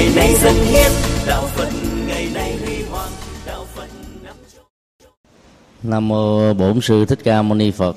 [0.00, 0.92] ngày nay dân hiến
[1.26, 1.68] đạo phật
[2.06, 3.10] ngày nay huy hoàng
[3.46, 3.88] đạo phật
[4.22, 5.10] năm châu
[5.82, 7.96] Nam mô Bổn sư Thích Ca Mâu Ni Phật.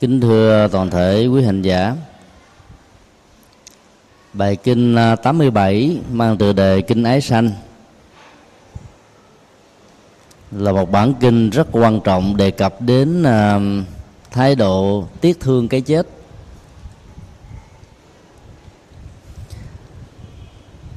[0.00, 1.94] Kính thưa toàn thể quý hành giả.
[4.32, 7.50] Bài kinh à, 87 mang tựa đề Kinh Ái Sanh
[10.52, 13.60] là một bản kinh rất quan trọng đề cập đến à,
[14.30, 16.06] thái độ tiếc thương cái chết.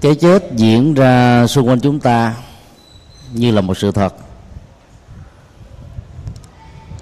[0.02, 2.36] Cái chết diễn ra xung quanh chúng ta
[3.34, 4.16] như là một sự thật.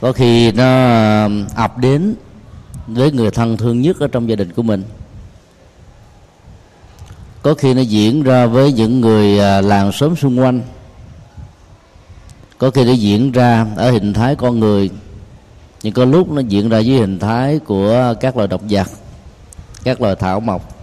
[0.02, 0.66] Có khi nó
[1.56, 2.16] ập đến
[2.88, 4.84] với người thân thương nhất ở trong gia đình của mình.
[7.42, 10.62] Có khi nó diễn ra với những người à, làng xóm xung quanh.
[12.58, 14.90] Có khi nó diễn ra ở hình thái con người.
[15.84, 18.88] Nhưng có lúc nó diễn ra với hình thái của các loài động vật,
[19.84, 20.79] các loài thảo mộc.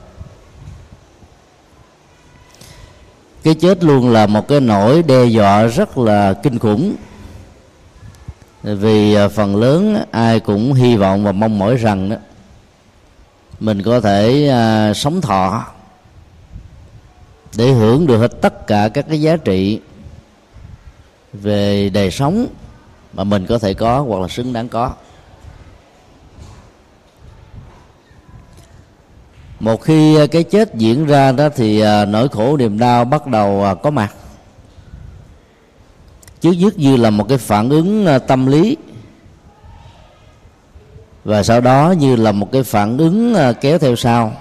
[3.47, 6.95] Cái chết luôn là một cái nỗi đe dọa rất là kinh khủng.
[8.63, 12.17] Vì à, phần lớn ai cũng hy vọng và mong mỏi rằng đó
[13.61, 15.65] mình có thể à, sống thọ
[17.57, 19.81] để hưởng được hết tất cả các cái giá trị
[21.33, 22.47] về đời sống
[23.13, 24.93] mà mình có thể có hoặc là xứng đáng có.
[29.61, 33.27] Một khi à, cái chết diễn ra đó thì à, nỗi khổ niềm đau bắt
[33.27, 34.15] đầu à, có mặt.
[36.41, 38.77] Trước nhất như là một cái phản ứng tâm lý.
[41.25, 44.33] Và sau đó như là một cái phản ứng kéo theo sau.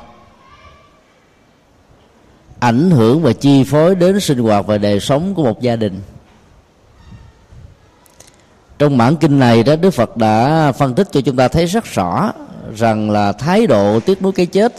[2.59, 6.01] Ảnh hưởng và chi phối đến sinh hoạt và đời sống của một gia đình.
[8.79, 11.85] Trong bản kinh này đó, đức phật đã phân tích cho chúng ta thấy rất
[11.85, 12.31] rõ
[12.75, 14.73] rằng là thái độ tiếc nuối cái chết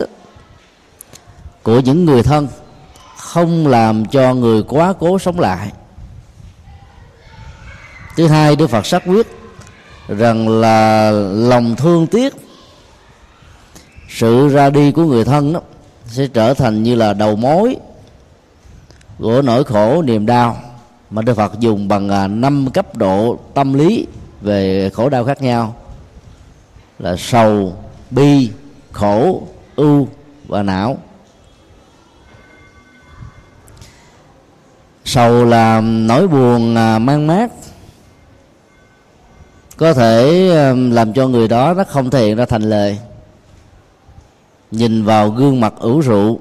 [1.67, 2.49] của những người thân
[3.17, 5.73] không làm cho người quá cố sống lại
[8.17, 9.27] thứ hai đức phật xác quyết
[10.09, 12.35] rằng là lòng thương tiếc
[14.09, 15.61] sự ra đi của người thân đó
[16.07, 17.77] sẽ trở thành như là đầu mối
[19.19, 20.57] của nỗi khổ niềm đau
[21.11, 24.07] mà Đức Phật dùng bằng à, năm cấp độ tâm lý
[24.41, 25.75] về khổ đau khác nhau
[26.99, 27.77] là sầu,
[28.11, 28.51] bi,
[28.93, 29.43] khổ,
[29.77, 30.09] ưu
[30.49, 30.99] và não.
[35.07, 37.51] Sầu là nỗi buồn à, mang mát.
[39.77, 42.99] Có thể à, làm cho người đó nó không thể hiện ra thành lời.
[44.71, 46.39] Nhìn vào gương mặt ủ rượu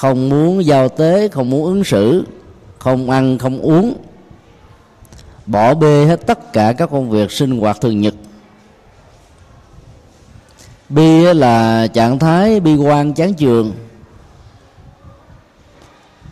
[0.00, 2.24] không muốn giao tế, không muốn ứng xử,
[2.78, 3.94] không ăn, không uống,
[5.46, 8.14] bỏ bê hết tất cả các công việc sinh hoạt thường nhật.
[10.88, 13.72] Bi là trạng thái bi quan chán chường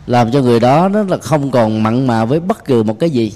[0.09, 3.09] làm cho người đó nó là không còn mặn mà với bất cứ một cái
[3.09, 3.33] gì.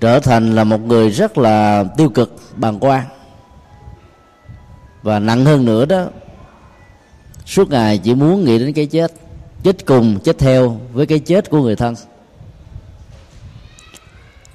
[0.00, 3.04] Trở thành là một người rất là tiêu cực, bàng quan.
[5.02, 6.06] Và nặng hơn nữa đó,
[7.46, 9.12] suốt ngày chỉ muốn nghĩ đến cái chết
[9.62, 11.94] chết cùng, chết theo với cái chết của người thân.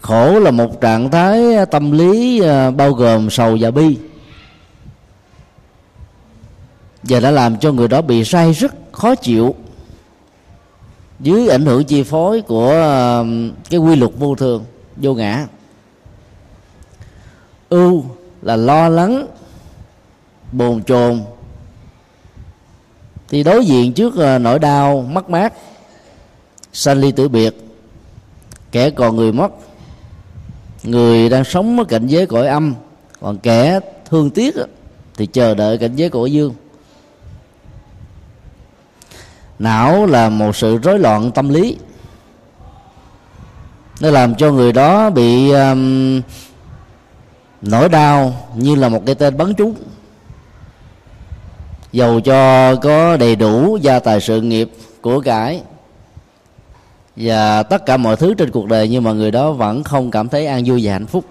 [0.02, 3.98] Khổ là một trạng thái à, tâm lý à, bao gồm sầu và bi.
[7.04, 9.56] Và đã làm cho người đó bị say rất khó chịu
[11.20, 12.72] dưới ảnh hưởng chi phối của
[13.20, 14.66] um, cái quy luật vô thường,
[14.98, 15.48] vô ngã.
[17.70, 18.04] Ưu
[18.42, 19.28] là lo lắng,
[20.52, 21.22] bồn chồn.
[23.30, 25.54] Thì đối diện trước ờ, nỗi đau, mất mát,
[26.74, 27.56] sanh ly tử biệt,
[28.72, 29.52] kẻ còn người mất,
[30.84, 32.76] người đang sống ở cảnh giới cõi âm,
[33.22, 33.80] còn kẻ
[34.10, 34.56] thương tiếc
[35.18, 36.54] thì chờ đợi cảnh giới cõi dương
[39.60, 41.78] não là một sự rối loạn tâm lý.
[44.00, 46.22] Nó làm cho người đó bị um,
[47.62, 49.76] nỗi đau như là một cái tên bắn trúng.
[51.92, 54.72] Dầu cho có đầy đủ gia tài sự nghiệp
[55.02, 55.62] của cải
[57.16, 60.30] và tất cả mọi thứ trên cuộc đời nhưng mà người đó vẫn không cảm
[60.30, 61.26] thấy an vui và hạnh phúc.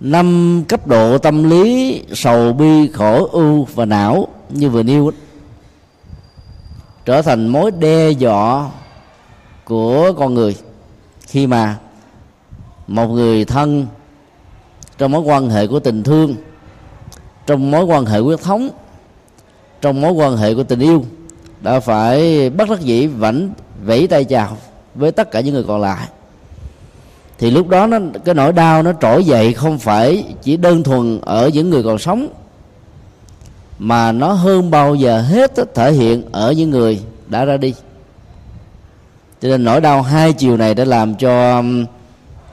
[0.00, 5.12] Năm cấp độ tâm lý sầu bi khổ ưu và não như vừa nêu
[7.08, 8.70] trở thành mối đe dọa
[9.64, 10.56] của con người.
[11.26, 11.76] Khi mà
[12.86, 13.86] một người thân
[14.98, 16.34] trong mối quan hệ của tình thương,
[17.46, 18.68] trong mối quan hệ huyết thống,
[19.80, 21.04] trong mối quan hệ của tình yêu
[21.60, 23.50] đã phải bất đắc dĩ vẫn
[23.84, 24.56] vẫy tay chào
[24.94, 26.08] với tất cả những người còn lại,
[27.38, 31.20] thì lúc đó nó, cái nỗi đau nó trỗi dậy không phải chỉ đơn thuần
[31.20, 32.28] ở những người còn sống
[33.78, 37.74] mà nó hơn bao giờ hết thể hiện ở những người đã ra đi.
[39.42, 41.84] Cho nên nỗi đau hai chiều này đã làm cho um,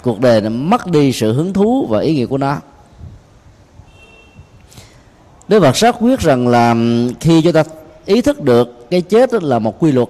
[0.01, 2.57] cuộc đời nó mất đi sự hứng thú và ý nghĩa của nó.
[5.47, 7.63] Đức Phật xác quyết rằng là um, khi chúng ta
[8.05, 10.07] ý thức được cái chết là một quy luật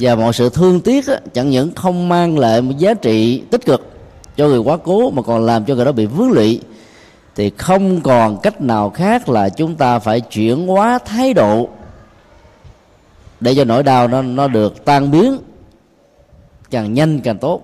[0.00, 3.92] và mọi sự thương tiếc chẳng những không mang lại một giá trị tích cực
[4.36, 6.60] cho người quá cố mà còn làm cho người đó bị vướng lụy
[7.36, 11.68] thì không còn cách nào khác là chúng ta phải chuyển hóa thái độ
[13.40, 15.38] để cho nỗi đau nó nó được tan biến,
[16.70, 17.62] càng nhanh càng tốt.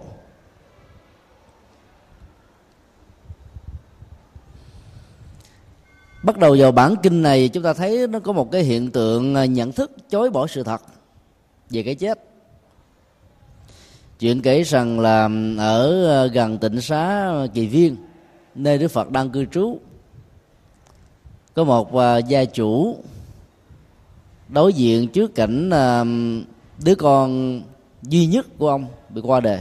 [6.23, 9.35] Bắt đầu vào bản kinh này, chúng ta thấy nó có một cái hiện tượng
[9.35, 10.83] à, nhận thức chối bỏ sự thật
[11.71, 12.19] về cái chết.
[14.19, 15.29] Chuyện kể rằng là à,
[15.59, 17.97] ở à, gần tỉnh xá kỳ viên
[18.55, 19.79] nơi đức phật đang cư trú
[21.55, 22.97] có một uh, gia chủ
[24.49, 26.07] đối diện trước cảnh uh,
[26.85, 27.61] đứa con
[28.03, 29.61] duy nhất của ông bị qua đời.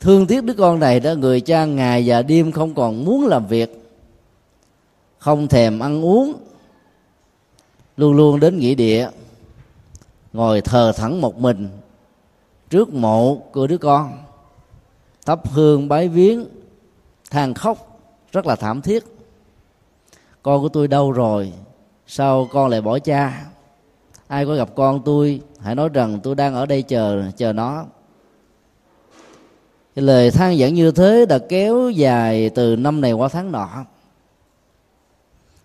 [0.00, 3.46] Thương tiếc đứa con này đó người cha ngày và đêm không còn muốn làm
[3.46, 3.78] việc
[5.18, 6.32] không thèm ăn uống
[7.96, 9.10] luôn luôn đến nghỉ địa
[10.32, 11.68] ngồi thờ thẳng một mình
[12.70, 14.18] trước mộ của đứa con
[15.28, 16.46] thắp hương bái viếng,
[17.30, 18.00] than khóc,
[18.32, 19.04] rất là thảm thiết.
[20.42, 21.52] Con của tôi đâu rồi,
[22.06, 23.44] sao con lại bỏ cha?
[24.26, 27.84] Ai có gặp con tôi, hãy nói rằng tôi đang ở đây chờ chờ nó.
[29.94, 33.68] Cái lời than giảng như thế đã kéo dài từ năm này qua tháng nọ.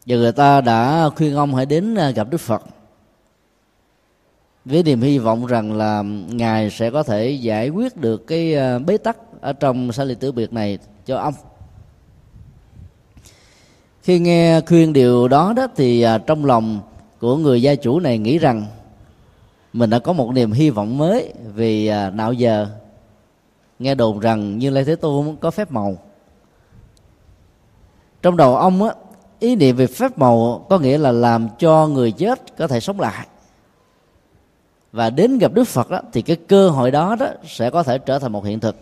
[0.06, 2.64] Và người ta đã khuyên ông hãy đến à, gặp đức phật.
[4.66, 8.80] Với niềm hy vọng rằng là ngài sẽ có thể giải quyết được cái à,
[8.80, 11.34] bế tắc ở trong xã ly tử biệt này cho ông.
[14.02, 16.80] Khi nghe khuyên điều đó đó thì à, trong lòng
[17.20, 18.66] của người gia chủ này nghĩ rằng
[19.74, 22.68] mình đã có một niềm hy vọng mới vì à, nào giờ.
[23.80, 25.96] Nghe đồn rằng như lê thế tôn có phép màu.
[28.22, 28.94] Trong đầu ông á
[29.40, 33.00] ý niệm về phép màu có nghĩa là làm cho người chết có thể sống
[33.00, 33.28] lại.
[34.92, 37.98] Và đến gặp đức phật đó, thì cái cơ hội đó đó sẽ có thể
[37.98, 38.76] trở thành một hiện thực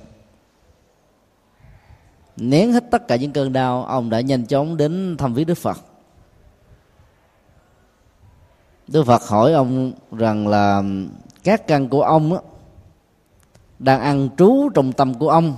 [2.38, 5.58] nén hết tất cả những cơn đau ông đã nhanh chóng đến thăm viếng đức
[5.58, 5.78] phật.
[8.88, 10.84] Đức phật hỏi ông rằng là
[11.44, 12.40] các căn của ông á,
[13.80, 15.56] đang ăn trú trong tâm của ông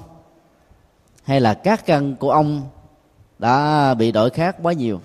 [1.24, 2.62] hay là các căn của ông
[3.40, 5.02] đã bị đổi khác quá nhiều?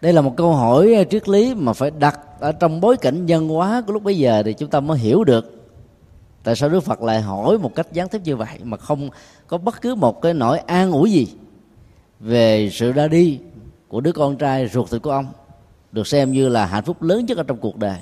[0.00, 3.48] Đây là một câu hỏi triết lý mà phải đặt ở trong bối cảnh nhân
[3.48, 5.53] hóa của lúc bấy giờ thì chúng ta mới hiểu được
[6.44, 9.10] tại sao đức phật lại hỏi một cách gián tiếp như vậy mà không
[9.46, 11.28] có bất cứ một cái nỗi an ủi gì
[12.20, 13.38] về sự ra đi
[13.88, 15.26] của đứa con trai ruột thịt của ông,
[15.92, 17.98] được xem như là hạnh phúc lớn nhất ở trong cuộc đời?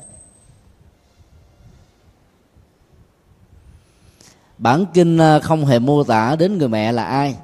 [4.58, 7.36] Bản kinh à, không hề mô tả đến người mẹ là ai.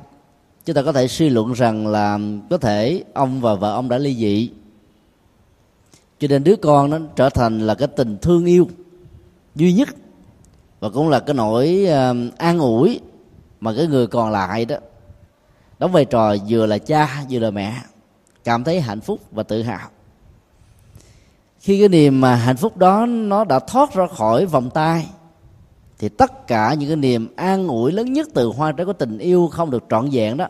[0.64, 2.18] Chúng ta có thể suy luận rằng là
[2.50, 4.50] có thể ông và vợ ông đã ly dị.
[6.18, 8.68] Cho nên đứa con nó trở thành là cái tình thương yêu
[9.54, 9.88] duy nhất
[10.80, 11.86] và cũng là cái nỗi
[12.38, 13.00] an ủi
[13.60, 14.76] mà cái người còn lại đó
[15.78, 17.74] đóng vai trò vừa là cha, vừa là mẹ,
[18.44, 19.88] cảm thấy hạnh phúc và tự hào.
[21.60, 25.06] Khi cái niềm mà hạnh phúc đó nó đã thoát ra khỏi vòng tay,
[25.98, 29.18] thì tất cả những cái niềm an ủi lớn nhất từ hoa trái của tình
[29.18, 30.46] yêu không được trọn vẹn đó,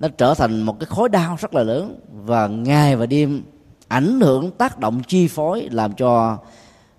[0.00, 3.42] nó trở thành một cái khối đau rất là lớn và ngày và đêm
[3.88, 6.38] ảnh hưởng, tác động chi phối làm cho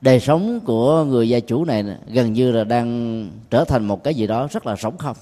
[0.01, 4.15] đời sống của người gia chủ này gần như là đang trở thành một cái
[4.15, 5.15] gì đó rất là sống không?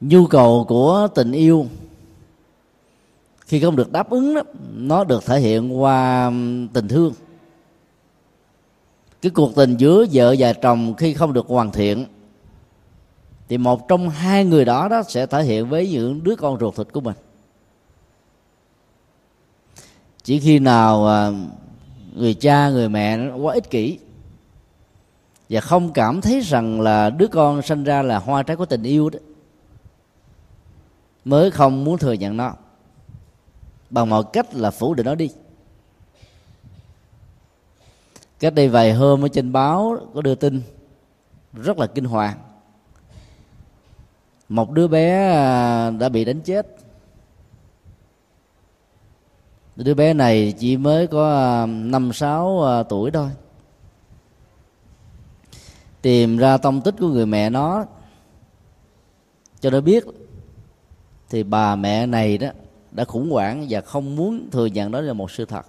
[0.00, 1.66] Nhu cầu của tình yêu
[3.46, 4.42] khi không được đáp ứng đó,
[4.74, 6.32] nó được thể hiện qua
[6.72, 7.12] tình thương.
[9.22, 12.06] Cái cuộc tình giữa vợ và chồng khi không được hoàn thiện
[13.48, 16.76] thì một trong hai người đó đó sẽ thể hiện với những đứa con ruột
[16.76, 17.16] thịt của mình
[20.24, 21.30] chỉ khi nào à,
[22.14, 23.98] người cha, người mẹ quá ích kỷ
[25.48, 28.82] và không cảm thấy rằng là đứa con sinh ra là hoa trái của tình
[28.82, 29.18] yêu đó,
[31.24, 32.54] mới không muốn thừa nhận nó.
[33.90, 35.30] Bằng mọi cách là phủ định nó đi.
[38.40, 40.62] Cách đây vài hôm ở trên báo có đưa tin,
[41.52, 42.38] rất là kinh hoàng.
[44.48, 46.81] Một đứa bé à, đã bị đánh chết
[49.76, 53.30] đứa bé này chỉ mới có à, năm, sáu à, tuổi thôi.
[56.02, 57.84] Tìm ra tông tích của người mẹ nó
[59.60, 60.04] cho nó biết.
[61.30, 62.48] Thì bà mẹ này đó
[62.90, 65.66] đã khủng hoảng và không muốn thừa nhận đó là một sự thật.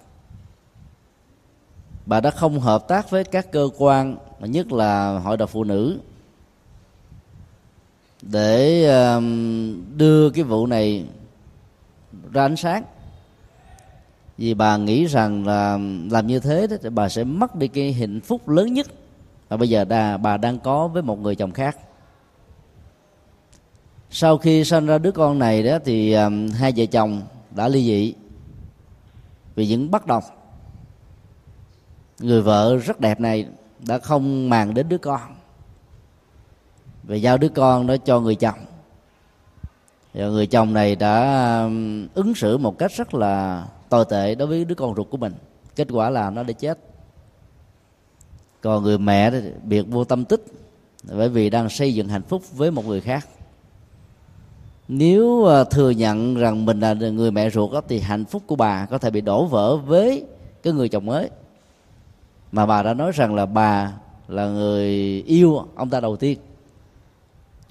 [2.06, 5.64] Bà đã không hợp tác với các cơ quan, mà nhất là hội đồng phụ
[5.64, 5.98] nữ,
[8.22, 9.20] để à,
[9.96, 11.06] đưa cái vụ này
[12.32, 12.84] ra ánh sáng
[14.38, 15.78] vì bà nghĩ rằng là
[16.10, 18.86] làm như thế thì bà sẽ mất đi cái hạnh phúc lớn nhất.
[19.48, 21.78] Và bây giờ đà, bà đang có với một người chồng khác.
[24.10, 27.84] Sau khi sinh ra đứa con này đó thì um, hai vợ chồng đã ly
[27.84, 28.14] dị
[29.54, 30.22] vì những bất đồng.
[32.20, 33.46] Người vợ rất đẹp này
[33.86, 35.20] đã không màng đến đứa con.
[37.02, 38.58] Và giao đứa con đó cho người chồng.
[40.14, 43.64] Và người chồng này đã um, ứng xử một cách rất là
[43.94, 45.32] tồi tệ đối với đứa con ruột của mình.
[45.76, 46.78] Kết quả là nó đã chết.
[48.60, 50.44] Còn người mẹ thì biệt vô tâm tích
[51.12, 53.28] bởi vì đang xây dựng hạnh phúc với một người khác.
[54.88, 58.56] Nếu à, thừa nhận rằng mình là người mẹ ruột đó, thì hạnh phúc của
[58.56, 60.24] bà có thể bị đổ vỡ với
[60.62, 61.30] cái người chồng mới.
[62.52, 63.92] Mà bà đã nói rằng là bà
[64.28, 64.88] là người
[65.26, 66.38] yêu ông ta đầu tiên.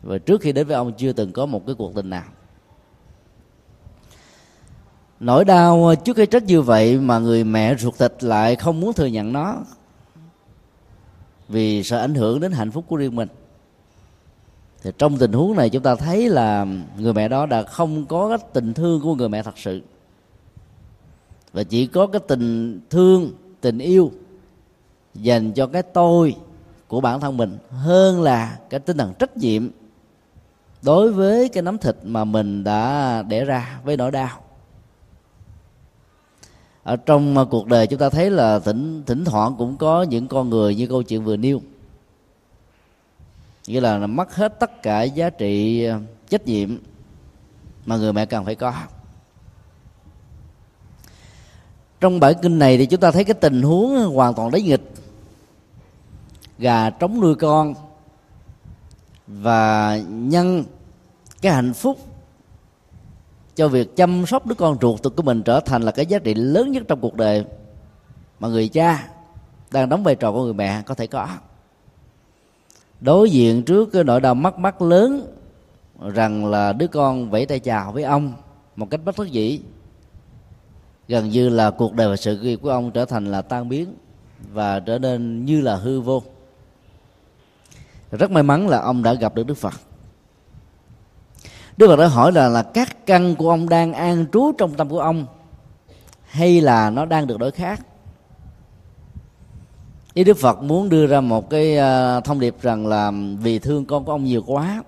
[0.01, 2.25] Và trước khi đến với ông chưa từng có một cái cuộc tình nào
[5.23, 8.79] nỗi đau ờ, trước cái chết như vậy mà người mẹ ruột thịt lại không
[8.79, 9.55] muốn thừa nhận nó,
[11.49, 13.27] vì sợ ảnh hưởng đến hạnh phúc của riêng mình.
[14.83, 16.65] Thì trong tình huống này chúng ta thấy là
[16.97, 19.81] người mẹ đó đã không có cái tình thương của người mẹ thật sự.
[21.53, 24.11] Và chỉ có cái tình thương, tình yêu
[25.15, 26.35] dành cho cái tôi
[26.87, 29.69] của bản thân mình hơn là cái tinh thần trách nhiệm
[30.81, 34.42] đối với cái nắm thịt mà mình đã đẻ ra với nỗi đau
[36.83, 40.27] ở trong à, cuộc đời chúng ta thấy là thỉnh thỉnh thoảng cũng có những
[40.27, 41.61] con người như câu chuyện vừa nêu.
[43.67, 45.99] Nghĩa là mất hết tất cả giá trị à,
[46.29, 46.77] trách nhiệm
[47.85, 48.73] mà người mẹ cần phải có.
[52.01, 54.91] Trong bản kinh này thì chúng ta thấy cái tình huống hoàn toàn đáy nghịch.
[56.57, 57.73] Gà trống nuôi con
[59.27, 60.63] và nhân
[61.41, 62.12] cái hạnh phúc
[63.55, 66.33] cho việc chăm sóc đứa con ruột của mình trở thành là cái giá trị
[66.33, 67.45] lớn nhất trong cuộc đời
[68.39, 69.09] mà người cha
[69.71, 71.27] đang đóng vai trò của người mẹ có thể có.
[73.01, 75.35] Đối diện trước cái nỗi đau mất mát lớn
[75.99, 78.33] rằng là đứa con vẫy tay chào với ông
[78.75, 79.61] một cách bất đắc dĩ,
[81.07, 83.95] gần như là cuộc đời và sự nghiệp của ông trở thành là tan biến
[84.53, 86.23] và trở nên như là hư vô.
[88.11, 89.73] Rất may mắn là ông đã gặp được đức phật
[91.77, 94.89] đức phật đã hỏi là là các căn của ông đang an trú trong tâm
[94.89, 95.25] của ông
[96.23, 97.85] hay là nó đang được đổi khác?
[100.13, 103.85] Ý đức phật muốn đưa ra một cái ờ, thông điệp rằng là vì thương
[103.85, 104.83] con của ông nhiều quá,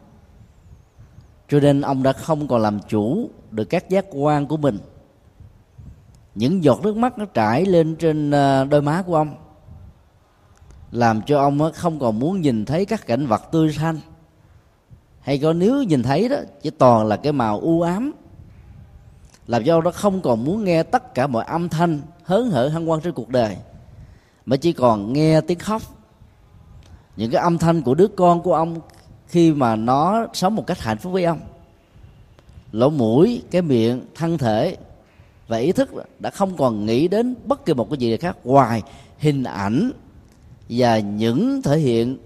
[1.50, 4.78] cho nên ông đã không còn làm chủ được các giác quan của mình.
[6.36, 9.36] Những giọt nước mắt nó trải lên trên ờ, đôi má của ông,
[10.92, 14.00] làm cho ông không còn muốn nhìn thấy các cảnh vật tươi xanh
[15.26, 18.14] hay có nếu nhìn thấy đó, chỉ toàn là cái màu u ám.
[19.48, 22.90] Làm cho nó không còn muốn nghe tất cả mọi âm thanh, hớn hở hăng
[22.90, 23.58] quan trên cuộc đời,
[24.46, 25.82] mà chỉ còn nghe tiếng khóc.
[27.16, 28.80] Những cái âm thanh của đứa con của ông
[29.28, 31.40] khi mà nó sống một cách hạnh phúc với ông.
[32.72, 34.78] Lỗ mũi, cái miệng, thân thể
[35.48, 35.90] và ý thức
[36.20, 38.84] đã không còn nghĩ đến bất kỳ một cái gì khác ngoài
[39.18, 39.92] hình ảnh
[40.70, 42.18] và những thể hiện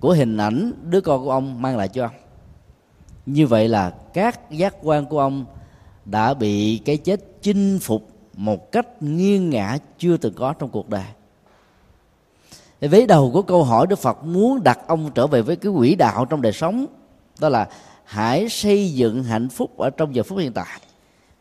[0.00, 2.14] của hình ảnh đứa con của ông mang lại cho ông.
[3.26, 5.44] Như vậy là các giác quan của ông
[6.04, 10.88] đã bị cái chết chinh phục một cách nghiêng ngã chưa từng có trong cuộc
[10.88, 11.04] đời.
[12.80, 15.94] Vế đầu của câu hỏi đức phật muốn đặt ông trở về với cái quỹ
[15.94, 16.86] đạo trong đời sống,
[17.40, 17.68] đó là
[18.04, 20.80] hãy xây dựng hạnh phúc ở trong giờ phút hiện tại.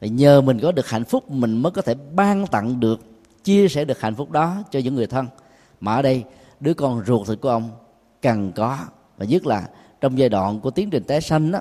[0.01, 3.00] Và nhờ mình có được hạnh phúc, mình mới có thể ban tặng được,
[3.44, 5.28] chia sẻ được hạnh phúc đó cho những người thân.
[5.80, 6.24] Mà ở đây,
[6.60, 7.70] đứa con ruột thịt của ông
[8.22, 8.78] cần có.
[9.18, 9.70] Và nhất là
[10.02, 11.60] trong giai đoạn của tiến trình tái sanh đó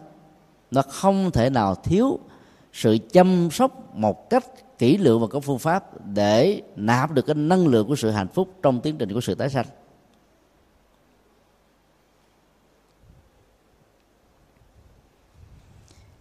[0.71, 2.19] nó không thể nào thiếu
[2.73, 4.45] sự chăm sóc một cách
[4.79, 8.29] kỹ lưỡng và có phương pháp để nạp được cái năng lượng của sự hạnh
[8.29, 9.67] phúc trong tiến trình của sự tái sanh.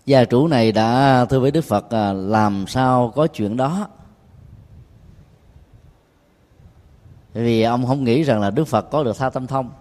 [0.06, 3.88] Gia chủ này đã, thưa với đức phật à, làm sao có chuyện đó?
[7.34, 9.72] Vì ông không nghĩ rằng là đức phật có được tha tâm thông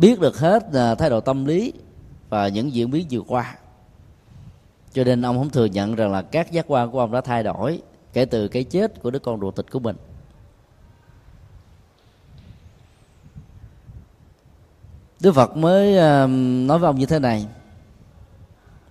[0.00, 1.72] biết được hết à, thái độ tâm lý
[2.28, 3.54] và những diễn biến vừa qua.
[4.92, 7.42] Cho nên ông không thừa nhận rằng là các giác quan của ông đã thay
[7.42, 9.96] đổi kể từ cái chết của đứa con ruột thịt của mình.
[15.20, 16.26] Đức Phật mới à,
[16.66, 17.46] nói với ông như thế này.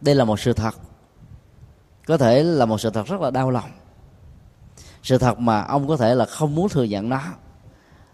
[0.02, 0.76] Đây là một sự thật.
[2.08, 3.70] Có thể là một sự thật rất là đau lòng.
[5.04, 7.22] Sự thật mà ông có thể là không muốn thừa nhận nó.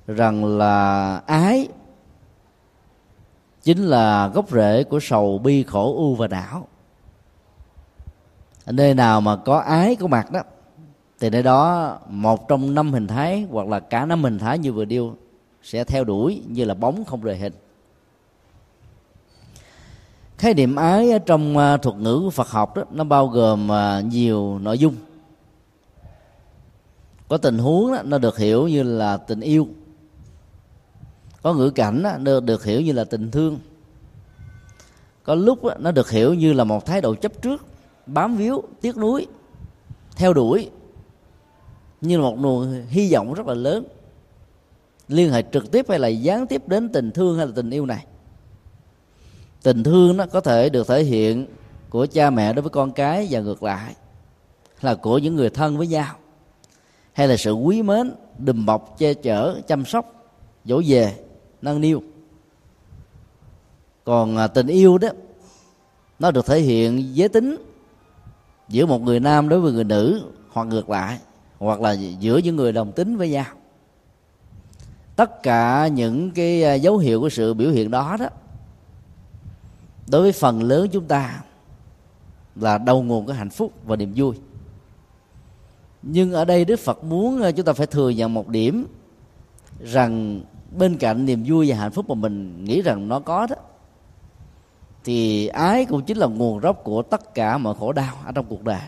[0.08, 1.68] Rằng là ái
[3.66, 6.68] chính là gốc rễ của sầu bi khổ u và não.
[8.66, 10.42] Nơi nào mà có ái có mặt đó
[11.20, 14.74] thì nơi đó một trong năm hình thái hoặc là cả năm hình thái như
[14.74, 15.16] vừa điêu
[15.64, 17.54] sẽ theo đuổi như là bóng không rời hình.
[20.38, 24.02] Khái niệm ái trong à, thuật ngữ của Phật học đó nó bao gồm à,
[24.02, 24.96] nhiều nội dung.
[27.28, 29.68] Có tình huống đó, nó được hiểu như là tình yêu
[31.46, 33.60] có ngữ cảnh được, được hiểu như là tình thương.
[35.24, 37.66] Có lúc nó được hiểu như là một thái độ chấp trước
[38.06, 39.28] bám víu tiếc nuối
[40.16, 40.70] theo đuổi
[42.02, 43.86] như là một nguồn hy vọng rất là lớn.
[45.08, 47.86] Liên hệ trực tiếp hay là gián tiếp đến tình thương hay là tình yêu
[47.86, 48.06] này.
[49.64, 51.48] Tình thương nó có thể được thể hiện
[51.90, 53.96] của cha mẹ đối với con cái và ngược lại
[54.82, 56.16] là của những người thân với nhau.
[57.14, 60.32] Hay là sự quý mến đùm bọc che chở chăm sóc
[60.66, 61.25] dỗ về
[61.66, 62.04] nâng niu.
[64.04, 65.10] Còn à, tình yêu đó,
[66.20, 67.58] nó được thể hiện giới tính
[68.70, 71.20] giữa một người nam đối với người nữ hoặc ngược lại,
[71.60, 73.46] hoặc là giữa những người đồng tính với nhau.
[75.16, 78.28] Tất cả những cái à, dấu hiệu của sự biểu hiện đó đó,
[80.08, 81.42] đối với phần lớn chúng ta
[82.56, 84.36] là đầu nguồn của hạnh phúc và niềm vui.
[86.02, 88.88] Nhưng ở đây đức phật muốn à, chúng ta phải thừa nhận một điểm
[89.84, 90.42] rằng
[90.78, 93.56] bên cạnh niềm vui và hạnh phúc mà mình nghĩ rằng nó có đó,
[95.04, 98.46] thì ái cũng chính là nguồn gốc của tất cả mọi khổ đau ở trong
[98.50, 98.82] cuộc đời.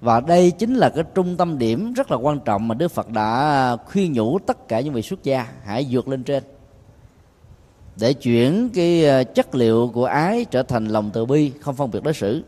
[0.00, 3.10] Và đây chính là cái trung tâm điểm rất là quan trọng mà đức phật
[3.10, 6.42] đã khuyên nhủ tất cả những vị xuất gia hãy vượt lên trên,
[7.96, 11.90] để chuyển cái ờ, chất liệu của ái trở thành lòng từ bi, không phân
[11.90, 12.44] biệt đối xử.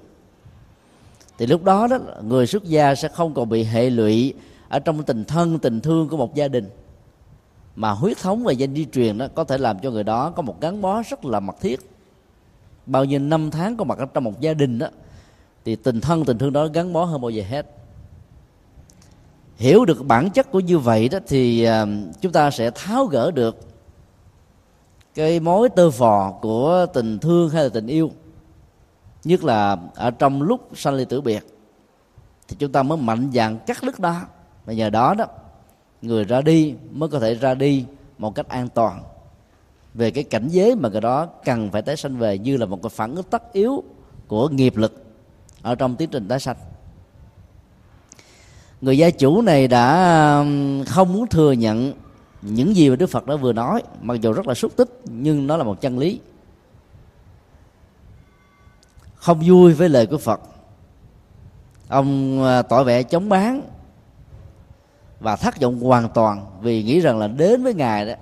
[1.38, 4.35] Thì lúc đó đó, người xuất gia sẽ không còn bị hệ lụy
[4.69, 6.69] ở trong tình thân, tình thương của một gia đình
[7.77, 10.43] mà huyết thống và danh di truyền đó, có thể làm cho người đó có
[10.43, 11.91] một gắn bó rất là mật thiết.
[12.87, 14.87] Bao nhiêu năm tháng có mặt trong một gia đình đó,
[15.65, 17.67] thì tình thân, tình thương đó gắn bó hơn bao giờ hết.
[19.57, 21.87] Hiểu được bản chất của như vậy đó, thì à,
[22.21, 23.61] chúng ta sẽ tháo gỡ được
[25.15, 28.11] cái mối tơ phò của tình thương hay là tình yêu.
[29.25, 31.47] Nhất là ở trong lúc sanh ly tử biệt,
[32.49, 34.21] thì chúng ta mới mạnh dạn cắt đứt đó
[34.65, 35.27] và nhờ đó đó
[36.07, 37.85] người ra đi mới có thể ra đi
[38.19, 39.03] một cách an toàn.
[39.95, 42.83] Về cái cảnh giới mà cái đó cần phải tái sanh về như là một
[42.83, 43.83] cái phản ứng tất yếu
[44.27, 45.05] của nghiệp lực
[45.62, 46.57] ở trong tiến trình tái sanh.
[48.81, 51.92] Người gia chủ này đã um, không muốn thừa nhận
[52.42, 55.47] những gì mà đức phật đã vừa nói, mặc dù rất là xúc tích, nhưng
[55.47, 56.21] nó là một chân lý.
[59.14, 60.40] Không vui với lời của phật.
[61.88, 63.62] Ông à, tỏ vẻ chống bán
[65.20, 68.14] và thất vọng hoàn toàn vì nghĩ rằng là đến với ngài đó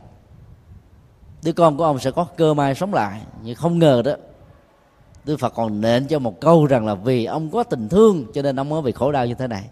[1.42, 3.20] đứa con của ông sẽ có cơ may sống lại.
[3.42, 4.12] Nhưng không ngờ đó
[5.24, 8.42] Đức Phật còn nện cho một câu rằng là vì ông có tình thương cho
[8.42, 9.64] nên ông mới bị khổ đau như thế này.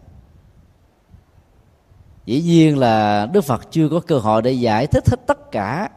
[2.26, 5.88] Dĩ nhiên là đức phật chưa có cơ hội để giải thích hết tất cả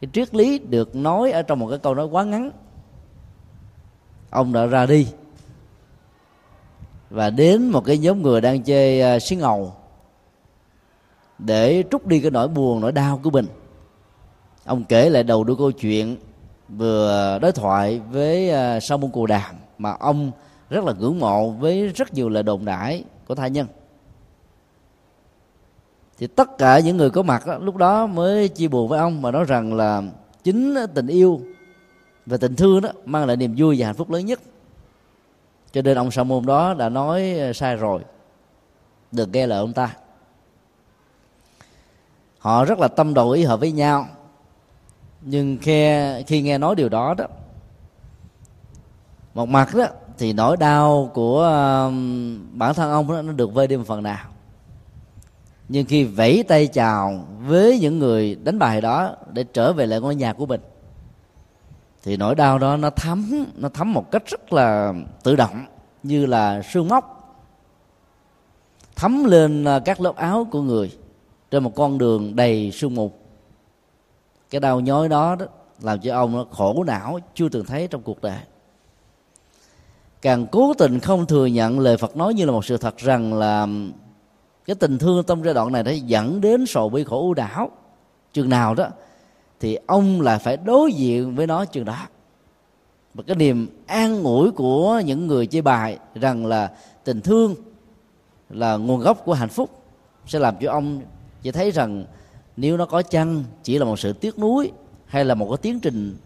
[0.00, 2.50] cái triết lý được nói ở trong một cái câu nói quá ngắn.
[4.30, 5.06] Ông đã ra đi
[7.10, 9.74] và đến một cái nhóm người đang chơi uh, xí ngầu
[11.44, 13.46] để trút đi cái nỗi buồn nỗi đau của mình.
[14.64, 16.16] Ông kể lại đầu đuôi câu chuyện
[16.68, 20.30] vừa đối thoại với à, sau môn cù đàm mà ông
[20.70, 23.66] rất là ngưỡng mộ với rất nhiều lời đồn đãi của thai nhân.
[26.18, 29.22] Thì tất cả những người có mặt đó, lúc đó mới chia buồn với ông
[29.22, 30.02] mà nói rằng là
[30.44, 31.40] chính tình yêu
[32.26, 34.40] và tình thương đó mang lại niềm vui và hạnh phúc lớn nhất.
[35.72, 38.02] Cho nên ông sa môn đó đã nói à, sai rồi.
[39.12, 39.96] Đừng nghe lời ông ta
[42.42, 44.06] họ rất là tâm đầu ý hợp với nhau.
[45.20, 45.92] Nhưng khi
[46.26, 47.24] khi nghe nói điều đó đó
[49.34, 49.86] một mặt đó
[50.18, 54.02] thì nỗi đau của um, bản thân ông đó, nó được vơi đi một phần
[54.02, 54.26] nào.
[55.68, 60.00] Nhưng khi vẫy tay chào với những người đánh bài đó để trở về lại
[60.00, 60.60] ngôi nhà của mình
[62.02, 65.66] thì nỗi đau đó nó thấm nó thấm một cách rất là tự động
[66.02, 67.18] như là sương móc
[68.96, 70.92] thấm lên à, các lớp áo của người
[71.52, 73.10] trên một con đường đầy sương mù.
[74.50, 75.46] Cái đau nhói đó, đó
[75.80, 78.38] làm cho ông nó khổ não chưa từng thấy trong cuộc đời.
[80.22, 83.34] Càng cố tình không thừa nhận lời phật nói như là một sự thật rằng
[83.34, 83.66] là
[84.64, 87.70] cái tình thương trong giai đoạn này đã dẫn đến sầu bi khổ ưu đảo.
[88.32, 88.86] Chừng nào đó
[89.60, 91.96] thì ông lại phải đối diện với nó chừng đó.
[93.14, 96.72] Và cái niềm an ủi của những người chơi bài rằng là
[97.04, 97.54] tình thương
[98.50, 99.70] là nguồn gốc của hạnh phúc
[100.26, 101.00] sẽ làm cho ông
[101.42, 102.04] chỉ thấy rằng
[102.56, 104.72] nếu nó có chăng chỉ là một sự tiếc nuối
[105.06, 106.16] hay là một cái tiến trình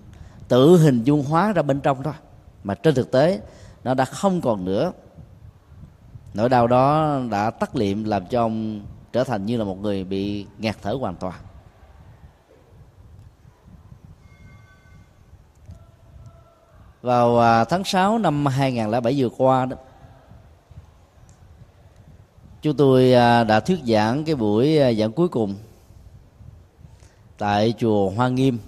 [0.49, 2.15] tự hình dung hóa ra bên trong thôi.
[2.65, 3.41] Mà trên thực tế,
[3.85, 4.93] nó đã không còn nữa.
[6.35, 10.05] Nỗi đau đó đã tắt liệm làm cho ông trở thành như là một người
[10.05, 11.35] bị ngạt thở hoàn toàn.
[17.03, 19.77] Vào à, tháng 6 năm 2007 vừa qua đó
[22.67, 25.55] chúng tôi à, đã thuyết giảng cái buổi à, giảng cuối cùng
[27.39, 28.59] tại chùa Hoa Nghiêm.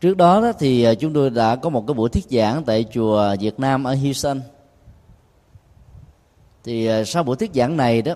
[0.00, 2.84] Trước đó, đó thì à, chúng tôi đã có một cái buổi thuyết giảng tại
[2.92, 4.40] chùa Việt Nam ở Houston
[6.64, 8.14] thì sau buổi thuyết giảng này đó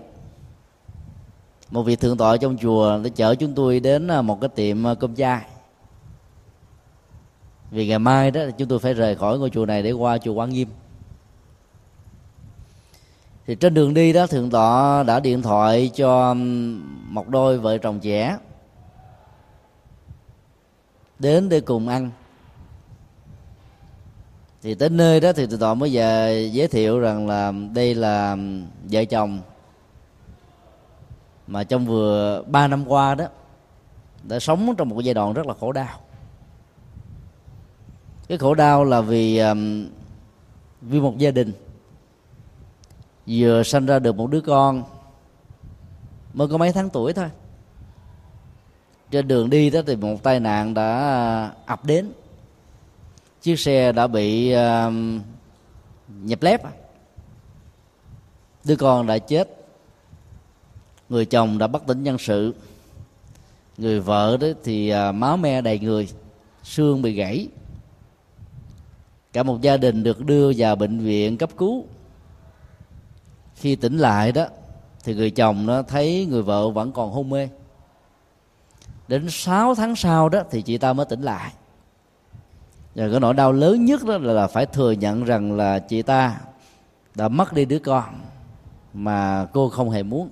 [1.71, 5.15] một vị thượng tọa trong chùa đã chở chúng tôi đến một cái tiệm cơm
[5.15, 5.41] chai
[7.71, 10.33] vì ngày mai đó chúng tôi phải rời khỏi ngôi chùa này để qua chùa
[10.33, 10.67] Quan Nghiêm
[13.49, 16.81] thì trên đường đi đó thượng tọa đã điện thoại cho um,
[17.13, 18.37] một đôi vợ chồng trẻ
[21.19, 22.11] đến để cùng ăn.
[24.61, 28.31] Thì tới nơi đó thì thượng tọa mới về giới thiệu rằng là đây là
[28.31, 29.39] um, vợ chồng
[31.47, 33.25] mà trong vừa ba năm qua đó
[34.23, 35.99] đã sống trong một giai đoạn rất là khổ đau.
[38.27, 39.87] Cái khổ đau là vì um,
[40.81, 41.51] vì một gia đình
[43.29, 44.83] vừa sanh ra được một đứa con
[46.33, 47.29] mới có mấy tháng tuổi thôi.
[49.11, 52.11] Trên đường đi đó thì một tai nạn đã à, ập đến.
[53.41, 54.93] Chiếc xe đã bị à, uh,
[56.07, 56.61] nhập lép.
[58.63, 59.55] Đứa con đã chết.
[61.09, 62.53] Người chồng đã bất tỉnh nhân sự.
[63.77, 66.09] Người vợ đó thì uh, máu me đầy người
[66.63, 67.47] xương bị gãy.
[69.33, 71.85] Cả một gia đình được đưa vào bệnh viện cấp cứu
[73.59, 74.45] khi tỉnh lại đó,
[75.03, 77.49] thì người chồng nó thấy người vợ vẫn còn hôn mê.
[79.07, 81.51] Đến 6 tháng sau đó, thì chị ta mới tỉnh lại.
[82.95, 86.37] Và cái nỗi đau lớn nhất đó là phải thừa nhận rằng là chị ta
[87.15, 88.03] đã mất đi đứa con
[88.93, 90.29] mà cô không hề muốn.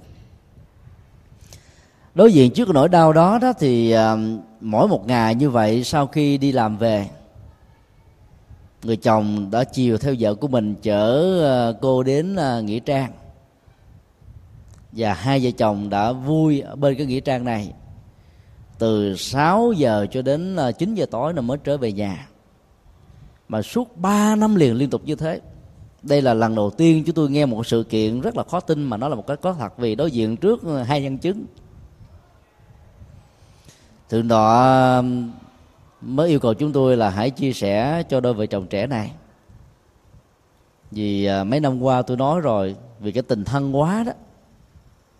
[2.16, 4.16] Đối diện trước cái nỗi đau đó đó thì à,
[4.62, 7.10] mỗi một ngày như vậy, sau khi đi làm về
[8.88, 13.12] người chồng đã chiều theo vợ của mình chở ờ, cô đến ờ, nghĩa trang.
[14.91, 17.73] Và hai vợ chồng đã vui ở bên cái nghĩa trang này.
[18.80, 22.28] Từ 6 giờ cho đến ờ, 9 giờ tối là mới trở về nhà.
[23.47, 25.41] Mà suốt 3 năm liền liên tục như thế.
[26.04, 28.84] Đây là lần đầu tiên chúng tôi nghe một sự kiện rất là khó tin
[28.84, 31.45] mà nó là một cái có thật vì đối diện trước hai nhân chứng.
[34.10, 35.04] Thượng tọa
[36.02, 39.12] mới yêu cầu chúng tôi là hãy chia sẻ cho đôi vợ chồng trẻ này.
[40.92, 44.12] Vì à, mấy năm qua tôi nói rồi vì cái tình thân quá đó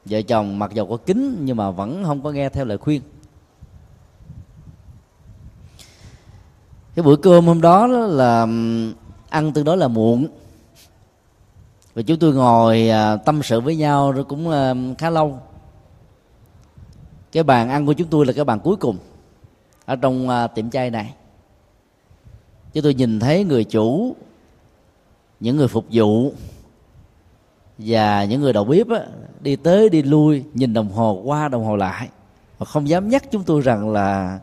[0.06, 3.02] vợ chồng mặc dầu có kính nhưng mà vẫn không có nghe theo lời khuyên.
[6.96, 8.48] Cái bữa cơm hôm đó, đó là
[9.30, 10.28] ăn tương đối là muộn.
[11.94, 14.54] Và chúng tôi ngồi à, tâm sự với nhau rồi cũng
[14.98, 15.40] khá lâu.
[17.32, 18.98] Cái bàn ăn của chúng tôi là cái bàn cuối cùng
[19.88, 21.14] ở trong uh, tiệm chay này.
[22.74, 24.16] Chứ tôi nhìn thấy người chủ
[25.40, 26.34] những người phục vụ
[27.78, 29.02] và những người đầu bếp á,
[29.42, 32.10] đi tới đi lui nhìn đồng hồ qua đồng hồ lại
[32.60, 34.40] mà không dám nhắc chúng tôi rằng là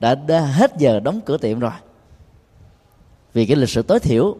[0.00, 1.72] đã, đã hết giờ đóng cửa tiệm rồi.
[3.32, 4.36] Vì cái lịch sử tối thiểu.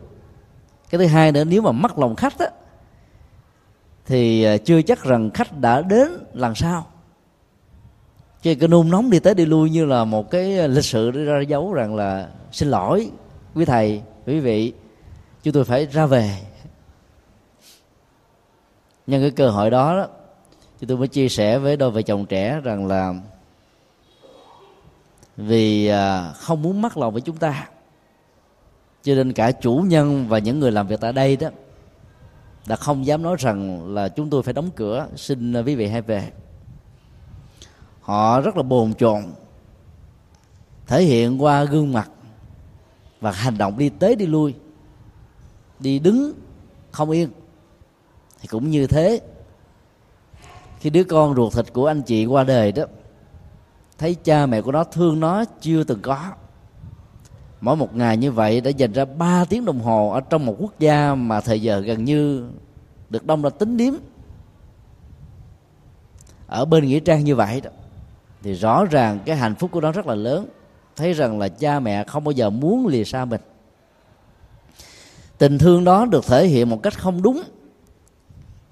[0.90, 2.48] Cái thứ hai nữa nếu mà mất lòng khách á
[4.06, 6.86] thì à, chưa chắc rằng khách đã đến lần sau
[8.44, 11.10] cái cái nôn nóng đi tới đi lui như là một cái à, lịch sự
[11.10, 13.10] để ra dấu rằng là xin lỗi
[13.54, 14.72] quý thầy quý vị
[15.42, 16.38] chúng tôi phải ra về.
[19.06, 20.08] Nhân cái cơ hội đó, đó
[20.80, 23.14] chúng tôi mới chia sẻ với đôi vợ chồng trẻ rằng là
[25.36, 27.68] vì à, không muốn mắc lòng với chúng ta
[29.02, 31.48] cho nên cả chủ nhân và những người làm việc tại đây đó
[32.66, 35.86] đã không dám nói rằng là chúng tôi phải đóng cửa xin à, quý vị
[35.86, 36.30] hãy về
[38.04, 39.22] họ rất là bồn chồn,
[40.86, 42.10] thể hiện qua gương mặt
[43.20, 44.54] và hành động đi tới đi lui,
[45.80, 46.32] đi đứng
[46.90, 47.28] không yên.
[48.40, 49.20] Thì cũng như thế,
[50.80, 52.84] khi đứa con ruột thịt của anh chị qua đời đó,
[53.98, 56.32] thấy cha mẹ của nó thương nó chưa từng có.
[57.60, 60.56] Mỗi một ngày như vậy đã dành ra 3 tiếng đồng hồ ở trong một
[60.58, 62.48] quốc gia mà thời giờ gần như
[63.10, 63.94] được đông là tính điếm.
[66.46, 67.70] Ở bên nghĩa trang như vậy đó
[68.44, 70.46] thì rõ ràng cái hạnh phúc của nó rất là lớn.
[70.96, 73.40] Thấy rằng là cha mẹ không bao giờ muốn lìa xa mình.
[75.38, 77.42] Tình thương đó được thể hiện một cách không đúng.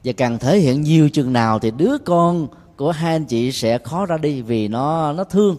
[0.05, 3.79] Và càng thể hiện nhiều chừng nào thì đứa con của hai anh chị sẽ
[3.79, 5.57] khó ra đi vì nó nó thương.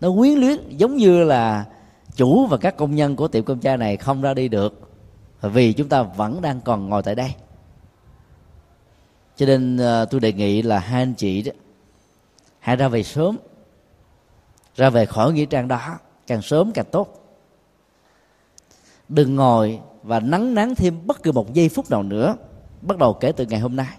[0.00, 1.64] Nó quyến luyến giống như là
[2.16, 4.90] chủ và các công nhân của tiệm cơm cha này không ra đi được.
[5.42, 7.30] Vì chúng ta vẫn đang còn ngồi tại đây.
[9.36, 11.52] Cho nên uh, tôi đề nghị là hai anh chị đó
[12.58, 13.36] hãy ra về sớm.
[14.76, 17.36] Ra về khỏi nghĩa trang đó, càng sớm càng tốt.
[19.08, 22.36] Đừng ngồi và nắng nắng thêm bất cứ một giây phút nào nữa,
[22.82, 23.98] bắt đầu kể từ ngày hôm nay.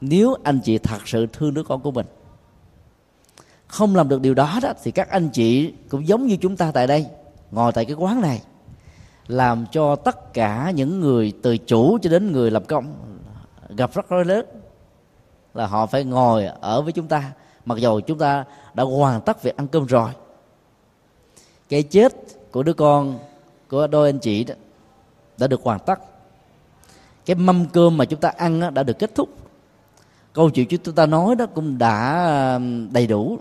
[0.00, 2.06] Nếu anh chị thật sự thương đứa con của mình,
[3.66, 6.72] không làm được điều đó đó, thì các anh chị cũng giống như chúng ta
[6.72, 7.06] tại đây,
[7.50, 8.42] ngồi tại cái quán này,
[9.26, 12.94] làm cho tất cả những người từ chủ cho đến người làm công
[13.76, 14.46] gặp rất rối lớn
[15.54, 17.32] là họ phải ngồi ở với chúng ta.
[17.64, 20.10] Mặc dù chúng ta đã hoàn tất việc ăn cơm rồi.
[21.68, 22.12] Cái chết
[22.50, 23.18] của đứa con
[23.68, 24.54] của đôi anh chị đó
[25.38, 26.00] đã được hoàn tất.
[27.26, 29.28] Cái mâm cơm mà chúng ta ăn đã được kết thúc.
[30.32, 33.38] Câu chuyện chúng ta nói đó cũng đã đầy đủ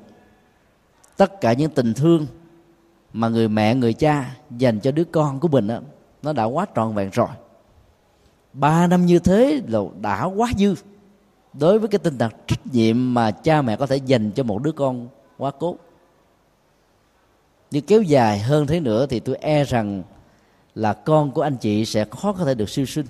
[1.17, 2.27] tất cả những tình thương
[3.13, 5.79] mà người mẹ người cha dành cho đứa con của mình đó,
[6.21, 7.27] nó đã quá trọn vẹn rồi.
[8.53, 10.75] Ba năm như thế là đã quá dư
[11.53, 14.63] đối với cái tinh thần trách nhiệm mà cha mẹ có thể dành cho một
[14.63, 15.07] đứa con
[15.38, 15.75] quá cố.
[17.71, 20.03] Nếu kéo dài hơn thế nữa thì tôi e rằng
[20.75, 23.05] là con của anh chị sẽ khó có thể được siêu sinh.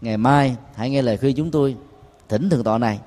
[0.00, 1.76] Ngày mai, hãy nghe lời khuyên chúng tôi,
[2.28, 2.98] thỉnh thượng tọa này,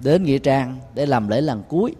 [0.00, 1.94] đến nghĩa trang để làm lễ lần cuối.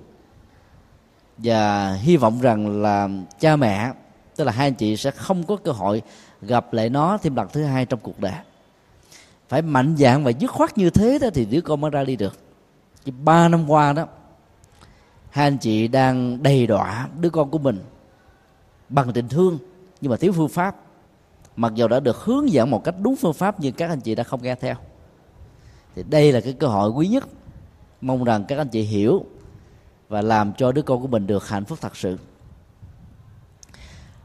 [1.39, 3.09] Và hy vọng rằng là
[3.41, 3.93] cha mẹ,
[4.37, 6.03] tức là hai anh chị sẽ không có cơ hội
[6.43, 8.33] gặp lại nó thêm lần thứ hai trong cuộc đời
[9.55, 12.17] phải mạnh dạng và dứt khoát như thế đó thì đứa con mới ra đi
[12.17, 12.39] được.
[13.05, 14.07] Chỉ ba năm qua đó,
[15.31, 17.79] hai anh chị đang đầy đọa đứa con của mình
[18.89, 19.59] bằng tình thương,
[20.01, 20.77] nhưng mà thiếu phương pháp.
[21.57, 24.15] Mặc dù đã được hướng dẫn một cách đúng phương pháp, nhưng các anh chị
[24.15, 24.75] đã không nghe theo.
[25.95, 27.29] Thì đây là cái cơ hội quý nhất,
[28.01, 29.25] mong rằng các anh chị hiểu
[30.09, 32.19] và làm cho đứa con của mình được hạnh phúc thật sự.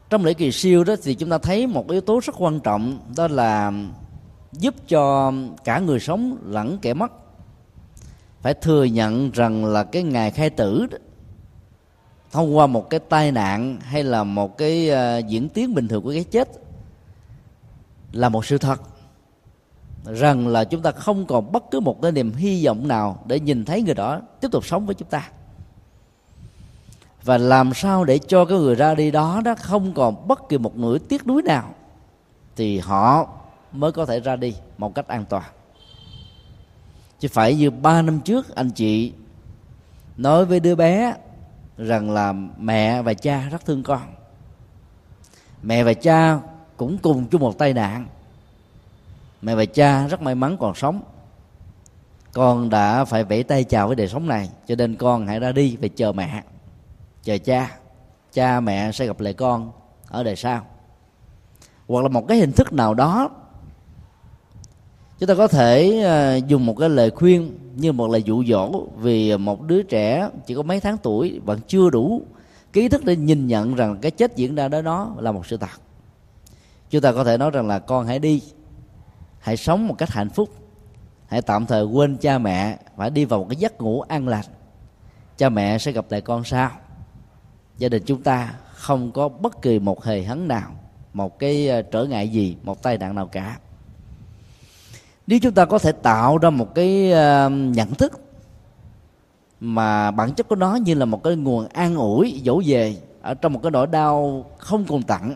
[0.09, 2.99] Trong lễ kỳ siêu đó thì chúng ta thấy một yếu tố rất quan trọng,
[3.17, 3.71] đó là
[4.51, 5.33] giúp cho
[5.63, 7.12] cả người sống lẫn kẻ mất.
[8.41, 10.97] Phải thừa nhận rằng là cái ngày khai tử đó,
[12.31, 16.03] thông qua một cái tai nạn hay là một cái uh, diễn tiến bình thường
[16.03, 16.49] của cái chết
[18.12, 18.81] là một sự thật.
[20.05, 23.39] Rằng là chúng ta không còn bất cứ một cái niềm hy vọng nào để
[23.39, 25.29] nhìn thấy người đó tiếp tục sống với chúng ta.
[27.23, 30.57] Và làm sao để cho cái người ra đi đó đó không còn bất kỳ
[30.57, 31.73] một nỗi tiếc nuối nào
[32.55, 33.38] thì họ
[33.71, 35.43] mới có thể ra đi một cách an toàn.
[37.19, 39.13] Chứ phải như ba năm trước anh chị
[40.17, 41.15] nói với đứa bé
[41.77, 44.01] rằng là mẹ và cha rất thương con.
[45.63, 46.39] Mẹ và cha
[46.77, 48.08] cũng cùng chung một tai nạn.
[49.41, 51.01] Mẹ và cha rất may mắn còn sống.
[52.34, 55.51] Con đã phải vẫy tay chào với đời sống này, cho nên con hãy ra
[55.51, 56.43] đi về chờ mẹ.
[57.23, 57.77] Chờ cha.
[58.34, 59.71] Cha mẹ sẽ gặp lại con
[60.08, 60.65] ở đời sau.
[61.88, 63.29] Hoặc là một cái hình thức nào đó
[65.19, 68.88] chúng ta có thể à, dùng một cái lời khuyên như một lời dụ dỗ
[68.97, 72.21] vì một đứa trẻ chỉ có mấy tháng tuổi vẫn chưa đủ
[72.73, 75.58] ký thức để nhìn nhận rằng cái chết diễn ra đó nó là một sự
[75.58, 75.82] thật.
[76.89, 78.43] Chúng ta có thể nói rằng là con hãy đi,
[79.39, 80.49] hãy sống một cách hạnh phúc,
[81.27, 84.45] hãy tạm thời quên cha mẹ phải đi vào một cái giấc ngủ an lành.
[85.38, 86.71] Cha mẹ sẽ gặp lại con sau.
[87.77, 90.71] Gia đình chúng ta không có bất kỳ một hề hấn nào,
[91.13, 93.58] một cái à, trở ngại gì, một tai nạn nào cả
[95.29, 98.19] nếu chúng ta có thể tạo ra một cái ờ, nhận thức
[99.59, 103.33] mà bản chất của nó như là một cái nguồn an ủi, dỗ về ở
[103.33, 105.35] trong một cái nỗi đau không cùng tặng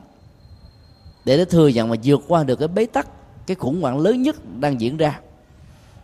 [1.26, 3.08] để nó thừa nhận mà vượt qua được cái bế tắc,
[3.48, 5.20] cái khủng hoảng lớn nhất đang diễn ra,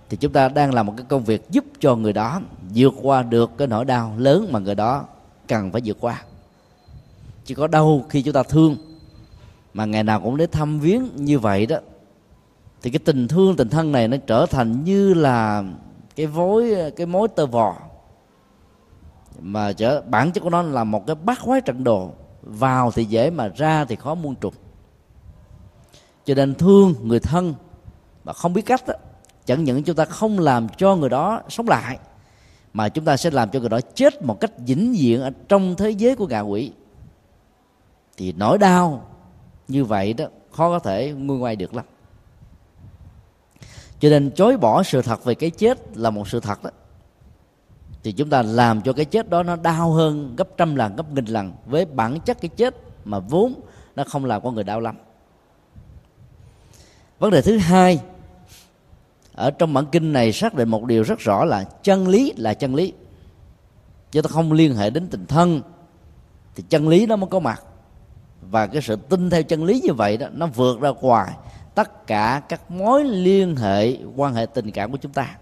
[0.09, 2.41] thì chúng ta đang làm một cái công việc giúp cho người đó
[2.75, 5.05] vượt qua được cái nỗi đau lớn mà người đó
[5.47, 6.23] cần phải vượt qua.
[7.45, 8.75] Chỉ có đâu khi chúng ta thương
[9.73, 11.77] mà ngày nào cũng đến thăm viếng như vậy đó
[12.81, 15.63] thì cái tình thương tình thân này nó trở thành như là
[16.15, 17.75] cái vối cái mối tơ vò.
[19.39, 22.11] Mà trở bản chất của nó là một cái bát quái trận đồ.
[22.41, 24.53] Vào thì dễ mà ra thì khó muôn trùng
[26.25, 27.53] cho nên thương người thân
[28.23, 28.93] mà không biết cách đó,
[29.45, 31.97] chẳng những chúng ta không làm cho người đó sống lại
[32.73, 35.75] mà chúng ta sẽ làm cho người đó chết một cách vĩnh viễn ở trong
[35.75, 36.71] thế giới của ngạ quỷ.
[38.17, 39.05] Thì nỗi đau
[39.67, 41.85] như vậy đó khó có thể nguôi ngoai được lắm
[43.99, 46.69] cho nên chối bỏ sự thật về cái chết là một sự thật đó.
[48.03, 51.11] Thì chúng ta làm cho cái chết đó nó đau hơn, gấp trăm lần, gấp
[51.11, 53.53] nghìn lần với bản chất cái chết mà vốn
[53.95, 54.97] nó không làm con người đau lắm.
[57.19, 57.99] Vấn đề thứ hai,
[59.33, 62.53] ở trong bản kinh này xác định một điều rất rõ là chân lý là
[62.53, 62.93] chân lý.
[64.11, 65.61] Chứ ta không liên hệ đến tình thân,
[66.55, 67.63] thì chân lý nó mới có mặt.
[68.41, 71.31] Và cái sự tin theo chân lý như vậy đó, nó vượt ra ngoài
[71.79, 75.37] tất cả các mối liên hệ quan hệ tình cảm của chúng ta.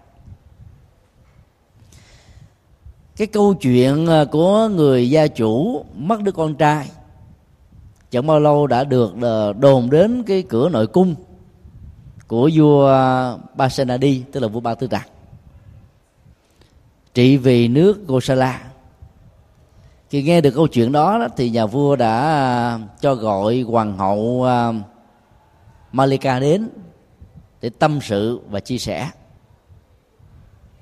[3.16, 6.90] Cái câu chuyện ờ, của người gia chủ mất đứa con trai
[8.10, 11.14] chẳng bao lâu đã được ờ, đồn đến cái cửa nội cung
[12.26, 12.92] của vua
[13.54, 15.08] Basenadi tức là vua Ba Tư Trạc
[17.14, 18.62] trị vì nước Gosala.
[20.10, 24.46] Khi nghe được câu chuyện đó, thì nhà vua đã ờ, cho gọi hoàng hậu
[25.92, 26.68] Malika đến
[27.60, 29.10] để tâm sự và chia sẻ.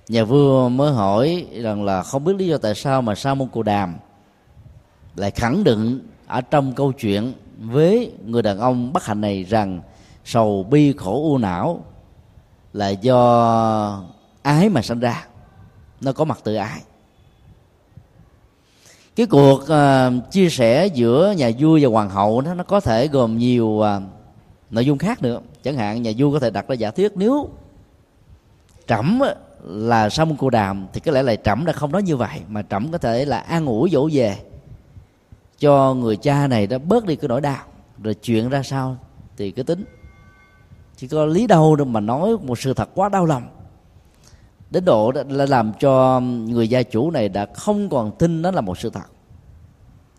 [0.08, 3.48] Nhà vua mới hỏi rằng là không biết lý do tại sao mà sa môn
[3.48, 3.96] cù đàm
[5.16, 9.80] lại khẳng định ở trong câu chuyện với người đàn ông bất hạnh này rằng
[10.24, 11.84] sầu bi khổ u não
[12.72, 14.04] là do
[14.42, 15.26] ái mà sinh ra.
[16.00, 16.80] Nó có mặt từ ái.
[19.16, 23.08] Cái cuộc uh, chia sẻ giữa nhà vua và hoàng hậu đó nó có thể
[23.08, 23.86] gồm nhiều uh,
[24.70, 25.40] nội dung khác nữa.
[25.62, 27.48] Chẳng hạn nhà vua có thể đặt ra giả thuyết, nếu
[28.86, 29.20] trẫm
[29.64, 32.62] là sông cô đàm, thì có lẽ là trẫm đã không nói như vậy, mà
[32.62, 34.38] trẫm có thể là an ủi dỗ về
[35.58, 37.64] cho người cha này đã bớt đi cái nỗi đau.
[38.02, 38.96] Rồi chuyện ra sao
[39.36, 39.84] thì cứ tính.
[40.96, 43.48] Chỉ có lý đâu đâu mà nói một sự thật quá đau lòng.
[44.70, 48.60] Đến độ đã làm cho người gia chủ này đã không còn tin nó là
[48.60, 49.06] một sự thật.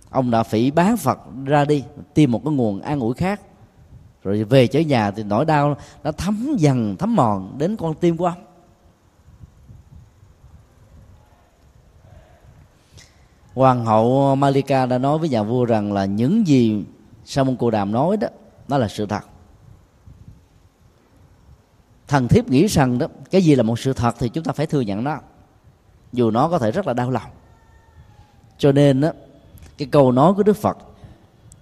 [0.10, 1.84] Ông đã phỉ bán phật ra đi,
[2.14, 3.42] tìm một cái nguồn an ủi khác
[4.28, 8.18] rồi về trở nhà thì nỗi đau nó thấm dần, thấm mòn đến con tim
[8.18, 8.44] của ông.
[13.54, 16.84] Hoàng hậu malika đã nói với nhà vua rằng là những gì
[17.26, 18.28] sa môn cô đàm nói đó,
[18.68, 19.22] nó là sự thật.
[22.08, 24.66] Thần thiếp nghĩ rằng đó, cái gì là một sự thật thì chúng ta phải
[24.66, 25.20] thừa nhận nó.
[26.14, 27.32] Dù nó có thể rất là đau lòng.
[28.58, 29.12] Cho nên đó,
[29.78, 30.78] cái câu nói của đức phật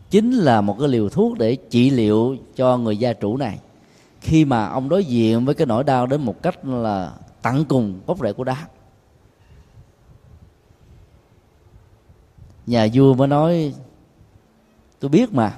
[0.10, 3.60] chính là một cái liều thuốc để trị liệu cho người gia chủ này.
[4.22, 8.00] Khi mà ông đối diện với cái nỗi đau đến một cách là tận cùng
[8.08, 8.68] gốc rễ của đá.
[12.68, 13.74] Nhà vua mới nói
[15.00, 15.58] tôi biết mà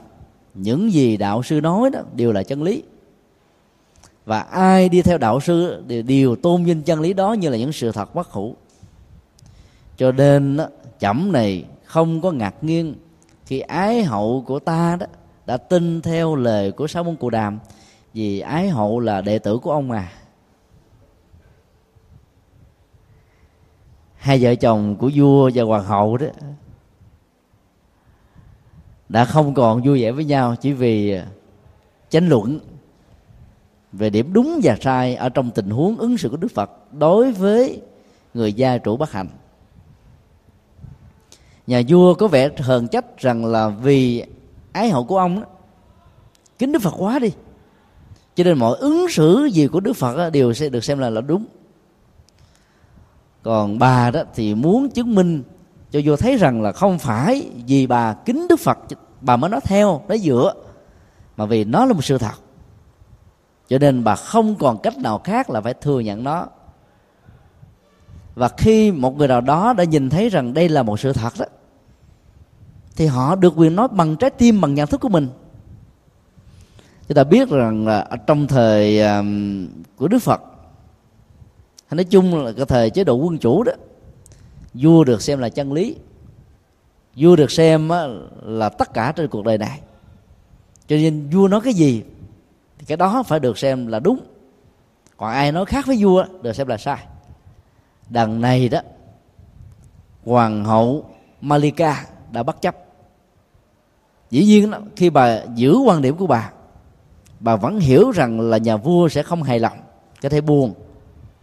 [0.54, 2.84] những gì đạo sư nói đó đều là chân lý.
[4.26, 7.58] Và ai đi theo đạo sư đều, đều tôn vinh chân lý đó như là
[7.58, 8.56] những sự thật bất hủ.
[9.98, 10.58] Cho nên
[11.00, 12.96] chẩm này không có ngạc nhiên
[13.48, 15.06] khi ái hậu của ta đó
[15.46, 17.60] đã tin theo lời của sáu môn cù đàm.
[18.14, 20.12] Vì ái hậu là đệ tử của ông mà
[24.16, 26.28] hai vợ chồng của vua và hoàng hậu đó
[29.10, 31.20] đã không còn vui vẻ với nhau chỉ vì
[32.10, 32.60] tranh luận
[33.92, 37.32] về điểm đúng và sai ở trong tình huống ứng xử của đức phật đối
[37.32, 37.82] với
[38.34, 39.30] người gia chủ bất hạnh
[41.68, 44.26] nhà vua có vẻ hờn trách rằng là vì
[44.72, 45.48] ái hậu của ông đó,
[46.60, 47.32] kính đức phật quá đi.
[48.36, 51.10] Cho nên mọi ứng xử gì của đức phật đó, đều sẽ được xem là
[51.10, 51.46] là đúng.
[53.44, 55.44] Còn bà đó thì muốn chứng minh
[55.92, 58.78] cho vua thấy rằng là không phải vì bà kính đức phật
[59.22, 60.54] bà mới nói theo nói dựa
[61.38, 62.36] mà vì nó là một sự thật.
[63.70, 66.48] Cho nên bà không còn cách nào khác là phải thừa nhận nó.
[68.36, 71.34] Và khi một người nào đó đã nhìn thấy rằng đây là một sự thật
[71.40, 71.46] đó
[72.98, 75.28] thì họ được quyền nói bằng trái tim bằng nhận thức của mình.
[77.08, 79.68] Chúng ta biết rằng là trong thời um,
[79.98, 80.42] của đức phật
[81.88, 83.72] hay nói chung là cái thời chế độ quân chủ đó
[84.74, 85.96] vua được xem là chân lý
[87.16, 87.90] vua được xem
[88.42, 89.82] là tất cả trên cuộc đời này.
[90.88, 92.04] Cho nên vua nói cái gì
[92.80, 94.20] thì cái đó phải được xem là đúng.
[95.18, 97.06] Còn ai nói khác với vua được xem là sai.
[98.10, 98.82] Đằng này đó
[100.26, 101.06] hoàng hậu
[101.42, 102.87] Malika đã bất chấp
[104.30, 106.52] dĩ nhiên đó, khi bà giữ quan điểm của bà
[107.40, 109.78] bà vẫn hiểu rằng là nhà vua sẽ không hài lòng
[110.22, 110.74] có thể buồn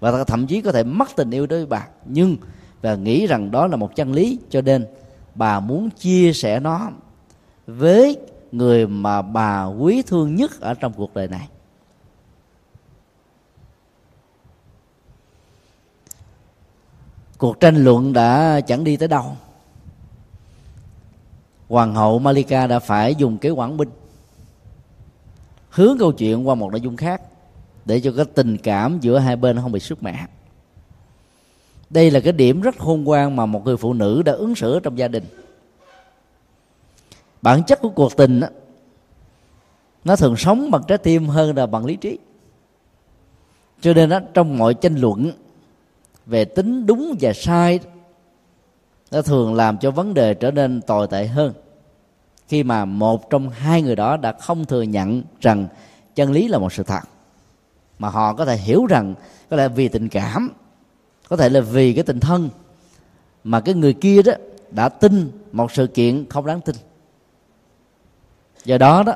[0.01, 1.87] và thậm chí có thể mất tình yêu đối với bà.
[2.05, 2.37] Nhưng
[2.83, 4.87] và nghĩ rằng đó là một chân lý cho nên
[5.35, 6.91] bà muốn chia sẻ nó
[7.67, 8.17] với
[8.53, 11.49] người mà bà quý thương nhất ở trong cuộc đời này.
[17.39, 19.37] Cuộc tranh luận đã chẳng đi tới đâu
[21.75, 23.89] hoàng hậu Malika đã phải dùng kế quản binh.
[25.71, 27.23] Hướng câu chuyện qua một nội dung khác
[27.85, 30.27] để cho cái tình cảm giữa hai bên không bị sức mẻ.
[31.91, 34.81] Đây là cái điểm rất khôn ngoan mà một người phụ nữ đã ứng xử
[34.81, 35.25] trong gia đình.
[37.43, 38.49] Bản chất của cuộc tình đó,
[40.05, 42.19] nó thường sống bằng trái tim hơn là bằng lý trí.
[43.81, 45.33] Cho nên đó, trong mọi tranh luận
[46.27, 47.81] về tính đúng và sai
[49.11, 51.53] nó thường làm cho vấn đề trở nên tồi tệ hơn
[52.49, 55.67] khi mà một trong hai người đó đã không thừa nhận rằng
[56.15, 57.01] chân lý là một sự thật,
[57.99, 59.15] mà họ có thể hiểu rằng
[59.51, 60.51] có lẽ vì tình cảm,
[61.29, 62.49] có thể là vì cái tình thân
[63.45, 64.33] mà cái người kia đó
[64.71, 66.77] đã tin một sự kiện không đáng tin.
[68.65, 69.15] Do đó đó,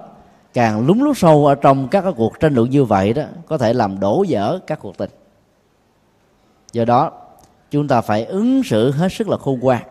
[0.55, 3.59] càng lúng lút sâu ở trong các cái cuộc tranh luận như vậy đó, có
[3.59, 5.11] thể làm đổ vỡ các cuộc tình.
[6.73, 7.13] Do đó,
[7.71, 9.83] chúng ta phải ứng xử hết sức là khôn ngoan.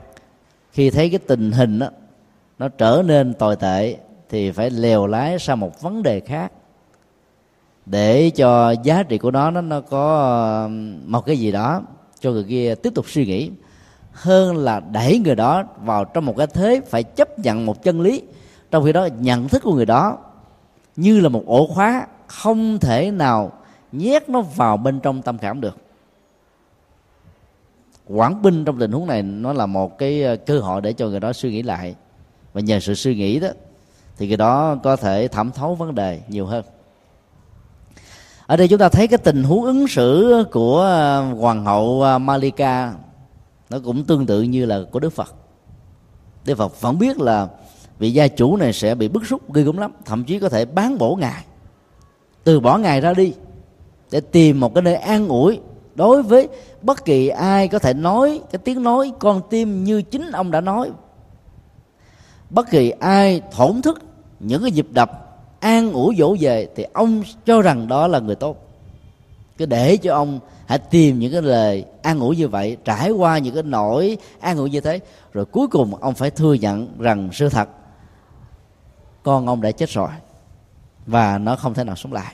[0.71, 1.89] Khi thấy cái tình hình đó
[2.60, 3.97] nó trở nên tồi tệ
[4.30, 6.51] thì phải lèo lái sang một vấn đề khác.
[7.86, 10.70] Để cho giá trị của nó nó nó có
[11.05, 11.82] một cái gì đó
[12.20, 13.51] cho người kia tiếp tục suy nghĩ,
[14.12, 18.01] hơn là đẩy người đó vào trong một cái thế phải chấp nhận một chân
[18.01, 18.22] lý,
[18.72, 20.18] trong khi đó nhận thức của người đó
[20.95, 23.51] như là một ổ khóa không thể nào
[23.91, 25.78] nhét nó vào bên trong tâm cảm được.
[28.08, 31.08] Quản binh trong tình huống này nó là một cái ờ, cơ hội để cho
[31.08, 31.95] người đó suy nghĩ lại
[32.58, 33.47] và nhờ sự suy nghĩ đó,
[34.18, 36.66] thì cái đó có thể thẩm thấu vấn đề nhiều hơn.
[38.45, 40.84] Ở đây chúng ta thấy cái tình huống ứng xử của
[41.39, 42.93] hoàng hậu à, Malika,
[43.70, 45.36] nó cũng tương tự như là của Đức Phật.
[46.45, 47.47] Đức Phật vẫn biết là
[47.99, 50.66] vị gia chủ này sẽ bị bức xúc, ghê gớm lắm, thậm chí có thể
[50.66, 51.43] bán bổ ngài.
[52.43, 53.34] Từ bỏ ngài ra đi,
[54.12, 55.60] để tìm một cái nơi an ủi
[55.95, 56.47] đối với
[56.82, 60.62] bất kỳ ai có thể nói cái tiếng nói con tim như chính ông đã
[60.62, 60.91] nói
[62.50, 64.02] bất kỳ ai thổn thức
[64.39, 65.12] những cái nhịp đập,
[65.60, 68.64] an ủi dỗ về thì ông cho rằng đó là người tốt.
[69.58, 73.38] Cứ để cho ông hãy tìm những cái lời an ủi như vậy, trải qua
[73.38, 75.00] những cái nỗi an ủi như thế,
[75.34, 77.70] rồi cuối cùng ông phải thừa nhận rằng sự thật,
[79.24, 80.10] con ông đã chết rồi
[81.06, 82.34] và nó không thể nào sống lại.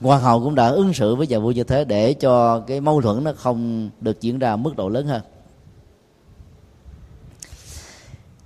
[0.00, 3.02] Hoàng hậu cũng đã ứng xử với nhà vua như thế để cho cái mâu
[3.02, 5.22] thuẫn nó không được diễn ra mức độ lớn hơn.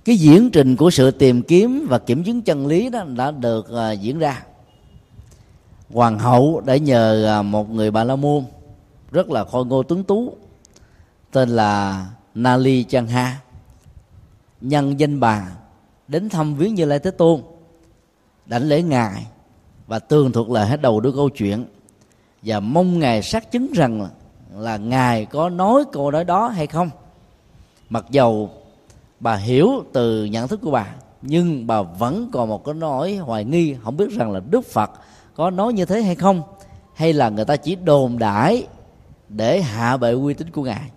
[0.05, 3.67] Cái diễn trình của sự tìm kiếm và kiểm chứng chân lý đó đã được
[3.71, 4.43] uh, diễn ra.
[5.89, 8.43] Hoàng hậu đã nhờ uh, một người bà la môn
[9.11, 10.33] rất là khôi ngô tuấn tú
[11.31, 13.41] tên là Nali Chanha
[14.61, 15.51] nhân danh bà
[16.07, 17.41] đến thăm viếng như lai thế tôn
[18.45, 19.25] đảnh lễ ngài
[19.87, 21.65] và tường thuật lại hết đầu đuôi câu chuyện.
[22.41, 24.09] Và mong ngài xác chứng rằng là,
[24.55, 26.89] là ngài có nói câu nói đó hay không.
[27.89, 28.62] Mặc dầu
[29.23, 30.87] bà hiểu từ nhận thức của bà,
[31.21, 34.91] nhưng bà vẫn còn một cái nỗi hoài nghi, không biết rằng là đức phật
[35.35, 36.41] có nói như thế hay không,
[36.93, 38.67] hay là người ta chỉ đồn đãi
[39.29, 40.89] để hạ bệ uy tín của ngài.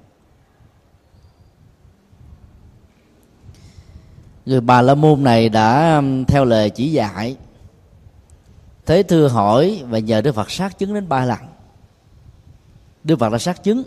[4.47, 7.37] Người bà la môn này đã um, theo lời chỉ dạy,
[8.87, 11.39] thế thư hỏi và nhờ đức phật xác chứng đến ba lần.
[13.05, 13.83] Đức phật đã xác chứng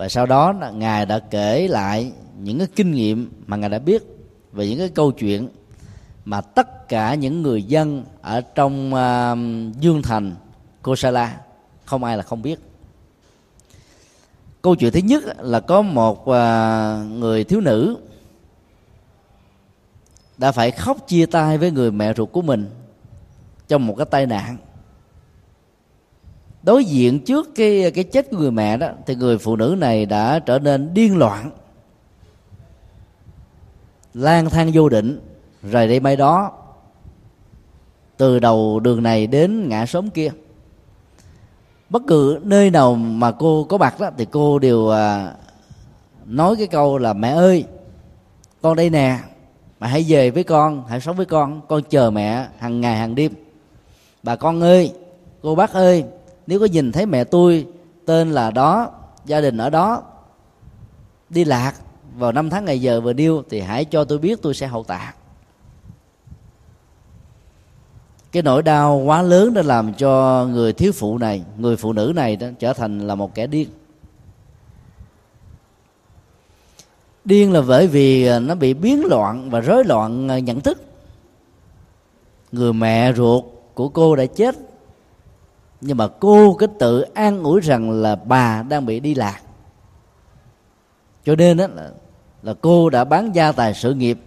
[0.00, 3.78] và sau đó là ngài đã kể lại những cái kinh nghiệm mà ngài đã
[3.78, 4.02] biết
[4.52, 5.48] về những cái câu chuyện
[6.24, 10.34] mà tất cả những người dân ở trong uh, dương thành
[10.82, 11.40] kosala
[11.84, 12.60] không ai là không biết.
[14.62, 17.96] Câu chuyện thứ nhất là có một uh, người thiếu nữ
[20.38, 22.70] đã phải khóc chia tay với người mẹ ruột của mình
[23.68, 24.56] trong một cái tai nạn
[26.62, 30.06] đối diện trước cái cái chết của người mẹ đó thì người phụ nữ này
[30.06, 31.50] đã trở nên điên loạn
[34.14, 35.20] lang thang vô định.
[35.62, 36.52] Rời đây bay đó
[38.16, 40.30] từ đầu đường này đến ngã xóm kia
[41.90, 45.34] bất cứ nơi nào mà cô có mặt đó thì cô đều à,
[46.24, 47.64] nói cái câu là mẹ ơi
[48.62, 49.18] con đây nè
[49.80, 53.14] mà hãy về với con hãy sống với con con chờ mẹ hàng ngày hàng
[53.14, 53.32] đêm.
[54.22, 54.92] Bà con ơi
[55.42, 56.04] cô bác ơi
[56.50, 57.66] nếu có nhìn thấy mẹ tôi
[58.04, 58.90] tên là đó,
[59.24, 60.02] gia đình ở đó,
[61.28, 61.72] đi lạc
[62.16, 64.84] vào năm tháng ngày giờ vừa điêu thì hãy cho tôi biết tôi sẽ hậu
[64.84, 65.14] tạ
[68.32, 72.12] cái nỗi đau quá lớn đã làm cho người thiếu phụ này, người phụ nữ
[72.16, 73.68] này đó trở thành là một kẻ điên.
[77.24, 80.82] Điên là bởi vì nó bị biến loạn và rối loạn nhận thức.
[82.52, 83.44] Người mẹ ruột
[83.74, 84.69] của cô đã chết
[85.80, 89.40] nhưng mà cô cứ tự an ủi rằng là bà đang bị đi lạc.
[91.24, 91.90] Cho nên đó là
[92.42, 94.18] là cô đã bán gia tài sự nghiệp,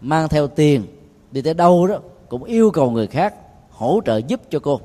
[0.00, 0.84] mang theo tiền,
[1.30, 1.98] đi tới đâu đó,
[2.28, 3.34] cũng yêu cầu người khác
[3.70, 4.80] hỗ trợ giúp cho cô.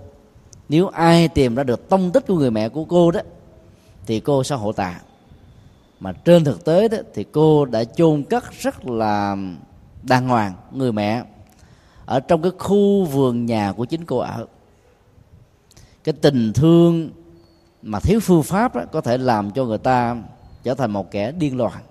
[0.69, 3.19] Nếu ai tìm ra được tông tích của người mẹ của cô đó,
[4.05, 4.99] thì cô sẽ hộ tạ.
[5.99, 9.37] Mà trên thực tế đó, thì cô đã chôn cất rất là
[10.03, 11.23] đàng hoàng người mẹ
[12.05, 14.45] ở trong cái khu vườn nhà của chính cô ở
[16.05, 17.09] cái tình thương
[17.81, 20.17] mà thiếu phương pháp đó, có thể làm cho người ta
[20.63, 21.83] trở thành một kẻ điên loạn.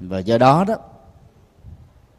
[0.00, 0.76] Và do đó đó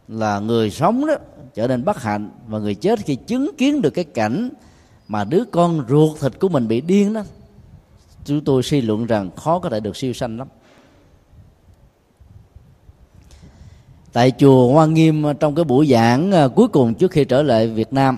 [0.07, 1.13] là người sống đó
[1.53, 4.49] trở nên bất hạnh và người chết khi chứng kiến được cái cảnh
[5.07, 7.23] mà đứa con ruột thịt của mình bị điên đó
[8.25, 10.47] chúng tôi suy luận rằng khó có thể được siêu sanh lắm.
[14.13, 17.67] Tại chùa Hoa Nghiêm trong cái buổi giảng à, cuối cùng trước khi trở lại
[17.67, 18.17] Việt Nam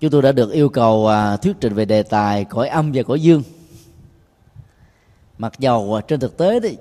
[0.00, 3.02] chúng tôi đã được yêu cầu à, thuyết trình về đề tài cõi âm và
[3.02, 3.42] cõi dương.
[5.38, 6.76] Mặc dầu à, trên thực tế thì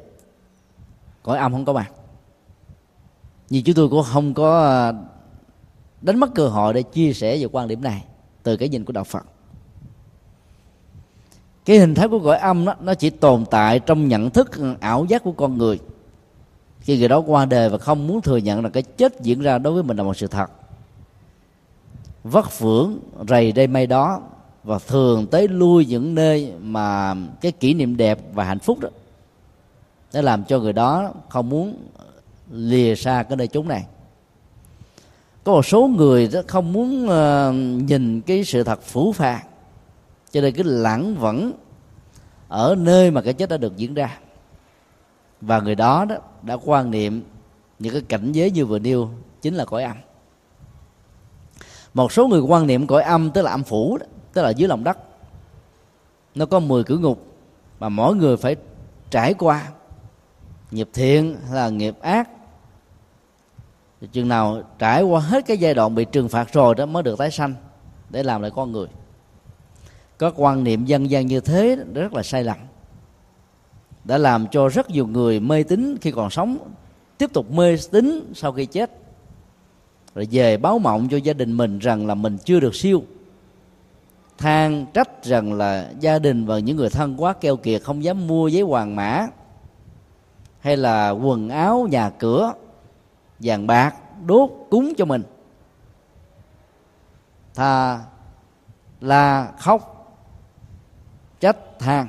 [1.24, 1.92] cõi âm không có mặt.
[3.50, 4.94] Nhưng chúng tôi cũng không có à,
[6.02, 8.04] đánh mất cơ hội để chia sẻ về quan điểm này
[8.44, 9.26] từ cái nhìn của đạo Phật.
[11.66, 14.76] Cái hình thái của cõi âm đó, nó chỉ tồn tại trong nhận thức ừ,
[14.80, 15.80] ảo giác của con người.
[16.80, 19.58] Khi người đó qua đời và không muốn thừa nhận là cái chết diễn ra
[19.58, 20.52] đối với mình là một sự thật
[22.24, 24.22] vất vưởng rầy đây mây đó
[24.64, 28.90] và thường tới lui những nơi mà cái kỷ niệm đẹp và hạnh phúc đó.
[30.14, 31.78] Để làm cho người đó không muốn
[32.52, 33.86] lìa xa cái nơi chúng này.
[35.44, 37.56] Có một số người đó không muốn uh,
[37.90, 39.46] nhìn cái sự thật phủ phàng
[40.32, 41.52] cho nên cứ lãng vẫn
[42.48, 44.20] ở nơi mà cái chết đã được diễn ra.
[45.42, 47.24] Và người đó đó đã quan niệm
[47.80, 49.10] những cái cảnh giới như vừa nêu
[49.42, 49.98] chính là cõi âm
[51.94, 54.70] một số người quan niệm cõi âm tức là âm phủ đó, tức là dưới
[54.70, 54.98] lòng đất.
[56.36, 57.26] Nó có 10 cửa ngục
[57.80, 58.56] mà mỗi người phải
[59.10, 59.70] trải qua.
[60.72, 62.30] Nghiệp thiện hay là nghiệp ác.
[64.02, 67.04] Thì chừng nào trải qua hết cái giai đoạn bị trừng phạt rồi đó mới
[67.04, 67.54] được tái sanh
[68.10, 68.88] để làm lại con người.
[70.18, 72.58] Có quan niệm dân gian như thế rất là sai lầm.
[74.04, 76.58] Đã làm cho rất nhiều người mê tín khi còn sống
[77.18, 79.03] tiếp tục mê tín sau khi chết
[80.16, 83.04] rồi về báo mộng cho gia đình mình rằng là mình chưa được siêu.
[84.38, 88.28] Than trách rằng là gia đình và những người thân quá keo kiệt không dám
[88.28, 89.28] mua giấy hoàng mã
[90.60, 92.54] hay là quần áo, nhà cửa,
[93.40, 93.96] vàng bạc,
[94.26, 95.24] đốt, cúng cho mình.
[97.56, 98.00] Tha
[99.02, 99.90] la khóc,
[101.40, 102.08] trách than.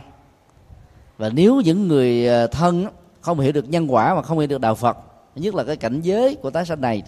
[1.19, 2.87] Và nếu những người ờ, thân
[3.21, 4.99] không hiểu được nhân quả mà không hiểu được đạo phật,
[5.35, 7.03] nhất là cái cảnh giới của tái sanh này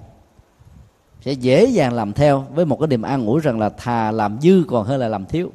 [1.26, 4.40] sẽ dễ dàng làm theo với một cái niềm an ủi rằng là thà làm
[4.40, 5.52] dư còn hơn là làm thiếu.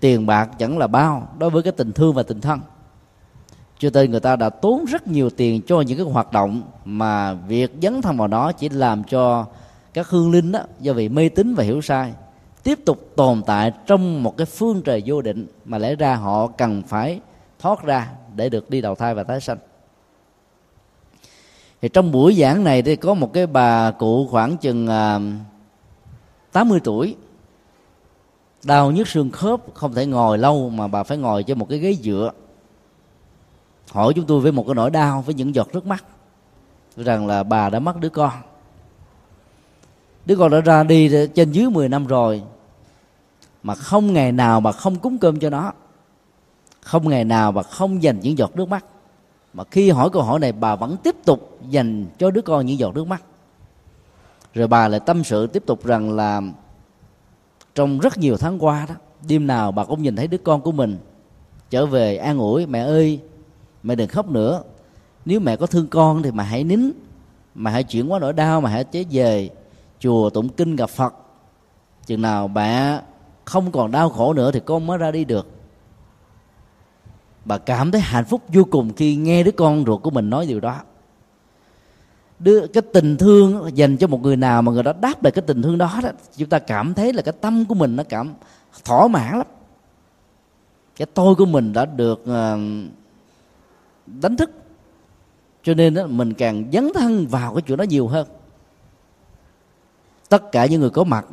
[0.00, 2.60] Tiền bạc chẳng là bao đối với cái tình thương và tình thân.
[3.78, 7.32] Cho nên người ta đã tốn rất nhiều tiền cho những cái hoạt động mà
[7.32, 9.46] việc dấn thân vào đó chỉ làm cho
[9.94, 12.12] các hương linh đó do vì mê tín và hiểu sai
[12.62, 16.46] tiếp tục tồn tại trong một cái phương trời vô định mà lẽ ra họ
[16.46, 17.20] cần phải
[17.58, 19.58] thoát ra để được đi đầu thai và tái sanh
[21.82, 25.22] thì trong buổi giảng này thì có một cái bà cụ khoảng chừng à, uh,
[26.52, 27.16] 80 tuổi.
[28.64, 31.78] Đau nhức xương khớp không thể ngồi lâu mà bà phải ngồi trên một cái
[31.78, 32.32] ghế dựa.
[33.90, 36.04] Hỏi chúng tôi với một cái nỗi đau với những giọt nước mắt.
[36.96, 38.32] Rằng là bà đã mất đứa con.
[40.26, 42.42] Đứa con đã ra đi trên dưới 10 năm rồi
[43.62, 45.72] mà không ngày nào mà không cúng cơm cho nó.
[46.80, 48.84] Không ngày nào mà không dành những giọt nước mắt
[49.56, 52.78] mà khi hỏi câu hỏi này, bà vẫn tiếp tục dành cho đứa con những
[52.78, 53.22] giọt nước mắt.
[54.54, 56.42] Rồi bà lại tâm sự tiếp tục rằng là
[57.74, 58.94] trong rất nhiều tháng qua đó,
[59.28, 60.98] đêm nào bà cũng nhìn thấy đứa con của mình
[61.70, 63.20] trở về an ủi, mẹ ơi,
[63.82, 64.62] mẹ đừng khóc nữa.
[65.24, 66.90] Nếu mẹ có thương con thì mà hãy nín.
[67.54, 69.50] Mà hãy chuyển qua nỗi đau mà hãy chế về
[70.00, 71.14] chùa tụng kinh gặp phật.
[72.06, 73.00] Chừng nào bà
[73.44, 75.55] không còn đau khổ nữa thì con mới ra đi được
[77.46, 80.46] bà cảm thấy hạnh phúc vô cùng khi nghe đứa con ruột của mình nói
[80.46, 80.80] điều đó.
[82.38, 85.42] Đưa cái tình thương dành cho một người nào mà người đó đáp lại cái
[85.46, 88.34] tình thương đó đó chúng ta cảm thấy là cái tâm của mình nó cảm
[88.84, 89.46] thỏa mãn lắm.
[90.96, 92.58] Cái tôi của mình đã được ờ,
[94.06, 94.50] đánh thức.
[95.62, 98.26] Cho nên đó, mình càng dấn thân vào cái chuyện đó nhiều hơn.
[100.28, 101.26] Tất cả những người có mặt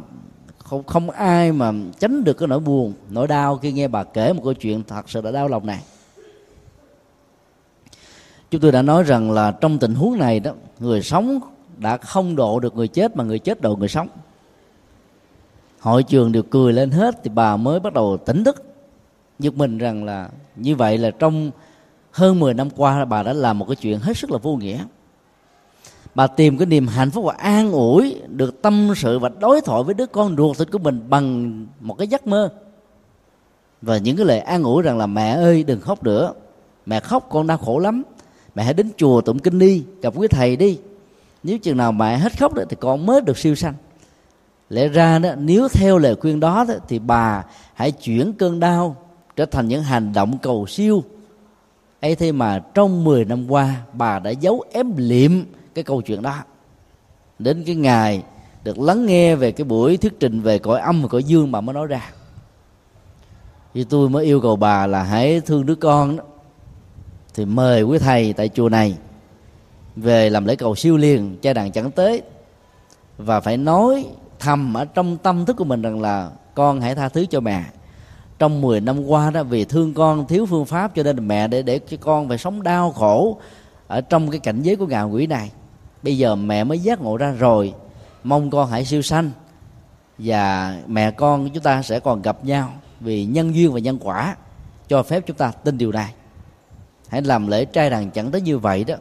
[0.58, 4.34] không không ai mà tránh được cái nỗi buồn nỗi đau khi nghe bà kể
[4.34, 5.84] một câu chuyện thật sự đã đau lòng này
[8.54, 11.40] chúng tôi đã nói rằng là trong tình huống này đó, người sống
[11.78, 14.08] đã không độ được người chết, mà người chết độ người sống.
[15.80, 18.64] Hội trường đều cười lên hết, thì bà mới bắt đầu tỉnh thức,
[19.40, 21.52] giật mình rằng là như vậy là trong
[22.12, 24.84] hơn 10 năm qua bà đã làm một cái chuyện hết sức là vô nghĩa.
[26.16, 29.84] Bà tìm cái niềm hạnh phúc và an ủi, được tâm sự và đối thoại
[29.84, 32.50] với đứa con ruột thịt của mình bằng một cái giấc mơ.
[33.82, 36.34] Và những cái lời an ủi rằng là, mẹ ơi, đừng khóc nữa.
[36.86, 38.04] Mẹ khóc con đau khổ lắm
[38.56, 40.80] mẹ hãy đến chùa tụng kinh đi gặp quý thầy đi.
[41.44, 43.74] Nếu chừng nào mẹ hết khóc đó, thì con mới được siêu sanh.
[44.70, 47.44] Lẽ ra đó nếu theo lời khuyên đó, đó thì bà
[47.74, 48.96] hãy chuyển cơn đau
[49.36, 51.04] trở thành những hành động cầu siêu.
[52.02, 55.32] Ấy thế mà trong 10 năm qua bà đã giấu ém liệm
[55.76, 56.44] cái câu chuyện đó.
[57.40, 58.24] Đến cái ngày
[58.64, 61.62] được lắng nghe về cái buổi thuyết trình về cõi âm và cõi dương bà
[61.62, 62.12] mới nói ra.
[63.74, 66.24] Thì tôi mới yêu cầu bà là hãy thương đứa con đó
[67.34, 68.98] thì mời quý thầy tại chùa này
[69.96, 72.22] về làm lễ cầu siêu liền cha đàn chẳng tới
[73.18, 74.06] và phải nói
[74.40, 77.64] thầm ở trong tâm thức của mình rằng là con hãy tha thứ cho mẹ.
[78.40, 81.62] Trong 10 năm qua đó, vì thương con thiếu phương pháp cho nên mẹ để
[81.62, 83.38] để cho con phải sống đau khổ
[83.88, 85.52] ở trong cái cảnh giới của ngạ quỷ này.
[86.04, 87.74] Bây giờ mẹ mới giác ngộ ra rồi.
[88.24, 89.32] Mong con hãy siêu sanh.
[90.18, 94.36] Và mẹ con chúng ta sẽ còn gặp nhau vì nhân duyên và nhân quả
[94.88, 96.14] cho phép chúng ta tin điều này
[97.14, 98.96] hãy làm lễ trai đàn chẳng tới như vậy đó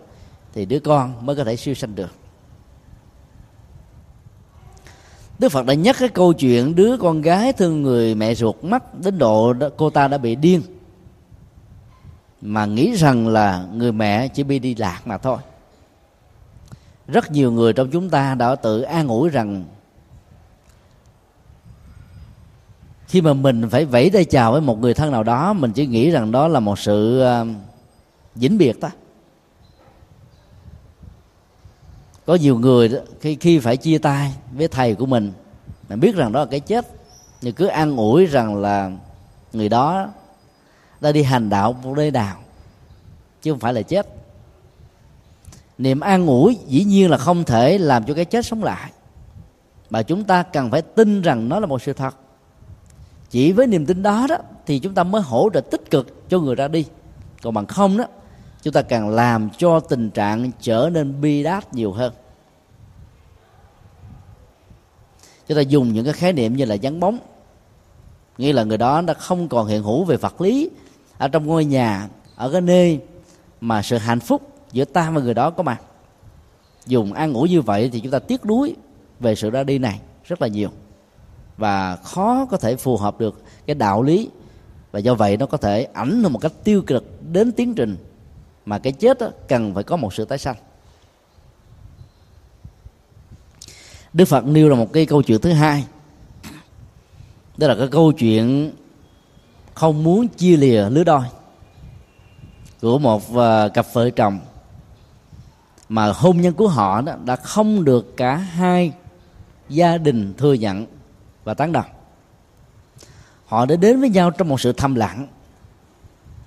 [0.54, 2.10] thì đứa con mới có thể siêu sanh được.
[5.38, 9.00] Đức Phật đã nhắc cái câu chuyện đứa con gái thương người mẹ ruột mất
[9.00, 10.62] đến độ đó, cô ta đã bị điên.
[12.40, 15.38] Mà nghĩ rằng là người mẹ chỉ bị đi lạc mà thôi.
[17.08, 19.64] Rất nhiều người trong chúng ta đã tự an ủi rằng
[23.06, 25.86] khi mà mình phải vẫy tay chào với một người thân nào đó mình chỉ
[25.86, 27.44] nghĩ rằng đó là một sự à,
[28.34, 28.90] vĩnh biệt ta.
[32.26, 35.32] Có nhiều người đó, khi khi phải chia tay với thầy của mình
[35.88, 36.86] mình biết rằng đó là cái chết
[37.40, 38.90] nhưng cứ an ủi rằng là
[39.52, 40.08] người đó
[41.00, 42.36] đã đi hành đạo một nơi nào
[43.42, 44.06] chứ không phải là chết.
[45.78, 48.92] Niềm an ủi dĩ nhiên là không thể làm cho cái chết sống lại
[49.90, 52.14] mà chúng ta cần phải tin rằng nó là một sự thật.
[53.30, 56.38] Chỉ với niềm tin đó đó thì chúng ta mới hỗ trợ tích cực cho
[56.38, 56.86] người ra đi.
[57.42, 58.04] Còn bằng không đó
[58.62, 62.12] chúng ta càng làm cho tình trạng trở nên bi đát nhiều hơn.
[65.48, 67.18] Chúng ta dùng những cái khái niệm như là vắng bóng.
[68.38, 70.70] Nghĩa là người đó đã không còn hiện hữu về vật lý
[71.18, 73.00] ở trong ngôi nhà, ở cái nơi
[73.60, 74.42] mà sự hạnh phúc
[74.72, 75.82] giữa ta và người đó có mặt.
[76.86, 78.76] Dùng ăn ngủ như vậy thì chúng ta tiếc nuối
[79.20, 80.68] về sự ra đi này rất là nhiều.
[81.56, 84.30] Và khó có thể phù hợp được cái đạo lý.
[84.92, 87.96] Và do vậy nó có thể ảnh hưởng một cách tiêu cực đến tiến trình
[88.66, 90.56] mà cái chết đó, cần phải có một sự tái sanh.
[94.12, 95.86] Đức Phật nêu là một cái câu chuyện thứ hai.
[97.56, 98.72] Đó là cái câu chuyện
[99.74, 101.22] không muốn chia lìa lứa đôi
[102.80, 104.38] của một à, cặp vợ chồng
[105.88, 108.92] mà hôn nhân của họ đó đã không được cả hai
[109.68, 110.86] gia đình thừa nhận
[111.44, 111.86] và tán đồng.
[113.46, 115.26] Họ đã đến với nhau trong một sự thầm lặng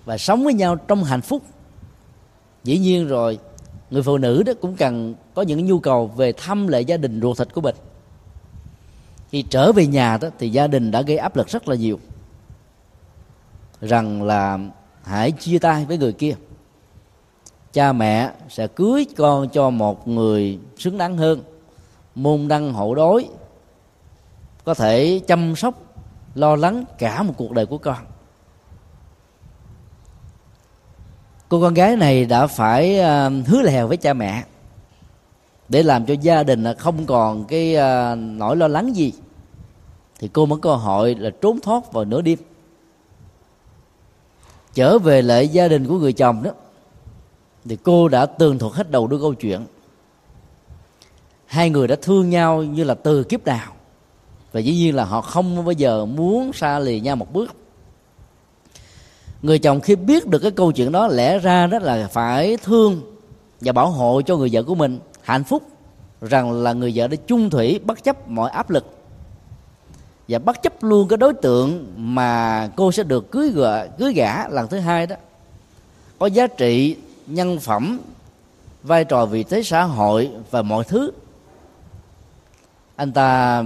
[0.05, 1.43] và sống với nhau trong hạnh phúc
[2.65, 3.39] dĩ nhiên rồi,
[3.89, 7.21] người phụ nữ đó cũng cần có những nhu cầu về thăm lại gia đình
[7.21, 7.75] ruột thịt của mình.
[9.29, 11.99] Khi trở về nhà đó thì gia đình đã gây áp lực rất là nhiều.
[13.81, 14.59] Rằng là
[15.03, 16.35] hãy chia tay với người kia.
[17.73, 21.41] Cha mẹ sẽ cưới con cho một người xứng đáng hơn,
[22.15, 23.27] môn đăng hộ đối,
[24.63, 25.81] có thể chăm sóc,
[26.35, 27.97] lo lắng cả một cuộc đời của con.
[31.49, 34.43] Cô con gái này đã phải ờ, hứa lèo với cha mẹ
[35.69, 39.13] để làm cho gia đình không còn cái ờ, nỗi lo lắng gì.
[40.19, 42.39] Thì cô mới cơ hội là trốn thoát vào nửa đêm.
[44.73, 46.51] Trở về lại gia đình của người chồng đó,
[47.65, 49.65] thì cô đã tường thuật hết đầu đuôi câu chuyện.
[51.45, 53.73] Hai người đã thương nhau như là từ kiếp nào.
[54.51, 57.55] Và dĩ nhiên là họ không bao giờ muốn xa lìa nhau một bước
[59.45, 63.01] người chồng khi biết được cái câu chuyện đó lẽ ra đó là phải thương
[63.61, 64.99] và bảo hộ cho người vợ của mình.
[65.21, 65.63] Hạnh phúc
[66.21, 68.85] rằng là người vợ đã chung thủy bất chấp mọi áp lực.
[70.27, 74.47] Và bất chấp luôn cái đối tượng mà cô sẽ được cưới gỡ, cưới gả
[74.47, 75.15] lần thứ hai đó.
[76.19, 76.95] Có giá trị
[77.27, 77.99] nhân phẩm
[78.83, 81.11] vai trò vị thế xã hội và mọi thứ.
[82.95, 83.63] Anh ta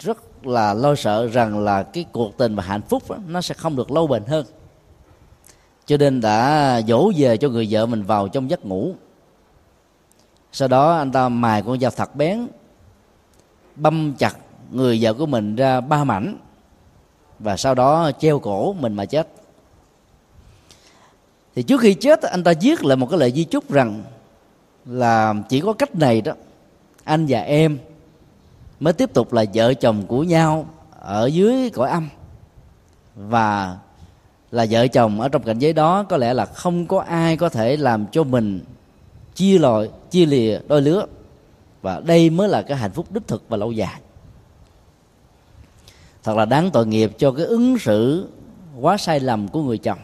[0.00, 3.54] rất là lo sợ rằng là cái cuộc tình và hạnh phúc đó, nó sẽ
[3.54, 4.46] không được lâu bền hơn
[5.86, 8.94] cho nên đã dỗ về cho người vợ mình vào trong giấc ngủ.
[10.52, 12.46] Sau đó anh ta mài con dao thật bén,
[13.76, 14.36] băm chặt
[14.70, 16.38] người vợ của mình ra ba mảnh
[17.38, 19.28] và sau đó treo cổ mình mà chết.
[21.54, 24.02] Thì trước khi chết, anh ta viết lại một cái lời di chúc rằng
[24.86, 26.32] là chỉ có cách này đó,
[27.04, 27.78] anh và em
[28.80, 30.66] mới tiếp tục là vợ chồng của nhau
[31.00, 32.08] ở dưới cõi âm
[33.14, 33.78] và
[34.52, 37.48] là vợ chồng ở trong cảnh giới đó, có lẽ là không có ai có
[37.48, 38.60] thể làm cho mình
[39.34, 41.06] chia lòi chia lìa đôi lứa.
[41.82, 44.00] Và đây mới là cái hạnh phúc đích thực và lâu dài.
[46.22, 48.28] Thật là đáng tội nghiệp cho cái ứng xử
[48.80, 49.98] quá sai lầm của người chồng.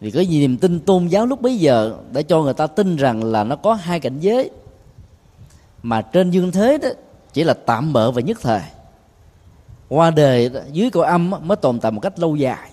[0.00, 3.24] Vì có niềm tin tôn giáo lúc bấy giờ để cho người ta tin rằng
[3.24, 4.50] là nó có hai cảnh giới.
[5.82, 6.88] Mà trên dương thế đó,
[7.32, 8.62] chỉ là tạm bỡ và nhất thời.
[9.88, 12.70] Qua đời dưới cõi âm mới tồn tại một cách lâu dài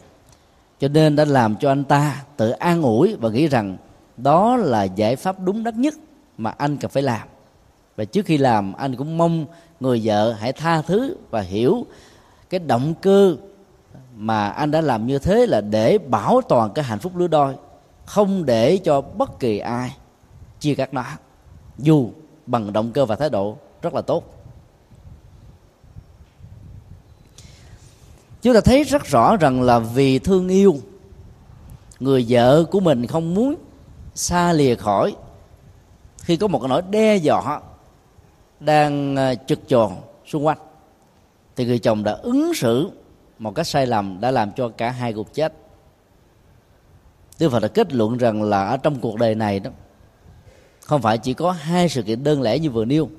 [0.84, 3.78] cho nên đã làm cho anh ta tự an ủi và nghĩ rằng
[4.18, 5.94] đó là giải pháp đúng đắn nhất
[6.38, 7.28] mà anh cần phải làm.
[7.96, 9.46] Và trước khi làm, anh cũng mong
[9.80, 11.86] người vợ hãy tha thứ và hiểu
[12.50, 13.36] cái động cơ
[14.16, 17.56] mà anh đã làm như thế là để bảo toàn cái hạnh phúc lứa đôi,
[18.06, 19.96] không để cho bất kỳ ai
[20.60, 21.06] chia cắt nó,
[21.78, 22.10] dù
[22.46, 24.33] bằng động cơ và thái độ rất là tốt.
[28.44, 30.76] Chúng ta thấy rất rõ rằng là vì thương yêu,
[32.00, 33.56] người vợ của mình không muốn
[34.16, 35.16] xa lìa khỏi.
[36.22, 37.62] Khi có một cái nỗi đe dọa
[38.60, 40.58] đang à, trực tròn xung quanh,
[41.56, 42.91] thì người chồng đã ứng xử
[43.39, 45.54] một cách sai lầm, đã làm cho cả hai gục chết.
[47.39, 49.72] Đức Phật đã kết luận rằng là ở trong cuộc đời này đó,
[50.82, 53.10] không phải chỉ có hai sự kiện đơn lẻ như vừa nêu.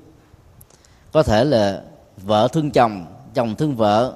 [1.11, 1.81] Có thể là
[2.17, 4.13] vợ thương chồng chồng thương vợ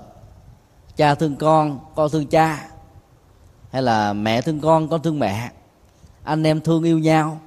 [1.00, 2.70] cha thương con con thương cha.
[3.72, 5.52] Hay là mẹ thương con con thương mẹ.
[6.24, 7.40] Anh em thương yêu nhau.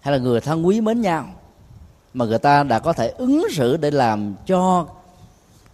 [0.00, 1.26] Hay là người thân quý mến nhau.
[2.14, 4.86] Mà người ta đã có thể ứng xử để làm cho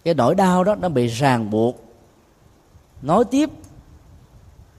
[0.04, 1.84] cái nỗi đau đó nó bị ràng buộc.
[3.02, 3.50] Nói tiếp,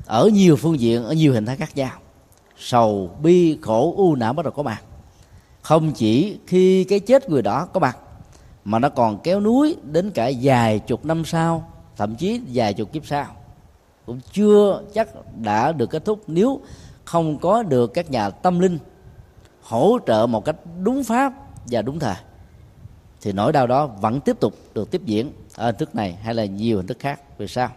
[0.06, 1.98] ở nhiều phương diện, ở nhiều hình thái khác nhau.
[2.58, 4.84] Sầu, bi, khổ, u não bắt đầu có mặt.
[5.62, 7.98] Không chỉ khi cái chết người đó có mặt,
[8.66, 11.71] mà nó còn kéo núi đến cả vài chục năm sau
[12.02, 13.36] thậm chí vài chục kiếp sau.
[14.06, 15.08] Cũng chưa chắc
[15.41, 16.62] đã được kết thúc nếu
[17.06, 18.80] không có được các nhà tâm linh
[19.62, 21.34] hỗ trợ một cách đúng pháp
[21.66, 22.16] và đúng thời.
[23.22, 26.34] Thì nỗi đau đó vẫn tiếp tục được tiếp diễn ở hình thức này hay
[26.34, 27.22] là nhiều hình thức khác.
[27.38, 27.70] Vì sao?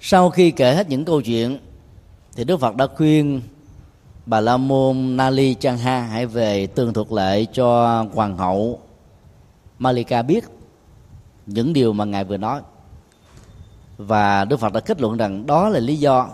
[0.00, 1.58] sau khi kể hết những câu chuyện,
[2.36, 3.42] thì đức phật đã khuyên
[4.26, 8.80] bà la môn nali chan ha hãy về tường thuật lệ cho hoàng hậu
[9.82, 10.44] malika biết
[11.46, 12.60] những điều mà ngài vừa nói.
[13.96, 16.28] Và đức phật đã kết luận rằng đó là lý do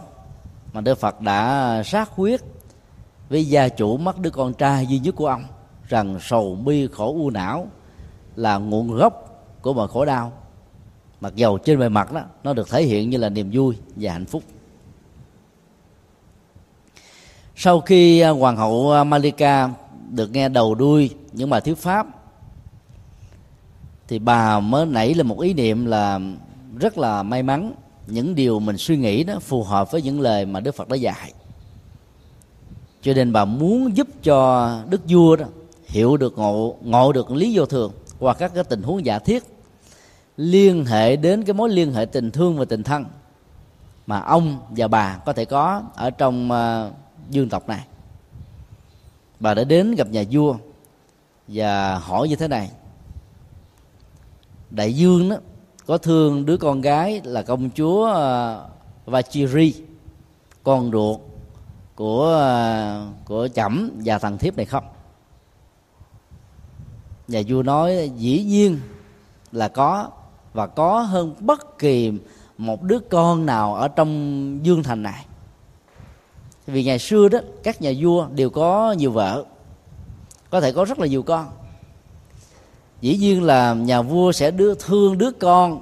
[0.72, 2.40] mà đức phật đã sát quyết
[3.28, 5.44] với gia chủ mất đứa con trai duy nhất của ông
[5.88, 7.66] rằng sầu bi khổ u não
[8.36, 10.32] là nguồn gốc của mọi khổ đau.
[11.20, 14.12] Mặc dầu trên bề mặt đó, nó được thể hiện như là niềm vui và
[14.12, 14.42] hạnh phúc.
[17.56, 19.70] Sau khi hoàng hậu Malika
[20.10, 22.06] được nghe đầu đuôi những bài thuyết pháp
[24.08, 26.20] thì bà mới nảy lên một ý niệm là
[26.80, 27.72] rất là may mắn
[28.06, 30.96] những điều mình suy nghĩ đó phù hợp với những lời mà Đức Phật đã
[30.96, 31.32] dạy.
[33.02, 35.46] Cho nên bà muốn giúp cho đức vua đó
[35.86, 39.44] hiểu được ngộ ngộ được lý vô thường qua các cái tình huống giả thiết
[40.36, 43.04] liên hệ đến cái mối liên hệ tình thương và tình thân
[44.06, 46.92] mà ông và bà có thể có ở trong uh,
[47.30, 47.84] dương tộc này.
[49.40, 50.56] Bà đã đến gặp nhà vua
[51.48, 52.70] và hỏi như thế này
[54.70, 55.36] đại dương đó,
[55.86, 58.68] có thương đứa con gái là công chúa ờ,
[59.06, 59.74] Vachiri
[60.62, 61.20] con ruột
[61.94, 64.84] của ờ, của chẩm và thằng thiếp này không?
[67.28, 68.80] Nhà vua nói, dĩ nhiên
[69.52, 70.08] là có,
[70.52, 72.12] và có hơn bất kỳ
[72.58, 75.24] một đứa con nào ở trong dương thành này.
[76.66, 79.44] Vì ngày xưa đó, các nhà vua đều có nhiều vợ,
[80.50, 81.46] có thể có rất là nhiều con
[83.00, 85.80] dĩ nhiên là nhà vua sẽ đưa thương đứa con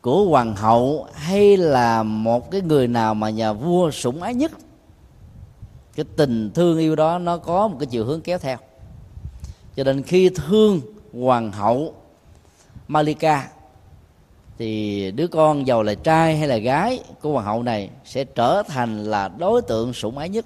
[0.00, 4.52] của hoàng hậu hay là một cái người nào mà nhà vua sủng ái nhất.
[5.94, 8.56] Cái tình thương yêu đó nó có một cái chiều hướng kéo theo.
[9.76, 10.80] Cho nên khi thương
[11.12, 11.94] hoàng hậu
[12.88, 13.48] Malika,
[14.58, 18.62] thì đứa con giàu là trai hay là gái của hoàng hậu này sẽ trở
[18.62, 20.44] thành là đối tượng sủng ái nhất.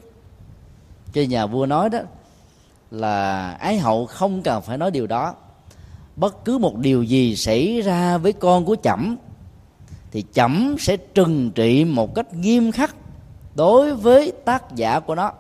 [1.13, 1.99] Cho nhà vua nói đó
[2.91, 5.35] là ái hậu không cần phải nói điều đó
[6.19, 9.17] bất cứ một điều gì xảy ra với con của chẩm,
[10.11, 12.95] thì chẩm sẽ trừng trị một cách nghiêm khắc
[13.55, 15.33] đối với tác giả của nó.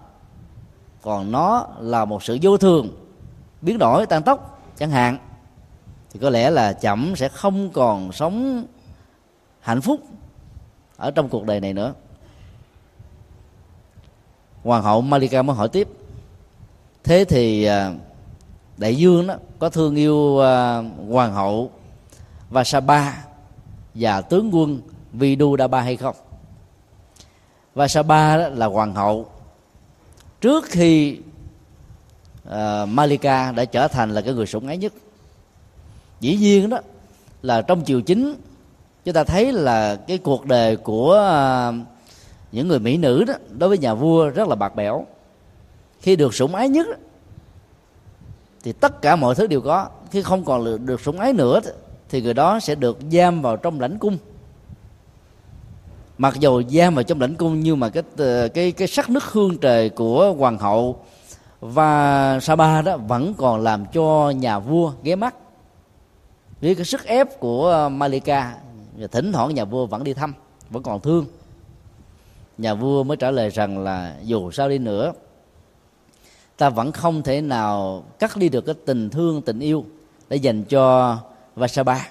[1.03, 2.89] Còn nó là một sự vô thường,
[3.63, 5.19] biến đổi tăng tốc, chẳng hạn.
[6.11, 8.67] Thì có lẽ là chậm sẽ không còn sống
[9.61, 10.01] hạnh phúc
[10.97, 11.95] ở trong cuộc đời này nữa.
[14.63, 15.89] Hoàng hậu Malika mới hỏi tiếp,
[17.05, 17.93] thế thì à,
[18.79, 21.71] đại dương đó có thương yêu à, hoàng hậu
[22.51, 23.13] và Vasapa
[23.95, 24.81] và tướng quân
[25.13, 26.17] Vidudaba hay không?
[27.75, 29.31] Vasapa đó là hoàng hậu.
[30.41, 31.19] Trước khi
[32.49, 32.55] uh,
[32.89, 34.93] Malika đã trở thành là cái người sủng ái nhất.
[36.21, 36.79] Dĩ nhiên đó
[37.43, 38.35] là trong triều chính
[39.05, 41.35] chúng ta thấy là cái cuộc đời của
[41.69, 41.75] uh,
[42.53, 45.07] những người mỹ nữ đó đối với nhà vua rất là bạc bẽo.
[46.01, 46.87] Khi được sủng ái nhất
[48.63, 49.89] thì tất cả mọi thứ đều có.
[50.11, 51.61] Khi không còn được sủng ái nữa,
[52.09, 54.19] thì người đó sẽ được giam vào trong lãnh cung.
[56.19, 59.25] Mặc dù giam vào trong lãnh cung, nhưng mà cái ờ, cái cái sắc nước
[59.25, 61.05] hương trời của hoàng hậu
[61.61, 65.35] và sa ba đó vẫn còn làm cho nhà vua ghé mắt.
[66.61, 68.55] Với cái sức ép của ờ, Malika
[69.13, 70.35] thỉnh thoảng nhà vua vẫn đi thăm,
[70.71, 71.27] vẫn còn thương.
[72.59, 75.13] Nhà vua mới trả lời rằng là dù sao đi nữa
[76.59, 79.85] ta vẫn không thể nào cắt đi được cái tình thương, tình yêu
[80.29, 81.17] để dành cho
[81.57, 82.09] Vasaba.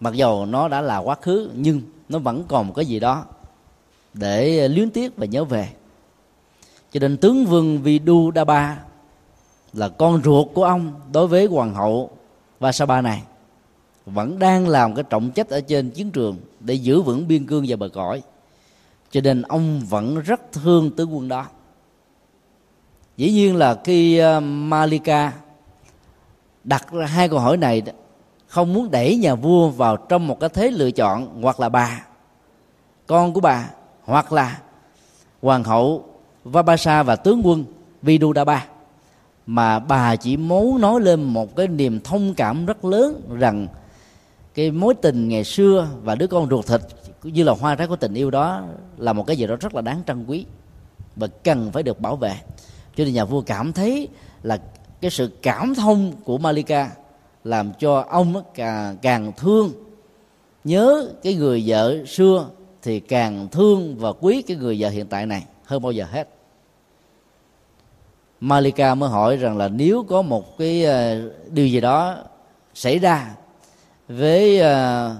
[0.00, 3.24] Mặc dầu nó đã là quá khứ, nhưng nó vẫn còn một cái gì đó
[4.14, 5.68] để luyến tiếc và nhớ về.
[6.92, 8.78] Cho nên tướng vương Vidu Đa
[9.72, 12.10] là con ruột của ông đối với hoàng hậu
[12.60, 13.22] Vasaba này,
[14.06, 17.64] vẫn đang làm cái trọng trách ở trên chiến trường để giữ vững biên cương
[17.68, 18.22] và bờ cõi.
[19.10, 21.46] Cho nên ông vẫn rất thương tướng quân đó
[23.16, 25.32] dĩ nhiên là khi ờ, Malika
[26.64, 27.82] đặt ra hai câu hỏi này,
[28.46, 32.06] không muốn đẩy nhà vua vào trong một cái thế lựa chọn hoặc là bà,
[33.06, 33.70] con của bà,
[34.04, 34.60] hoặc là
[35.42, 36.04] hoàng hậu
[36.44, 37.64] Vabasa và tướng quân
[38.02, 38.66] Vidudaba.
[39.46, 43.66] Mà bà chỉ muốn nói lên một cái niềm thông cảm rất lớn rằng
[44.54, 46.80] cái mối tình ngày xưa và đứa con ruột thịt
[47.22, 48.62] như là hoa trái của tình yêu đó
[48.98, 50.46] là một cái gì đó rất là đáng trân quý
[51.16, 52.34] và cần phải được bảo vệ
[52.96, 54.08] cho nên nhà vua cảm thấy
[54.42, 54.58] là
[55.00, 56.90] cái sự cảm thông của Malika
[57.44, 59.72] làm cho ông càng càng thương.
[60.64, 62.48] Nhớ cái người vợ xưa
[62.82, 66.28] thì càng thương và quý cái người vợ hiện tại này hơn bao giờ hết.
[68.40, 72.16] Malika mới hỏi rằng là nếu có một cái ờ, điều gì đó
[72.74, 73.34] xảy ra
[74.08, 75.16] với uh,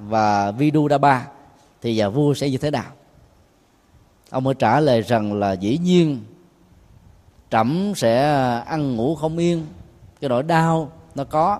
[0.00, 1.26] và Vidudaba
[1.82, 2.92] thì nhà vua sẽ như thế nào?
[4.30, 6.20] Ông mới trả lời rằng là dĩ nhiên,
[7.50, 8.32] trẫm sẽ
[8.66, 9.66] ăn ngủ không yên.
[10.20, 11.58] Cái nỗi đau nó có,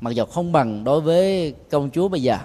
[0.00, 2.38] mặc dù không bằng đối với công chúa bây giờ,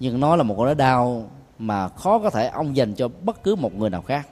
[0.00, 3.54] nhưng nó là một nỗi đau mà khó có thể ông dành cho bất cứ
[3.54, 4.28] một người nào khác.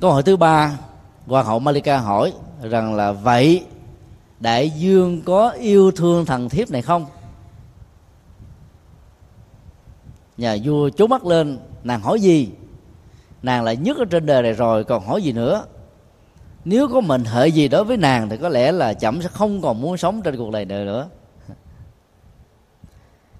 [0.00, 0.78] Câu hỏi thứ ba,
[1.26, 2.32] hoàng hậu malika hỏi
[2.62, 3.64] rằng là vậy,
[4.40, 7.06] đại dương có yêu thương thần thiếp này không?
[10.36, 12.48] Nhà vua chố mắt lên, nàng hỏi gì?
[13.42, 15.64] Nàng lại nhất ở trên đời này rồi, còn hỏi gì nữa?
[16.64, 19.62] Nếu có mệnh hệ gì đối với nàng thì có lẽ là chậm sẽ không
[19.62, 21.08] còn muốn sống trên cuộc đời này nữa.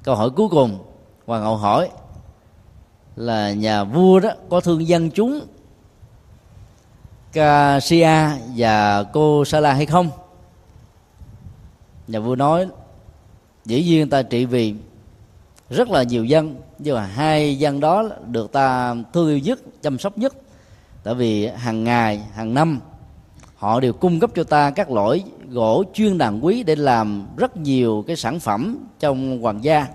[0.03, 0.79] Câu hỏi cuối cùng,
[1.27, 1.91] hoàng hậu hỏi
[3.17, 5.41] là nhà vua đó có thương dân chúng
[7.33, 10.11] Kasia và cô Sala hay không?
[12.09, 12.67] Nhà vua nói,
[13.65, 14.75] dĩ nhiên ta trị vì
[15.71, 19.99] rất là nhiều dân, nhưng mà hai dân đó được ta thương yêu nhất, chăm
[19.99, 20.35] sóc nhất.
[21.03, 22.81] Tại vì hàng ngày, hàng năm,
[23.57, 27.57] họ đều cung cấp cho ta các loại gỗ chuyên đàn quý để làm rất
[27.57, 29.87] nhiều cái sản phẩm trong hoàng gia.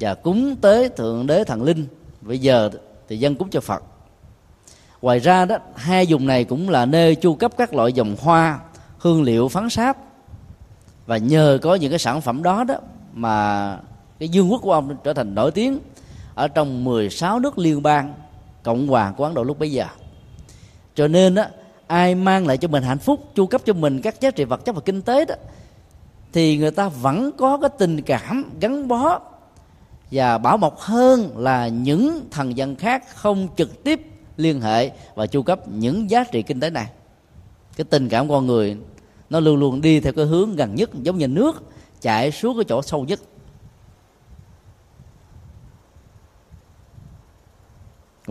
[0.00, 1.86] Và cúng tế thượng đế thần linh,
[2.20, 2.70] bây giờ
[3.08, 3.82] thì dân cúng cho phật.
[5.02, 8.58] Ngoài ra đó, hai vùng này cũng là nơi chu cấp các loại dòng hoa,
[8.98, 9.96] hương liệu phán sáp.
[11.06, 12.74] Và nhờ có những cái sản phẩm đó đó
[13.12, 13.78] mà
[14.18, 15.78] cái dương quốc của ông trở thành nổi tiếng
[16.34, 18.14] ở trong 16 nước liên bang
[18.62, 19.86] cộng hòa của ấn độ lúc bấy giờ.
[20.94, 21.44] Cho nên đó
[21.86, 24.64] ai mang lại cho mình hạnh phúc, chu cấp cho mình các giá trị vật
[24.64, 25.34] chất và kinh tế đó,
[26.32, 29.20] thì người ta vẫn có cái tình cảm gắn bó
[30.10, 34.00] và bảo mộc hơn là những thần dân khác không trực tiếp
[34.36, 36.86] liên hệ và chu cấp những giá trị kinh tế này.
[37.76, 38.76] Cái tình cảm con người
[39.30, 41.62] nó luôn luôn đi theo cái hướng gần nhất, giống như nước
[42.00, 43.20] chảy xuống cái chỗ sâu nhất.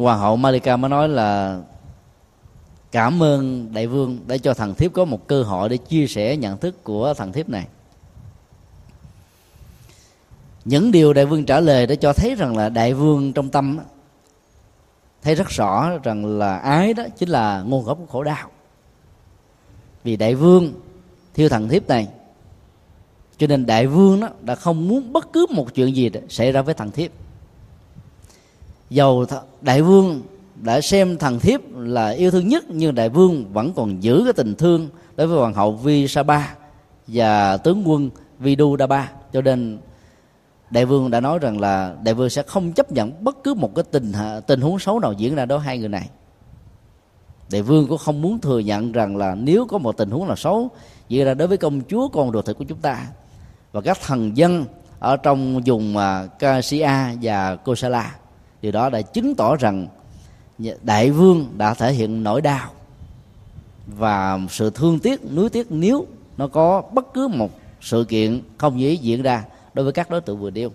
[0.04, 1.60] Hoàng hậu Malika mới nói là
[2.92, 6.38] cảm ơn đại vương để cho thằng thiếp có một cơ hội để chia sẻ
[6.38, 7.68] nhận thức của thằng thiếp này.
[10.66, 13.80] Những điều đại vương trả lời để cho thấy rằng là đại vương trong tâm
[15.22, 18.50] thấy rất rõ rằng là ái đó chính là nguồn gốc của khổ đau.
[20.04, 20.74] Vì đại vương
[21.34, 22.08] thiêu thằng thiếp này,
[23.38, 26.62] cho nên đại vương đó đã không muốn bất cứ một chuyện gì xảy ra
[26.62, 27.12] với thằng thiếp
[28.90, 29.26] dầu
[29.62, 30.22] đại vương
[30.56, 34.34] đã xem thần thiếp là yêu thương nhất, nhưng đại vương vẫn còn giữ cái
[34.34, 36.56] tình thương đối với hoàng hậu vi sa ba
[37.08, 38.10] và tướng quân
[38.40, 39.80] vi du đa ba cho nên
[40.70, 43.76] đại vương đã nói rằng là đại vương sẽ không chấp nhận bất cứ một
[43.76, 44.12] cái tình
[44.48, 46.10] tình huống xấu nào diễn ra đối hai người này.
[47.52, 50.36] Đại vương cũng không muốn thừa nhận rằng là nếu có một tình huống nào
[50.36, 50.70] xấu
[51.10, 53.08] diễn ra đối với công chúa, con ruột thịt của chúng ta
[53.72, 54.66] và các thần dân
[55.00, 58.16] ở trong vùng à, Kasia và Kosala
[58.68, 59.88] điều đó đã chứng tỏ rằng
[60.82, 62.70] đại vương đã thể hiện nỗi đau
[63.88, 66.06] và sự thương tiếc nuối tiếc nếu
[66.38, 67.52] nó có bất cứ một
[67.82, 70.72] sự kiện không dễ diễn ra đối với các đối tượng vừa nêu.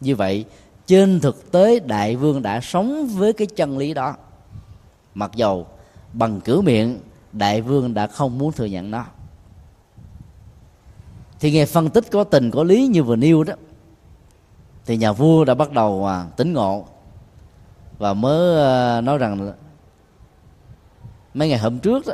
[0.00, 0.44] Như vậy
[0.86, 4.16] trên thực tế đại vương đã sống với cái chân lý đó.
[5.14, 5.66] Mặc dầu
[6.12, 6.98] bằng cửa miệng
[7.32, 9.04] đại vương đã không muốn thừa nhận nó.
[11.40, 13.54] Thì nghe phân tích có tình có lý như vừa nêu đó
[14.86, 16.84] thì nhà vua đã bắt đầu à, tỉnh ngộ
[18.00, 19.52] và mới ờ, nói rằng
[21.34, 22.12] mấy ngày hôm trước đó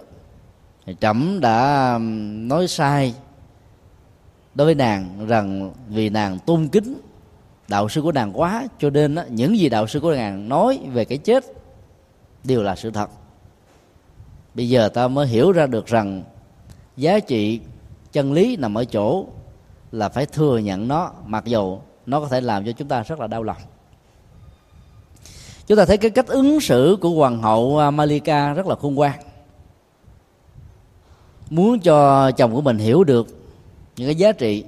[0.87, 1.99] thì trẫm đã
[2.33, 3.15] nói sai
[4.55, 7.01] đối với nàng rằng vì nàng tôn kính
[7.69, 10.81] đạo sư của nàng quá cho nên đó, những gì đạo sư của nàng nói
[10.93, 11.45] về cái chết
[12.45, 13.11] đều là sự thật.
[14.55, 16.23] Bây giờ ta mới hiểu ra được rằng
[16.97, 17.61] giá trị
[18.13, 19.27] chân lý nằm ở chỗ
[19.93, 23.21] là phải thừa nhận nó mặc dù nó có thể làm cho chúng ta rất
[23.21, 23.57] là đau lòng
[25.67, 28.95] chúng ta thấy cái cách ứng xử của hoàng hậu à, Malika rất là khôn
[28.95, 29.21] ngoan.
[31.51, 33.27] Muốn cho chồng của mình hiểu được
[33.97, 34.65] những cái giá trị,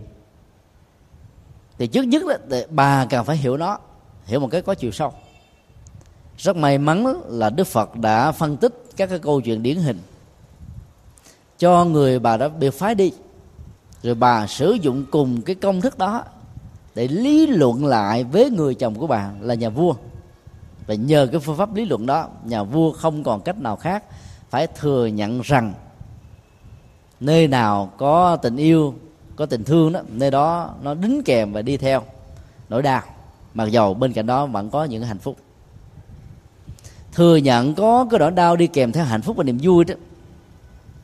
[1.79, 2.39] thì trước nhất là
[2.71, 3.79] bà cần phải hiểu nó,
[4.25, 5.13] hiểu một cái có chiều sâu.
[6.39, 9.99] Rất may mắn là đức phật đã phân tích các cái câu chuyện điển hình.
[11.59, 13.13] Cho người bà đã bị phái đi,
[14.03, 16.25] rồi bà sử dụng cùng cái công thức đó
[16.95, 19.95] để lý luận lại với người chồng của bà là nhà vua
[20.89, 24.05] và nhờ cái phương pháp lý luận đó, nhà vua không còn cách nào khác,
[24.51, 25.75] phải thừa nhận rằng
[27.21, 28.95] nơi nào có tình yêu,
[29.37, 32.03] có tình thương đó, nơi đó nó đính kèm và đi theo
[32.69, 33.03] nỗi đau.
[33.55, 35.37] Mặc dầu bên cạnh đó vẫn có những hạnh phúc.
[37.13, 39.95] Thừa nhận có cái nỗi đau đi kèm theo hạnh phúc và niềm vui đó,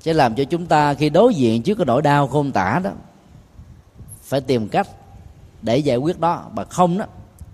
[0.01, 2.91] sẽ làm cho chúng ta khi đối diện trước cái nỗi đau khôn tả đó,
[4.23, 4.89] phải tìm cách
[5.63, 6.45] để giải quyết đó.
[6.53, 7.07] Mà không đó,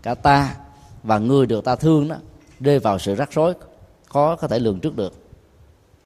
[0.03, 0.57] cả ta
[1.03, 2.17] và người được ta thương đó,
[2.61, 3.55] rơi vào sự rắc rối
[4.09, 5.13] khó có thể lường trước được.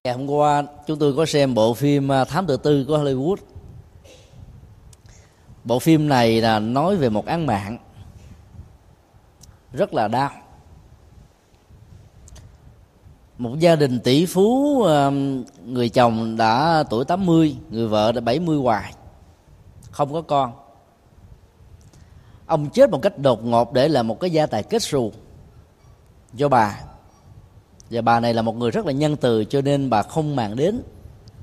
[0.04, 3.36] Ngày hôm qua, chúng tôi có xem bộ phim à, thám tử tư của hollywood.
[5.64, 7.78] Bộ phim này là nói về một án mạng
[9.72, 10.30] rất là đau.
[13.38, 15.10] Một gia đình tỷ phú à,
[15.64, 18.94] người chồng đã tuổi 80 người vợ đã 70 hoài,
[19.90, 20.52] không có con
[22.46, 25.12] ông chết một cách đột ngột để là một cái gia tài kết xù
[26.36, 26.80] cho bà.
[27.90, 30.56] Và bà này là một người rất là nhân từ, cho nên bà không màng
[30.56, 30.82] đến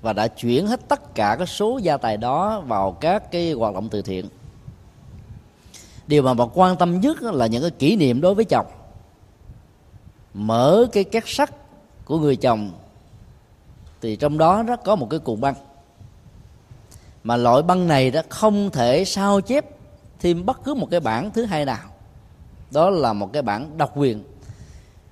[0.01, 3.73] và đã chuyển hết tất cả các số gia tài đó vào các cái hoạt
[3.73, 4.25] động từ thiện.
[6.07, 8.65] Điều mà bà quan tâm nhất là những cái kỷ niệm đối với chồng.
[10.33, 11.51] Mở cái két sắt
[12.05, 12.71] của người chồng,
[14.01, 15.55] thì trong đó nó có một cái cuộn băng.
[17.23, 19.65] Mà loại băng này đã không thể sao chép
[20.21, 21.89] thêm bất cứ một cái bản thứ hai nào.
[22.71, 24.23] Đó là một cái bản độc quyền.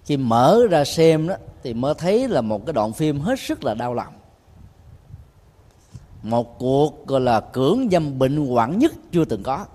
[0.06, 3.64] Khi mở ra xem đó thì mới thấy là một cái đoạn phim hết sức
[3.64, 4.14] là đau lòng.
[6.24, 9.66] Một cuộc gọi là cưỡng dâm bệnh hoạn nhất chưa từng có.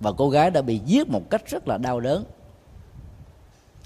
[0.00, 2.24] Và cô gái đã bị giết một cách rất là đau đớn.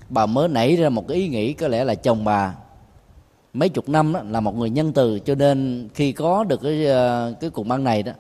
[0.09, 2.55] Bà mới nảy ra một cái ý nghĩ có lẽ là chồng bà
[3.53, 6.87] mấy chục năm đó, là một người nhân từ cho nên khi có được cái
[6.87, 8.13] ờ, cái cục băng này đó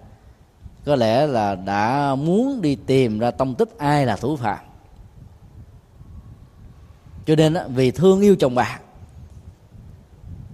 [0.84, 4.58] có lẽ là đã muốn đi tìm ra tông tích ai là thủ phạm.
[7.26, 8.80] Cho nên vì thương yêu chồng bà,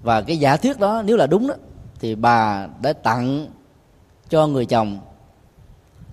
[0.03, 1.55] và cái giả thuyết đó nếu là đúng đó
[2.01, 3.47] thì bà đã tặng
[4.29, 4.99] cho người chồng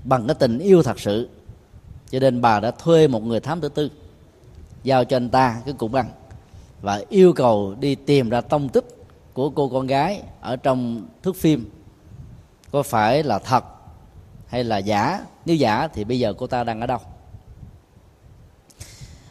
[0.04, 1.30] bằng cái tình yêu thật sự.
[2.10, 3.92] Cho nên bà đã thuê một người thám tử tư,
[4.84, 6.10] giao cho anh ta cái cục băng
[6.82, 8.86] và yêu cầu đi tìm ra tông tích
[9.34, 11.70] của cô con gái ở trong thước phim
[12.72, 13.64] có phải là thật
[14.48, 15.26] hay là giả?
[15.46, 17.00] Nếu giả thì bây giờ cô ta đang ở đâu?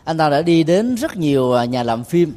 [0.05, 2.35] Anh ta đã đi đến rất nhiều à, nhà làm phim.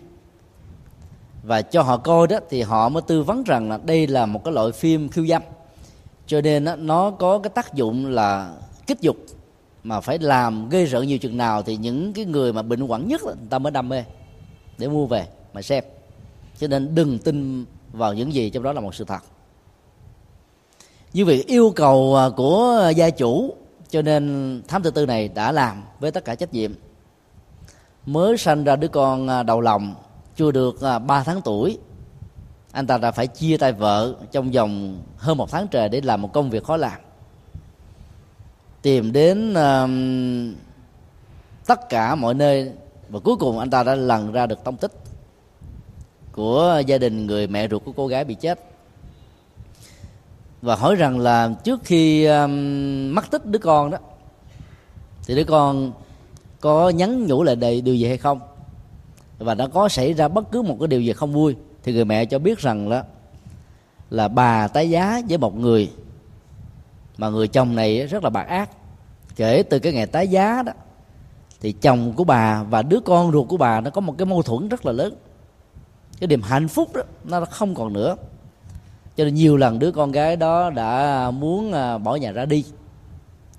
[1.43, 4.43] Và cho họ coi đó thì họ mới tư vấn rằng là đây là một
[4.43, 5.41] cái loại phim khiêu dâm.
[6.27, 8.55] Cho nên đó, nó có cái tác dụng là
[8.87, 9.17] kích dục
[9.83, 13.07] mà phải làm gây rợn nhiều chừng nào thì những cái người mà bệnh hoạn
[13.07, 14.03] nhất là người ta mới đam mê
[14.77, 15.83] để mua về mà xem.
[16.59, 19.23] Cho nên đừng tin vào những gì trong đó là một sự thật
[21.17, 23.53] như việc yêu cầu à, của gia chủ
[23.89, 26.71] cho nên thám tử tư này đã làm với tất cả trách nhiệm.
[28.05, 29.95] Mới sanh ra đứa con à, đầu lòng
[30.35, 31.77] chưa được à, 3 tháng tuổi
[32.71, 36.21] anh ta đã phải chia tay vợ trong vòng hơn một tháng trời để làm
[36.21, 36.99] một công việc khó làm.
[38.81, 39.89] Tìm đến uh,
[41.67, 42.71] tất cả mọi nơi
[43.09, 44.91] và cuối cùng anh ta đã lần ra được tông tích
[46.31, 48.76] của gia đình người mẹ ruột của cô gái bị chết
[50.61, 52.51] và hỏi rằng là trước khi um,
[53.15, 53.97] mất tích đứa con đó
[55.25, 55.91] thì đứa con
[56.61, 58.39] có nhắn nhủ lại đầy điều gì hay không?
[59.39, 62.05] Và đã có xảy ra bất cứ một cái điều gì không vui thì người
[62.05, 63.01] mẹ cho biết rằng đó
[64.09, 65.91] là bà tái giá với một người
[67.17, 68.69] mà người chồng này rất là bạc ác.
[69.35, 70.73] Kể từ cái ngày tái giá đó
[71.61, 74.41] thì chồng của bà và đứa con ruột của bà nó có một cái mâu
[74.41, 75.13] thuẫn rất là lớn.
[76.19, 78.15] Cái niềm hạnh phúc đó nó không còn nữa
[79.17, 82.65] cho nên nhiều lần đứa con gái đó đã muốn à, bỏ nhà ra đi.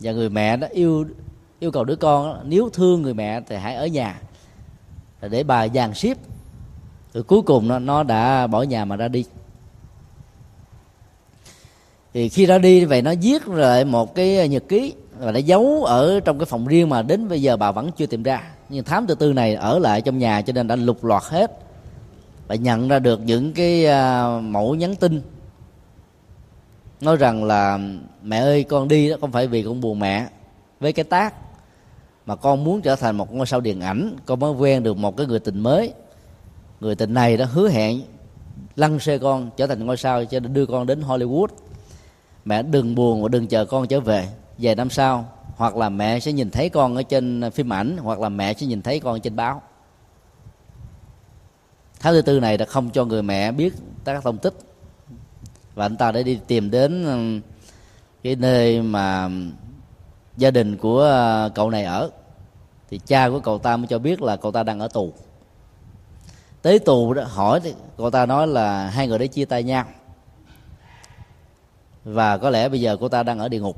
[0.01, 1.07] Và người mẹ đó yêu
[1.59, 4.21] yêu cầu đứa con đó, nếu thương người mẹ thì hãy ở nhà
[5.21, 6.19] để bà dàn xếp.
[7.15, 9.25] Rồi cuối cùng nó nó đã bỏ nhà mà ra đi.
[12.15, 15.85] Thì khi ra đi vậy nó viết lại một cái nhật ký và đã giấu
[15.85, 18.43] ở trong cái phòng riêng mà đến bây giờ bà vẫn chưa tìm ra.
[18.69, 21.59] Nhưng thám tử tư này ở lại trong nhà cho nên đã lục lọt hết
[22.47, 25.23] và nhận ra được những cái à, mẫu nhắn tin
[27.01, 27.79] nói rằng là,
[28.23, 30.29] mẹ ơi, con đi đó không phải vì con buồn mẹ.
[30.81, 31.35] Với cái tác
[32.27, 35.17] mà con muốn trở thành một ngôi sao điện ảnh, con mới quen được một
[35.17, 35.93] cái người tình mới.
[36.81, 38.03] Người tình này đã hứa hẹn
[38.77, 41.47] lăn xe con trở thành ngôi sao cho nên đưa con đến Hollywood.
[42.45, 44.29] Mẹ đừng buồn và đừng chờ con trở về.
[44.59, 48.21] Vài năm sau, hoặc là mẹ sẽ nhìn thấy con ở trên phim ảnh, hoặc
[48.21, 49.63] là mẹ sẽ nhìn thấy con trên báo.
[52.01, 53.75] Tháng thứ tư này đã không cho người mẹ biết
[54.05, 54.55] các thông tích
[55.79, 57.41] và anh ta đã đi tìm đến ừ,
[58.23, 59.31] cái nơi mà
[60.37, 62.11] gia đình của ờ, cậu này ở.
[62.91, 65.13] Thì cha của cậu ta mới cho biết là cậu ta đang ở tù.
[66.63, 69.85] Tới tù đó, hỏi thì cậu ta nói là hai người đấy chia tay nhau.
[72.05, 73.77] Và có lẽ bây giờ cô ta đang ở địa ngục.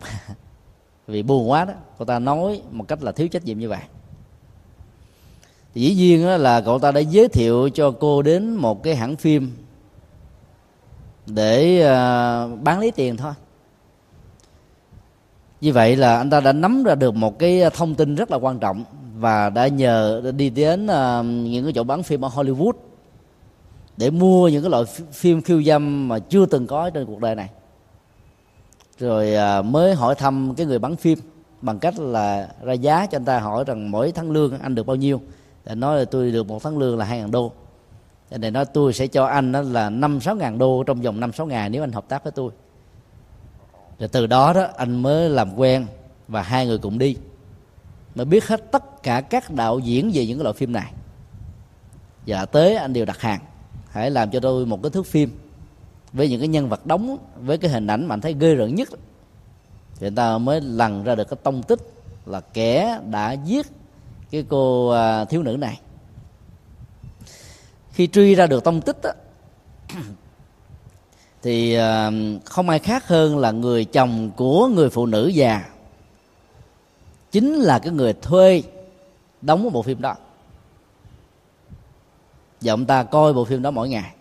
[1.07, 3.83] Vì buồn quá đó, cô ta nói một cách là thiếu trách nhiệm như vậy.
[5.75, 9.17] Thì dĩ nhiên là cậu ta đã giới thiệu cho cô đến một cái hãng
[9.17, 9.53] phim
[11.27, 13.33] để ờ, bán lấy tiền thôi.
[15.61, 18.37] Như vậy là anh ta đã nắm ra được một cái thông tin rất là
[18.37, 18.85] quan trọng
[19.17, 22.73] và đã nhờ đi đến uh, những cái chỗ bán phim ở Hollywood
[23.97, 27.35] để mua những cái loại phim khiêu dâm mà chưa từng có trên cuộc đời
[27.35, 27.51] này.
[28.99, 31.19] Rồi uh, mới hỏi thăm cái người bán phim
[31.61, 34.87] bằng cách là ra giá cho anh ta hỏi rằng mỗi tháng lương anh được
[34.87, 35.21] bao nhiêu.
[35.65, 37.53] Để nói là tôi được một tháng lương là hai ngàn đô
[38.31, 41.21] cho nên nói tôi sẽ cho anh đó là năm sáu ngàn đô trong vòng
[41.21, 42.51] năm sáu ngày nếu anh hợp tác với tôi.
[43.99, 45.87] Rồi từ đó đó, anh mới làm quen
[46.29, 47.17] và hai người cùng đi.
[48.15, 50.93] Mới biết hết tất cả các đạo diễn về những cái loại phim này.
[52.27, 53.41] Và tới anh đều đặt hàng,
[53.91, 55.39] hãy làm cho tôi một cái thước phim
[56.13, 58.75] với những cái nhân vật đóng, với cái hình ảnh mà anh thấy ghê rợn
[58.75, 58.89] nhất.
[59.95, 61.81] Thì người ta mới lần ra được cái tông tích
[62.27, 63.67] là kẻ đã giết
[64.31, 65.81] cái cô à, thiếu nữ này
[67.93, 69.11] khi truy ra được tông tích đó,
[71.43, 72.13] thì ờ,
[72.45, 75.65] không ai khác hơn là người chồng của người phụ nữ già.
[77.33, 78.63] Chính là cái người thuê
[79.43, 80.15] đóng bộ phim đó.
[82.61, 84.13] Và ông ta coi bộ phim đó mỗi ngày.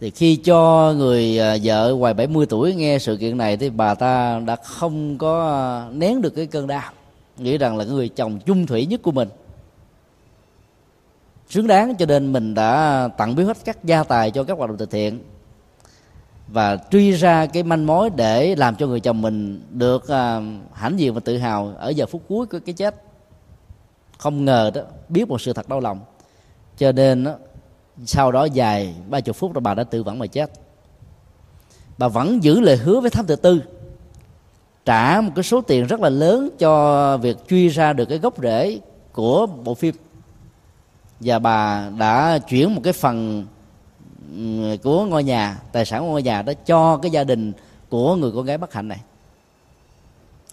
[0.00, 3.94] Thì khi cho người ờ, vợ ngoài 70 tuổi nghe sự kiện này thì bà
[3.94, 6.92] ta đã không có ờ, nén được cái cơn đau.
[7.38, 9.28] Nghĩ rằng là người chồng chung thủy nhất của mình
[11.48, 14.70] xứng đáng cho nên mình đã tặng biếu hết các gia tài cho các hoạt
[14.70, 15.20] động từ thiện
[16.48, 20.98] và truy ra cái manh mối để làm cho người chồng mình được uh, hãnh
[20.98, 23.02] diện và tự hào ở giờ phút cuối của cái chết.
[24.18, 26.00] Không ngờ đó biết một sự thật đau lòng.
[26.78, 27.34] Cho nên đó,
[28.06, 30.50] sau đó dài ba chục phút rồi bà đã tự vẫn mà chết.
[31.98, 33.62] Bà vẫn giữ lời hứa với thám tử tư
[34.84, 38.34] trả một cái số tiền rất là lớn cho việc truy ra được cái gốc
[38.42, 38.78] rễ
[39.12, 39.94] của bộ phim
[41.20, 43.46] và bà đã chuyển một cái phần
[44.36, 47.52] ừ, của ngôi nhà, tài sản của ngôi nhà đó cho cái gia đình
[47.88, 49.00] của người con gái bất hạnh này.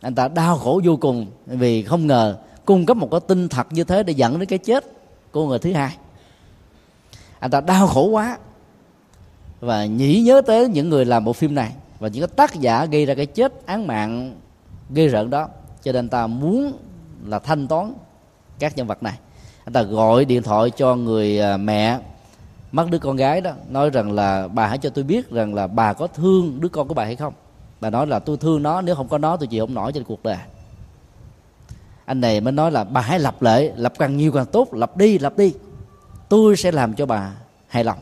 [0.01, 3.67] Anh ta đau khổ vô cùng vì không ngờ cung cấp một cái tin thật
[3.71, 4.85] như thế để dẫn đến cái chết
[5.31, 5.97] của người thứ hai.
[7.39, 8.37] Anh ta đau khổ quá
[9.59, 12.85] và nhỉ nhớ tới những người làm bộ phim này và những cái tác giả
[12.85, 14.39] gây ra cái chết án mạng
[14.89, 15.47] gây rợn đó.
[15.83, 16.73] Cho nên anh ta muốn
[17.25, 17.93] là thanh toán
[18.59, 19.17] các nhân vật này
[19.65, 21.99] anh ta gọi điện thoại cho người à, mẹ
[22.71, 25.67] mất đứa con gái đó, nói rằng là, bà hãy cho tôi biết rằng là
[25.67, 27.33] bà có thương đứa con của bà hay không?
[27.81, 30.03] Bà nói là, tôi thương nó, nếu không có nó tôi chịu không nổi trên
[30.03, 30.37] cuộc đời.
[32.05, 34.97] Anh này mới nói là, bà hãy lập lệ, lập càng nhiều càng tốt, lập
[34.97, 35.53] đi lập đi.
[36.29, 37.31] Tôi sẽ làm cho bà
[37.67, 37.97] hài lòng.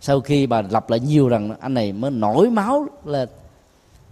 [0.00, 3.28] Sau khi bà lập lại nhiều rằng anh này mới nổi máu lên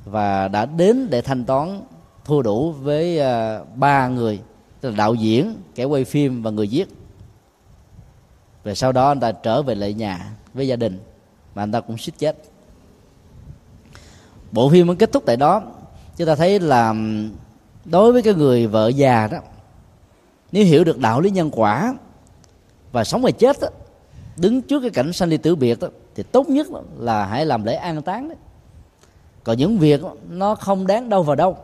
[0.04, 1.80] và đã đến để thanh toán
[2.24, 4.40] thua đủ với à, ba người
[4.86, 6.88] tức là đạo diễn kẻ quay phim và người viết.
[8.64, 11.00] Về sau đó anh ta trở về lại nhà với gia đình
[11.54, 12.36] mà anh ta cũng suýt chết.
[14.52, 15.62] Bộ phim mới kết thúc tại đó
[16.16, 16.94] chúng ta thấy là
[17.84, 19.38] đối với cái người vợ già đó
[20.52, 21.94] nếu hiểu được đạo lý nhân quả
[22.92, 23.68] và sống và chết đó,
[24.36, 26.66] đứng trước cái cảnh sanh ly tử biệt đó, thì tốt nhất
[26.98, 28.38] là hãy làm lễ an táng đấy
[29.44, 31.56] còn những việc nó không đáng đâu vào đâu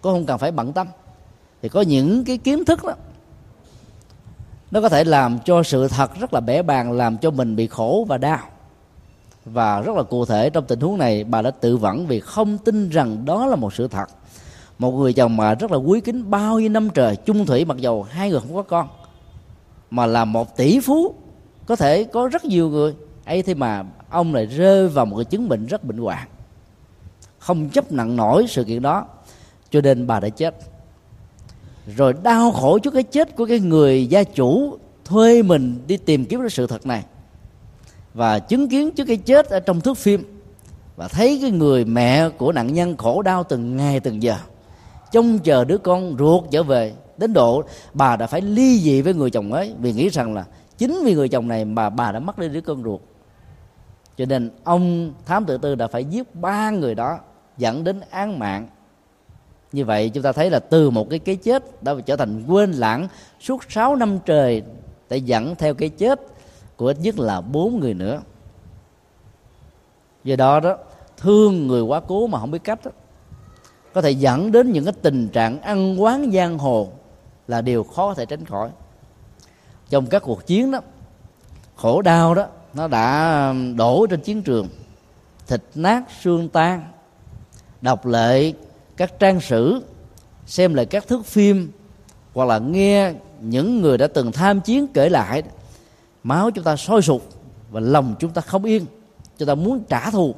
[0.00, 0.86] cũng không cần phải bận tâm
[1.62, 2.92] thì có những cái kiến thức đó,
[4.70, 7.66] nó có thể làm cho sự thật rất là bẻ bàng, làm cho mình bị
[7.66, 8.38] khổ và đau.
[9.44, 12.58] Và rất là cụ thể trong tình huống này, bà đã tự vẫn vì không
[12.58, 14.06] tin rằng đó là một sự thật.
[14.78, 17.76] Một người chồng mà rất là quý kính bao nhiêu năm trời chung thủy, mặc
[17.78, 18.88] dầu hai người không có con,
[19.90, 21.14] mà là một tỷ phú,
[21.66, 22.94] có thể có rất nhiều người.
[23.24, 26.28] Ấy thế mà ông lại rơi vào một cái chứng bệnh rất bệnh hoạn.
[27.38, 29.06] Không chấp nặng nổi sự kiện đó,
[29.70, 30.54] cho nên bà đã chết
[31.86, 36.24] rồi đau khổ trước cái chết của cái người gia chủ thuê mình đi tìm
[36.24, 37.04] kiếm cái sự thật này.
[38.14, 40.40] Và chứng kiến trước cái chết ở trong thước phim
[40.96, 44.36] và thấy cái người mẹ của nạn nhân khổ đau từng ngày từng giờ.
[45.12, 47.62] Trông chờ đứa con ruột trở về, đến độ
[47.94, 50.44] bà đã phải ly dị với người chồng ấy vì nghĩ rằng là
[50.78, 53.00] chính vì người chồng này mà bà đã mất đi đứa con ruột.
[54.16, 57.18] Cho nên ông thám tử tư đã phải giết ba người đó
[57.58, 58.68] dẫn đến án mạng
[59.76, 62.72] như vậy chúng ta thấy là từ một cái cái chết đã trở thành quên
[62.72, 63.08] lãng
[63.40, 64.62] suốt 6 năm trời
[65.08, 66.20] để dẫn theo cái chết
[66.76, 68.20] của ít nhất là bốn người nữa.
[70.24, 70.76] Do đó đó
[71.16, 72.90] thương người quá cố mà không biết cách đó,
[73.92, 76.88] có thể dẫn đến những cái tình trạng ăn quán giang hồ
[77.48, 78.70] là điều khó có thể tránh khỏi.
[79.88, 80.80] Trong các cuộc chiến đó
[81.76, 84.68] khổ đau đó nó đã đổ trên chiến trường
[85.46, 86.84] thịt nát xương tan
[87.80, 88.52] độc lệ
[88.96, 89.82] các trang sử,
[90.46, 91.72] xem lại các thước phim,
[92.34, 95.42] hoặc là nghe những người đã từng tham chiến kể lại,
[96.22, 97.28] máu chúng ta sôi sục
[97.70, 98.86] và lòng chúng ta không yên.
[99.38, 100.34] Chúng ta muốn trả thù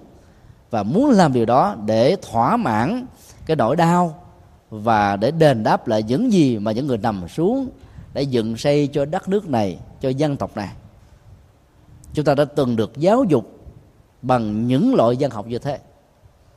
[0.70, 3.06] và muốn làm điều đó để thỏa mãn
[3.46, 4.24] cái nỗi đau
[4.70, 7.70] và để đền đáp lại những gì mà những người nằm xuống
[8.12, 10.68] để dựng xây cho đất nước này, cho dân tộc này.
[12.14, 13.58] Chúng ta đã từng được giáo dục
[14.22, 15.78] bằng những loại dân học như thế,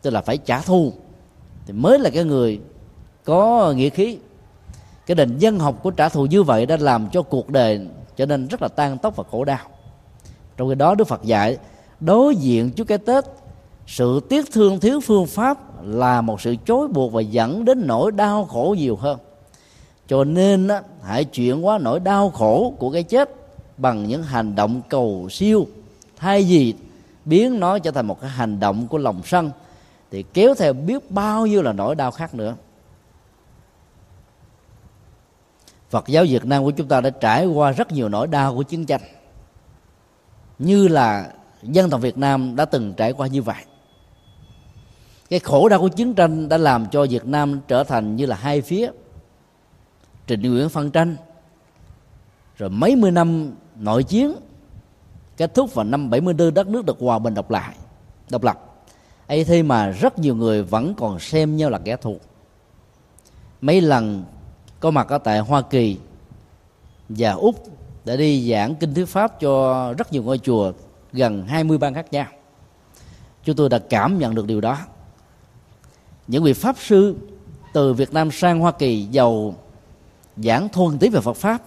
[0.02, 0.94] tức là phải trả thù
[1.66, 2.60] thì mới là cái người
[3.24, 4.18] có nghĩa khí.
[5.06, 8.26] Cái nền dân học của trả thù như vậy đã làm cho cuộc đời trở
[8.26, 9.66] nên rất là tan tóc và khổ đau.
[10.58, 11.58] Trong khi đó đức phật dạy
[12.00, 13.24] đối diện trước cái tết
[13.88, 18.12] sự tiếc thương thiếu phương pháp là một sự chối buộc và dẫn đến nỗi
[18.12, 19.20] đau khổ nhiều hơn.
[20.08, 23.30] Cho nên á, hãy chuyển hóa nỗi đau khổ của cái chết
[23.78, 25.68] bằng những hành động cầu siêu
[26.18, 26.74] thay vì
[27.26, 29.52] biến nó trở thành một cái hành động của lòng sân
[30.12, 32.56] thì kéo theo biết bao nhiêu là nỗi đau khác nữa.
[35.90, 38.64] Phật giáo Việt Nam của chúng ta đã trải qua rất nhiều nỗi đau của
[38.64, 39.02] chiến tranh.
[40.60, 41.34] Như là
[41.64, 43.66] dân tộc Việt Nam đã từng trải qua như vậy.
[45.30, 48.36] Cái khổ đau của chiến tranh đã làm cho Việt Nam trở thành như là
[48.36, 48.92] hai phía.
[50.28, 51.16] Trịnh Nguyễn phân tranh,
[52.58, 54.36] rồi mấy mươi năm nội chiến,
[55.38, 57.76] kết thúc vào năm 74 đất nước được hòa bình độc lại,
[58.30, 58.71] độc lập
[59.32, 62.18] ấy thế mà rất nhiều người vẫn còn xem nhau là kẻ thù.
[63.62, 64.24] Mấy lần
[64.80, 65.98] có mặt ở tại Hoa Kỳ
[67.10, 67.56] và Úc
[68.06, 70.72] để đi giảng kinh thuyết pháp cho rất nhiều ngôi chùa
[71.14, 72.26] gần 20 bang khác nhau.
[73.44, 74.78] Chúng tôi đã cảm nhận được điều đó.
[76.28, 77.16] Những vị pháp sư
[77.74, 79.56] từ Việt Nam sang Hoa Kỳ giàu
[80.38, 81.62] giảng thuần tí về Phật pháp,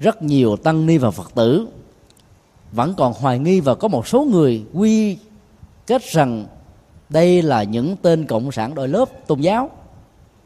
[0.00, 1.68] rất nhiều tăng ni và Phật tử
[2.72, 5.18] vẫn còn hoài nghi và có một số người quy
[5.86, 6.46] kết rằng
[7.10, 9.70] đây là những tên cộng sản đội lớp tôn giáo.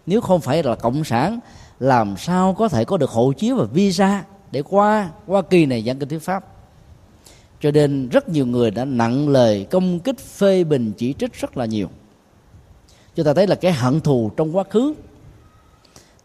[0.07, 1.41] Nếu không phải là cộng sản,
[1.81, 5.83] làm sao có thể có được hộ chiếu và visa để qua Hoa Kỳ này
[5.87, 6.45] giảng kinh thuyết pháp?
[7.61, 11.57] Cho nên rất nhiều người đã nặng lời công kích phê bình chỉ trích rất
[11.57, 11.89] là nhiều.
[13.15, 14.95] Chúng ta thấy là cái hận thù trong quá khứ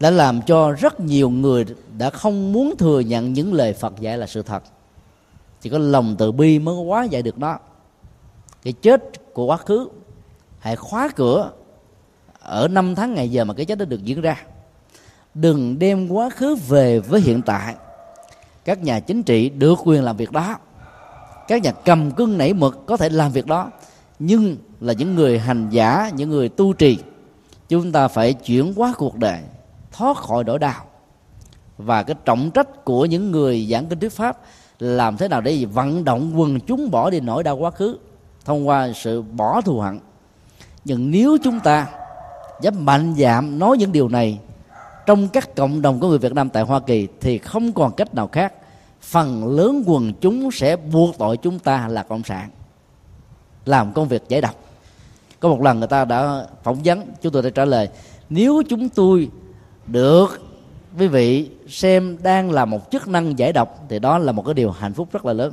[0.00, 1.64] đã làm cho rất nhiều người
[1.98, 4.62] đã không muốn thừa nhận những lời Phật dạy là sự thật.
[5.60, 7.58] Chỉ có lòng từ bi mới quá giải được nó.
[8.62, 9.88] Cái chết của quá khứ
[10.60, 11.50] hãy khóa cửa
[12.38, 14.36] ở năm tháng ngày giờ mà cái chết đã được diễn ra.
[15.34, 17.74] Đừng đem quá khứ về với hiện tại.
[18.64, 20.56] Các nhà chính trị được quyền làm việc đó.
[21.48, 23.70] Các nhà cầm cưng nảy mực có thể làm việc đó.
[24.18, 26.98] Nhưng là những người hành giả, những người tu trì,
[27.68, 29.40] chúng ta phải chuyển hóa cuộc đời,
[29.92, 30.84] thoát khỏi nỗi đau.
[31.78, 34.38] Và cái trọng trách của những người giảng kinh thuyết pháp
[34.78, 37.98] làm thế nào để vận động quần chúng bỏ đi nỗi đau quá khứ
[38.44, 39.98] thông qua sự bỏ thù hận
[40.84, 41.86] nhưng nếu chúng ta
[42.60, 44.38] dám mạnh dạn nói những điều này
[45.06, 48.14] trong các cộng đồng của người Việt Nam tại Hoa Kỳ thì không còn cách
[48.14, 48.52] nào khác.
[49.00, 52.50] Phần lớn quần chúng sẽ buộc tội chúng ta là cộng sản,
[53.64, 54.54] làm công việc giải độc.
[55.40, 57.88] Có một lần người ta đã phỏng vấn, chúng tôi đã trả lời,
[58.30, 59.28] nếu chúng tôi
[59.86, 60.40] được
[60.98, 64.54] quý vị xem đang là một chức năng giải độc thì đó là một cái
[64.54, 65.52] điều hạnh phúc rất là lớn.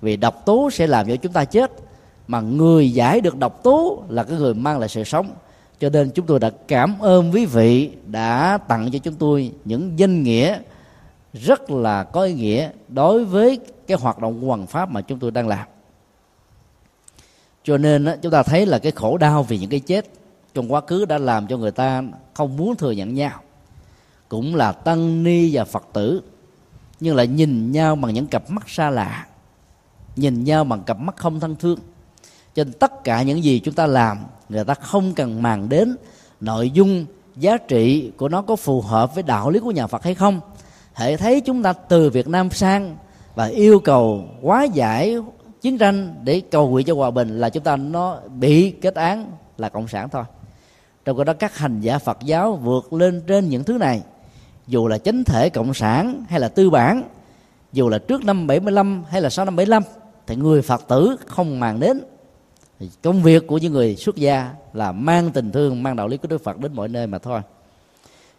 [0.00, 1.72] Vì độc tố sẽ làm cho chúng ta chết
[2.28, 5.30] mà người giải được độc tố là cái người mang lại sự sống.
[5.80, 9.98] Cho nên chúng tôi đã cảm ơn quý vị đã tặng cho chúng tôi những
[9.98, 10.58] danh nghĩa
[11.32, 15.30] rất là có ý nghĩa đối với cái hoạt động hoàng pháp mà chúng tôi
[15.30, 15.66] đang làm.
[17.64, 20.06] Cho nên chúng ta thấy là cái khổ đau vì những cái chết
[20.54, 22.02] trong quá khứ đã làm cho người ta
[22.34, 23.40] không muốn thừa nhận nhau.
[24.28, 26.22] Cũng là tăng ni và phật tử.
[27.00, 29.26] Nhưng lại nhìn nhau bằng những cặp mắt xa lạ,
[30.16, 31.78] nhìn nhau bằng cặp mắt không thân thương
[32.56, 34.18] trên tất cả những gì chúng ta làm,
[34.48, 35.96] người ta không cần màng đến
[36.40, 37.06] nội dung
[37.36, 40.40] giá trị của nó có phù hợp với đạo lý của nhà phật hay không.
[40.94, 42.96] Hệ thấy chúng ta từ việt nam sang
[43.34, 45.16] và yêu cầu quá giải
[45.60, 49.32] chiến tranh để cầu nguyện cho hòa bình là chúng ta nó bị kết án
[49.58, 50.24] là cộng sản thôi.
[51.04, 54.02] Trong đó, các hành giả phật giáo vượt lên trên những thứ này.
[54.66, 57.02] Dù là chính thể cộng sản hay là tư bản,
[57.72, 59.82] dù là trước năm 75 hay là sau năm 75
[60.26, 62.00] thì người Phật tử không màng đến
[62.78, 66.16] thì công việc của những người xuất gia là mang tình thương, mang đạo lý
[66.16, 67.40] của Đức Phật đến mọi nơi mà thôi.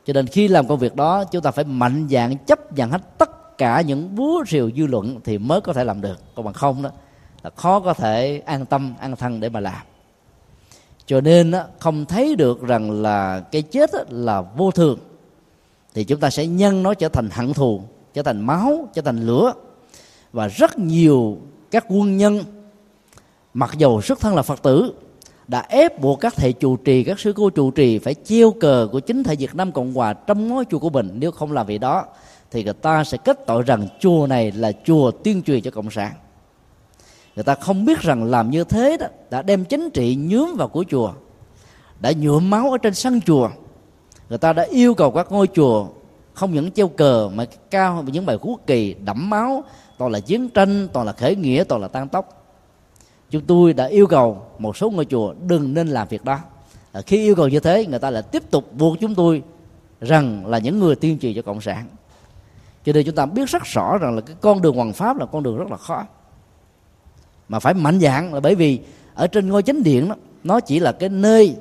[0.05, 3.17] Cho nên khi làm công việc đó, chúng ta phải mạnh dạn chấp nhận hết
[3.17, 6.19] tất cả những búa rìu dư luận thì mới có thể làm được.
[6.35, 6.91] Còn bằng không đó,
[7.43, 9.81] là khó có thể an tâm, an thân để mà làm.
[11.05, 14.99] Cho nên không thấy được rằng là cái chết là vô thường.
[15.93, 17.81] Thì chúng ta sẽ nhân nó trở thành hận thù,
[18.13, 19.53] trở thành máu, trở thành lửa.
[20.31, 21.37] Và rất nhiều
[21.71, 22.43] các quân nhân
[23.57, 24.93] mặc dầu xuất thân là phật tử,
[25.47, 28.87] đã ép buộc các thầy trụ trì, các sư cô trụ trì phải treo cờ
[28.91, 31.09] của chính thể Việt Nam Cộng Hòa trong ngôi chùa của mình.
[31.13, 32.05] Nếu không làm việc đó,
[32.51, 35.91] thì người ta sẽ kết tội rằng chùa này là chùa tuyên truyền cho cộng
[35.91, 36.13] sản.
[37.35, 40.67] Người ta không biết rằng làm như thế đó đã đem chính trị nhướm vào
[40.67, 41.11] của chùa,
[41.99, 43.49] đã nhuộm máu ở trên sân chùa.
[44.29, 45.87] Người ta đã yêu cầu các ngôi chùa
[46.33, 49.63] không những treo cờ mà cao những bài quốc kỳ đẫm máu,
[49.97, 52.37] toàn là chiến tranh, toàn là khởi nghĩa, toàn là tan tóc
[53.29, 56.39] chúng tôi đã yêu cầu một số ngôi chùa đừng nên làm việc đó.
[56.91, 59.43] À, khi yêu cầu như thế người ta lại tiếp tục buộc chúng tôi
[60.01, 61.87] rằng là những người tiên truyền cho cộng sản.
[62.85, 65.25] Cho nên chúng ta biết rất rõ rằng là cái con đường hoàng pháp là
[65.25, 66.05] con đường rất là khó.
[67.49, 68.79] Mà phải mạnh dạng là bởi vì
[69.13, 71.55] ở trên ngôi chánh điện đó, nó chỉ là cái nơi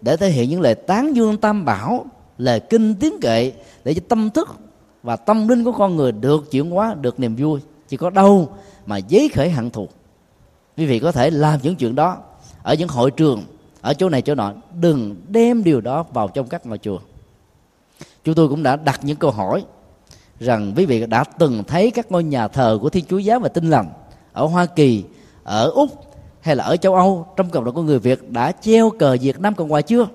[0.00, 2.06] để thể hiện những lời tán dương tam bảo
[2.38, 3.52] lời kinh tiếng kệ
[3.84, 4.48] để cho tâm thức
[5.02, 7.60] và tâm linh của con người được chuyển hóa được niềm vui.
[7.88, 8.48] Chỉ có đâu
[8.86, 9.88] mà giấy khởi hận thù
[10.76, 12.18] quý vị có thể làm những chuyện đó
[12.62, 13.42] ở những hội trường,
[13.80, 14.52] ở chỗ này chỗ nọ.
[14.80, 16.98] Đừng đem điều đó vào trong các ngôi chùa.
[18.24, 19.64] Chúng tôi cũng đã đặt những câu hỏi
[20.40, 23.48] rằng quý vị đã từng thấy các ngôi nhà thờ của thiên chúa giáo và
[23.48, 23.88] tinh lành
[24.32, 25.04] ở hoa kỳ,
[25.44, 25.90] ở úc
[26.40, 29.40] hay là ở châu âu trong cộng đồng của người việt đã treo cờ việt
[29.40, 30.06] nam cộng hòa chưa?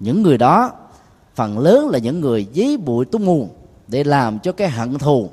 [0.00, 0.72] Những người đó,
[1.34, 3.48] phần lớn là những người dí bụi tung mù
[3.88, 5.30] để làm cho cái hận thù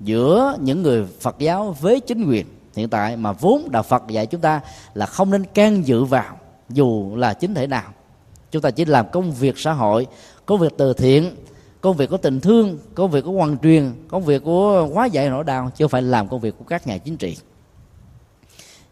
[0.00, 4.26] giữa những người phật giáo với chính quyền hiện tại mà vốn đạo phật dạy
[4.26, 4.60] chúng ta
[4.94, 6.36] là không nên can dự vào,
[6.68, 7.92] dù là chính thể nào.
[8.50, 10.06] Chúng ta chỉ làm công việc xã hội,
[10.46, 11.34] công việc từ thiện,
[11.80, 15.28] công việc của tình thương, công việc của quan truyền, công việc của hóa giải
[15.28, 17.36] nỗi đau chứ không phải làm công việc của các nhà chính trị.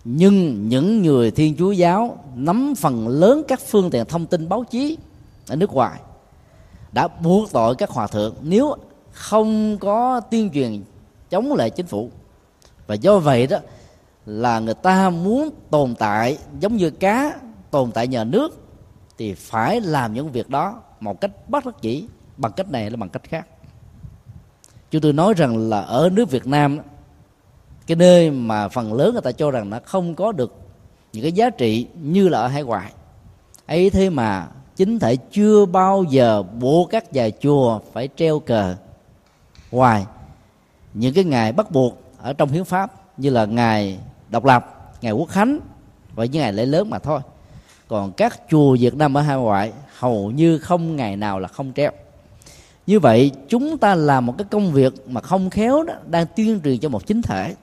[0.05, 4.65] Nhưng những người thiên chúa giáo nắm phần lớn các phương tiện thông tin báo
[4.71, 4.97] chí
[5.49, 6.01] ở nước ngoài
[6.93, 8.77] đã buộc tội các hòa thượng nếu
[9.13, 10.83] không có tuyên truyền
[11.31, 12.11] chống lại chính phủ
[12.89, 13.59] và do vậy đó,
[14.27, 17.33] là người ta muốn tồn tại giống như cá,
[17.71, 18.67] tồn tại nhờ nước,
[19.19, 22.05] thì phải làm những việc đó một cách bất đắc dĩ,
[22.37, 23.47] bằng cách này là bằng cách khác.
[24.91, 26.79] Chúng tôi nói rằng là ở nước Việt Nam
[27.87, 30.55] cái nơi mà phần lớn người ta cho rằng nó không có được
[31.13, 32.93] những cái giá trị như là ở hải ngoại.
[33.67, 38.75] Ấy thế mà chính thể chưa bao giờ buộc các nhà chùa phải treo cờ
[39.71, 40.07] ngoài
[40.95, 43.99] những cái ngày bắt buộc ở trong hiến pháp như là ngày
[44.31, 45.61] độc lập ngày quốc khánh
[46.15, 47.21] và những ngày lễ lớn mà thôi.
[47.89, 51.73] Còn các chùa việt nam ở hải ngoại hầu như không ngày nào là không
[51.77, 51.91] treo.
[52.87, 56.61] Như vậy, chúng ta làm một cái công việc mà không khéo đó, đang tuyên
[56.65, 57.55] truyền cho một chính thể.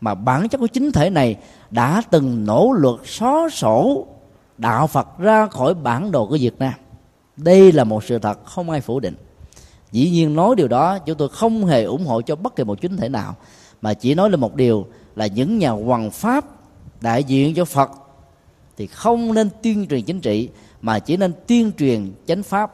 [0.00, 1.36] Mà bản chất của chính thể này
[1.70, 4.06] đã từng nỗ lực xóa sổ
[4.58, 6.72] đạo Phật ra khỏi bản đồ của Việt Nam.
[7.36, 9.16] Đây là một sự thật không ai phủ định.
[9.92, 12.80] Dĩ nhiên nói điều đó, chúng tôi không hề ủng hộ cho bất kỳ một
[12.80, 13.36] chính thể nào
[13.82, 14.86] mà chỉ nói lên một điều
[15.16, 16.44] là những nhà hoàng pháp
[17.00, 17.90] đại diện cho Phật
[18.76, 20.48] thì không nên tuyên truyền chính trị,
[20.80, 22.72] mà chỉ nên tuyên truyền chánh pháp.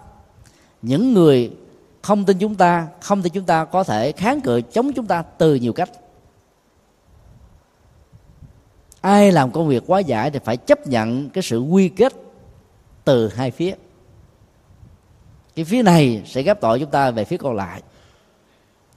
[0.83, 1.51] Những người
[2.03, 5.23] không tin chúng ta, không tin chúng ta có thể kháng cự chống chúng ta
[5.23, 5.91] từ nhiều cách.
[9.01, 12.13] Ai làm công việc quá giải thì phải chấp nhận cái sự quy kết
[13.05, 13.75] từ hai phía.
[15.55, 17.83] Cái phía này sẽ ghép tội chúng ta về phía còn lại.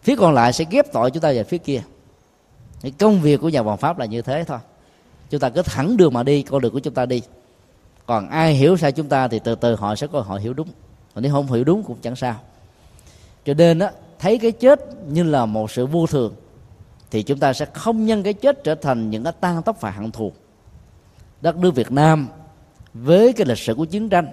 [0.04, 1.82] Phía còn lại sẽ ghép tội chúng ta về phía kia
[2.86, 4.60] cái công việc của nhà hoàng pháp là như thế thôi.
[5.30, 7.22] Chúng ta cứ thẳng đường mà đi, con đường của chúng ta đi.
[8.06, 10.68] Còn ai hiểu sai chúng ta thì từ từ họ sẽ có họ hiểu đúng.
[11.16, 12.36] Còn nếu không hiểu đúng cũng chẳng sao.
[13.46, 16.34] Cho nên á, thấy cái chết như là một sự vô thường,
[17.12, 19.92] thì chúng ta sẽ không nhân cái chết trở thành những cái tan tóc và
[19.92, 20.32] hận thù.
[21.42, 22.28] Đất nước Việt Nam
[22.94, 24.28] với cái lịch sử của chiến tranh,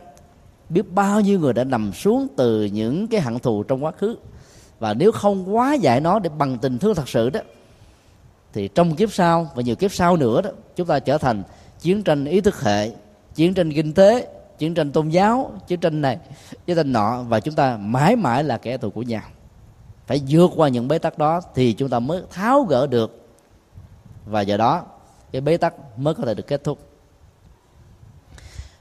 [0.68, 4.16] biết bao nhiêu người đã nằm xuống từ những cái hận thù trong quá khứ.
[4.78, 7.40] Và nếu không quá giải nó để bằng tình thương thật sự đó
[8.52, 11.42] thì trong kiếp sau và nhiều kiếp sau nữa đó, chúng ta trở thành
[11.80, 12.90] chiến tranh ý thức hệ,
[13.34, 16.18] chiến tranh kinh tế, chiến tranh tôn giáo, chiến tranh này,
[16.66, 19.22] chiến tranh nọ và chúng ta mãi mãi là kẻ thù của nhau.
[20.06, 23.28] Phải vượt qua những bế tắc đó thì chúng ta mới tháo gỡ được.
[24.26, 24.82] Và giờ đó,
[25.32, 26.78] cái bế tắc mới có thể được kết thúc.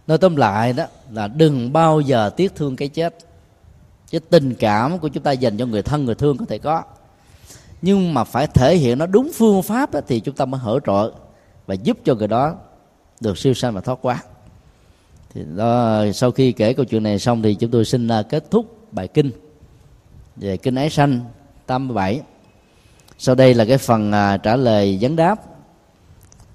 [0.08, 3.18] Nói tóm lại đó là đừng bao giờ tiếc thương cái chết.
[4.12, 6.84] Cái tình cảm của chúng ta dành cho người thân, người thương có thể có
[7.82, 10.80] nhưng mà phải thể hiện nó đúng phương pháp đó, thì chúng ta mới hỗ
[10.80, 11.12] trợ
[11.68, 12.56] và giúp cho người đó
[13.20, 14.24] được siêu sanh và thoát quá
[15.34, 18.52] thì đó, sau khi kể câu chuyện này xong thì chúng tôi xin à, kết
[18.52, 19.32] thúc bài kinh
[20.36, 21.20] về kinh ái sanh
[21.66, 22.22] tam bảy.
[23.18, 25.42] Sau đây là cái phần à, trả lời vấn đáp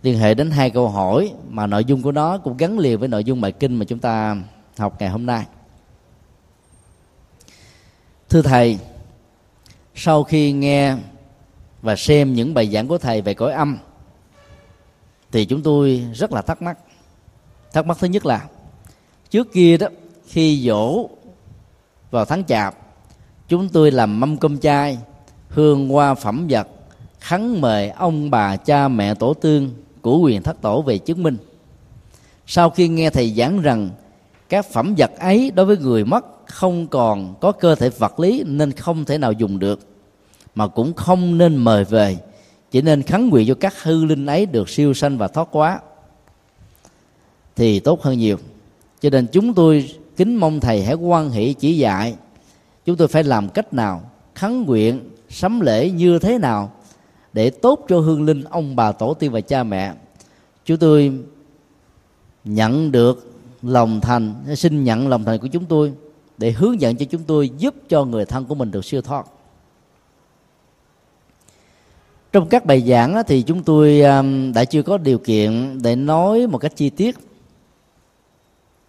[0.03, 3.09] liên hệ đến hai câu hỏi mà nội dung của nó cũng gắn liền với
[3.09, 4.37] nội dung bài kinh mà chúng ta
[4.79, 5.45] học ngày hôm nay.
[8.29, 8.79] Thưa thầy
[9.95, 10.97] sau khi nghe
[11.87, 13.79] và xem những bài giảng của thầy về cõi âm,
[15.33, 16.79] thì chúng tôi rất là thắc mắc.
[17.73, 18.47] Thắc mắc thứ nhất là,
[19.31, 19.87] trước kia đó,
[20.27, 21.09] khi dỗ
[22.11, 22.75] vào tháng chạp,
[23.49, 24.99] chúng tôi làm mâm cơm chay,
[25.49, 26.69] hương hoa phẩm vật,
[27.21, 31.37] khấn mời ông bà cha mẹ tổ tương của quyền thất tổ về chứng minh.
[32.47, 33.91] Sau khi nghe thầy giảng rằng
[34.49, 38.43] các phẩm vật ấy đối với người mất không còn có cơ thể vật lý
[38.47, 39.96] nên không thể nào dùng được
[40.57, 42.19] mà cũng không nên mời về,
[42.71, 45.81] chỉ nên khấn nguyện cho các hư linh ấy được siêu sanh và thoát quá.
[47.57, 48.37] Thì tốt hơn nhiều.
[49.01, 52.15] Cho nên chúng tôi kính mong thầy hãy quan hệ chỉ dạy.
[52.85, 56.73] Chúng tôi phải làm cách nào khấn nguyện sắm lễ như thế nào
[57.33, 59.95] để tốt cho hương linh ông bà tổ tiên và cha mẹ.
[60.65, 61.13] Chúng tôi
[62.45, 65.93] nhận được lòng thành, xin nhận lòng thành của chúng tôi
[66.39, 69.27] để hướng dẫn cho chúng tôi giúp cho người thân của mình được siêu thoát
[72.37, 76.47] trong các bài giảng thì chúng tôi um, đã chưa có điều kiện để nói
[76.47, 77.17] một cách chi tiết.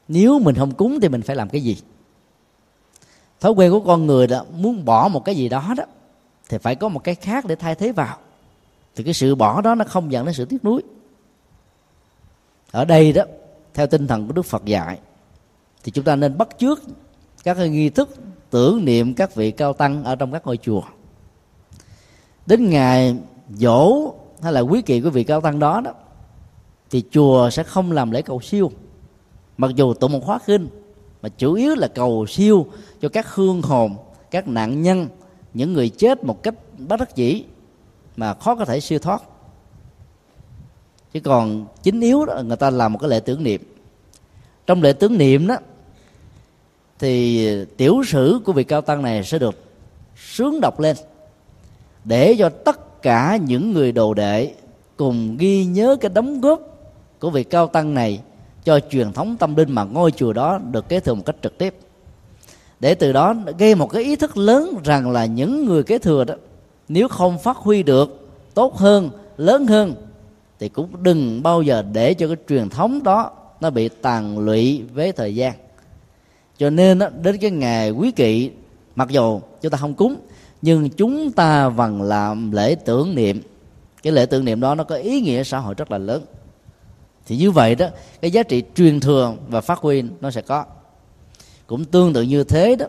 [0.08, 1.78] Nếu mình không cúng thì mình phải làm cái gì?
[3.40, 5.84] Thói quen của con người đó, muốn bỏ một cái gì đó đó,
[6.50, 8.18] thì phải có một cái khác để thay thế vào.
[8.96, 10.82] Thì cái sự bỏ đó nó không dẫn đến sự tiếc nuối.
[12.72, 13.24] Ở đây đó,
[13.74, 15.00] theo tinh thần của đức phật dạy,
[15.84, 16.82] thì chúng ta nên bắt chước
[17.44, 18.16] các cái nghi thức,
[18.50, 20.82] tưởng niệm các vị cao tăng ở trong các ngôi chùa.
[22.46, 23.16] Đến ngày
[23.50, 25.92] dỗ hay là quý kỳ của vị cao tăng đó đó,
[26.90, 28.72] thì chùa sẽ không làm lễ cầu siêu.
[29.58, 30.70] Mặc dù tụng một khóa kinh,
[31.22, 32.68] mà chủ yếu là cầu siêu
[33.02, 33.96] cho các hương hồn,
[34.32, 35.08] các nạn nhân,
[35.54, 37.44] những người chết một cách bất đắc dĩ
[38.18, 39.24] mà khó có thể siêu thoát.
[41.14, 43.62] Chứ còn chính yếu đó, người ta làm một cái lễ tưởng niệm.
[44.68, 45.58] Trong lễ tưởng niệm đó,
[47.00, 49.56] thì tiểu sử của vị cao tăng này sẽ được
[50.16, 50.98] sướng đọc lên
[52.04, 54.54] để cho tất cả những người đồ đệ
[54.98, 56.62] cùng ghi nhớ cái đóng góp
[57.20, 58.20] của vị cao tăng này
[58.64, 61.58] cho truyền thống tâm linh mà ngôi chùa đó được kế thừa một cách trực
[61.58, 61.76] tiếp.
[62.80, 66.24] Để từ đó gây một cái ý thức lớn rằng là những người kế thừa
[66.24, 66.34] đó
[66.88, 69.96] nếu không phát huy được tốt hơn lớn hơn
[70.60, 73.32] thì cũng đừng bao giờ để cho cái truyền thống đó
[73.62, 75.54] nó bị tàn lụy với thời gian.
[76.58, 78.52] Cho nên đó, đến cái ngày quý kỵ
[78.96, 80.16] mặc dù chúng ta không cúng
[80.62, 83.42] nhưng chúng ta vẫn làm lễ tưởng niệm.
[84.04, 86.24] Cái lễ tưởng niệm đó nó có ý nghĩa xã hội rất là lớn.
[87.26, 87.88] Thì như vậy đó
[88.22, 90.66] cái giá trị truyền thừa và phát huy nó sẽ có.
[91.68, 92.86] Cũng tương tự như thế đó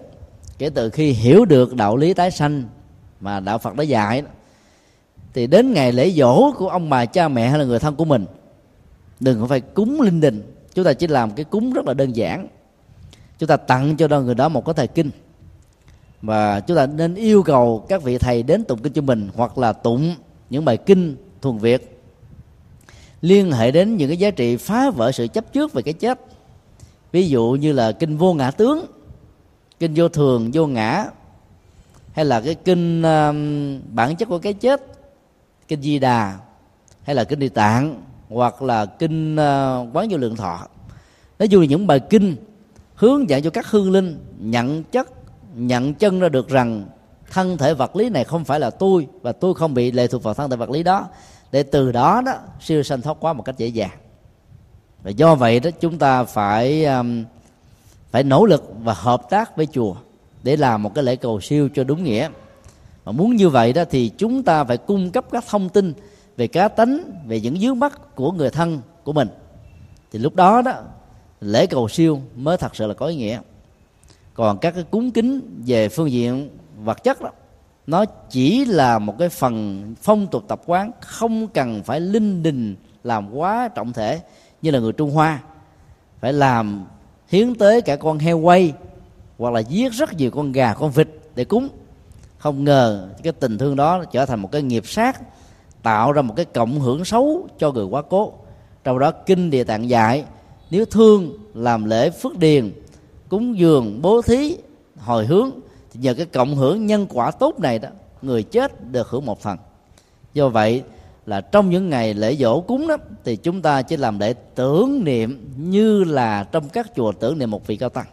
[0.58, 2.64] kể từ khi hiểu được đạo lý tái sanh
[3.20, 4.28] mà đạo phật đã dạy đó,
[5.34, 8.04] thì đến ngày lễ dỗ của ông bà cha mẹ hay là người thân của
[8.04, 8.26] mình
[9.20, 10.54] đừng có phải cúng linh đình.
[10.74, 12.48] Chúng ta chỉ làm cái cúng rất là đơn giản.
[13.38, 15.10] Chúng ta tặng cho người đó một cái thời kinh
[16.22, 19.58] và chúng ta nên yêu cầu các vị thầy đến tụng kinh cho mình hoặc
[19.58, 20.14] là tụng
[20.50, 22.02] những bài kinh thuần việt.
[23.20, 26.20] Liên hệ đến những cái giá trị phá vỡ sự chấp trước về cái chết.
[27.12, 28.86] Ví dụ như là kinh vô ngã tướng
[29.78, 31.06] kinh vô thường vô ngã
[32.12, 33.34] hay là cái kinh uh,
[33.94, 34.82] bản chất của cái chết
[35.68, 36.38] kinh di đà
[37.02, 40.66] hay là kinh địa tạng hoặc là kinh uh, quán vô lượng thọ.
[41.38, 42.36] Nói chung là những bài kinh
[42.94, 45.10] hướng dẫn cho các hương linh nhận chất
[45.58, 46.84] nhận chân ra được rằng
[47.30, 50.22] thân thể vật lý này không phải là tôi và tôi không bị lệ thuộc
[50.22, 51.08] vào thân thể vật lý đó.
[51.52, 53.98] Để từ đó đó siêu sanh thoát quá một cách dễ dàng.
[55.02, 57.24] Và do vậy đó chúng ta phải um,
[58.10, 59.94] phải nỗ lực và hợp tác với chùa
[60.42, 62.28] để làm một cái lễ cầu siêu cho đúng nghĩa.
[63.04, 65.92] Mà muốn như vậy đó thì chúng ta phải cung cấp các thông tin
[66.36, 69.28] về cá tánh về những dướng mắt của người thân của mình.
[70.12, 70.72] Thì lúc đó đó
[71.40, 73.40] lễ cầu siêu mới thật sự là có ý nghĩa
[74.38, 76.50] còn các cái cúng kính về phương diện
[76.84, 77.30] vật chất đó,
[77.86, 82.76] nó chỉ là một cái phần phong tục tập quán, không cần phải linh đình
[83.04, 84.20] làm quá trọng thể
[84.62, 85.42] như là người trung hoa.
[86.20, 86.84] Phải làm
[87.28, 88.72] hiến tế cả con heo quay,
[89.38, 91.68] hoặc là giết rất nhiều con gà, con vịt để cúng.
[92.38, 95.20] Không ngờ cái tình thương đó trở thành một cái nghiệp sát,
[95.82, 98.32] tạo ra một cái cộng hưởng xấu cho người quá cố.
[98.84, 100.24] Trong đó kinh địa tạng dạy,
[100.70, 102.72] nếu thương làm lễ phước điền
[103.28, 104.56] cúng dường, bố thí,
[104.96, 105.50] hồi hướng,
[105.92, 107.88] thì nhờ cái cộng hưởng nhân quả tốt này đó,
[108.22, 109.58] người chết được hưởng một phần.
[110.34, 110.82] Do vậy
[111.26, 115.04] là trong những ngày lễ dỗ cúng đó, thì chúng ta chỉ làm để tưởng
[115.04, 118.06] niệm như là trong các chùa tưởng niệm một vị cao tăng.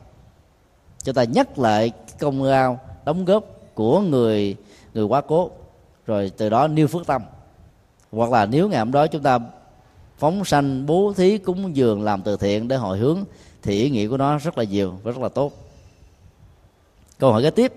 [1.04, 4.56] Chúng ta nhắc lại công lao đóng góp của người
[4.94, 5.52] người quá cố,
[6.06, 7.22] rồi từ đó nêu phước tâm.
[8.12, 9.40] Hoặc là nếu ngày hôm đó chúng ta
[10.18, 13.24] phóng sanh bố thí cúng dường làm từ thiện để hồi hướng
[13.66, 15.54] thì ý nghĩa của nó rất là nhiều và rất là tốt.
[17.20, 17.74] Câu hỏi kế tiếp.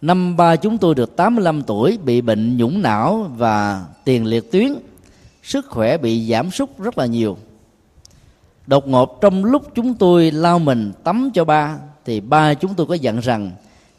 [0.00, 4.74] Năm ba chúng tôi được 85 tuổi, bị bệnh nhũng não và tiền liệt tuyến,
[5.42, 7.36] sức khỏe bị giảm sút rất là nhiều.
[8.66, 12.86] Đột ngột trong lúc chúng tôi lao mình tắm cho ba, thì ba chúng tôi
[12.86, 13.50] có dặn rằng,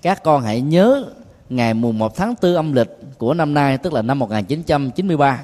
[0.02, 1.06] các con hãy nhớ
[1.50, 5.44] ngày mùng 1 tháng 4 âm lịch của năm nay, tức là năm 1993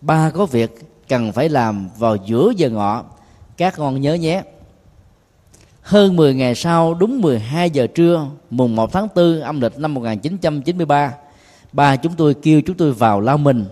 [0.00, 0.70] ba có việc
[1.08, 3.04] cần phải làm vào giữa giờ ngọ
[3.70, 4.42] các con nhớ nhé.
[5.82, 9.94] Hơn 10 ngày sau, đúng 12 giờ trưa, mùng 1 tháng 4 âm lịch năm
[9.94, 11.14] 1993
[11.72, 13.64] ba chúng tôi kêu chúng tôi vào lao mình,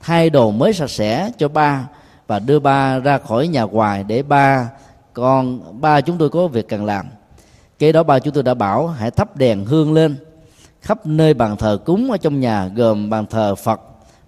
[0.00, 1.88] thay đồ mới sạch sẽ cho ba
[2.26, 4.70] và đưa ba ra khỏi nhà hoài để ba
[5.12, 7.06] con, ba chúng tôi có việc cần làm.
[7.78, 10.16] Kế đó ba chúng tôi đã bảo, hãy thắp đèn hương lên
[10.80, 13.80] khắp nơi bàn thờ cúng ở trong nhà gồm bàn thờ phật,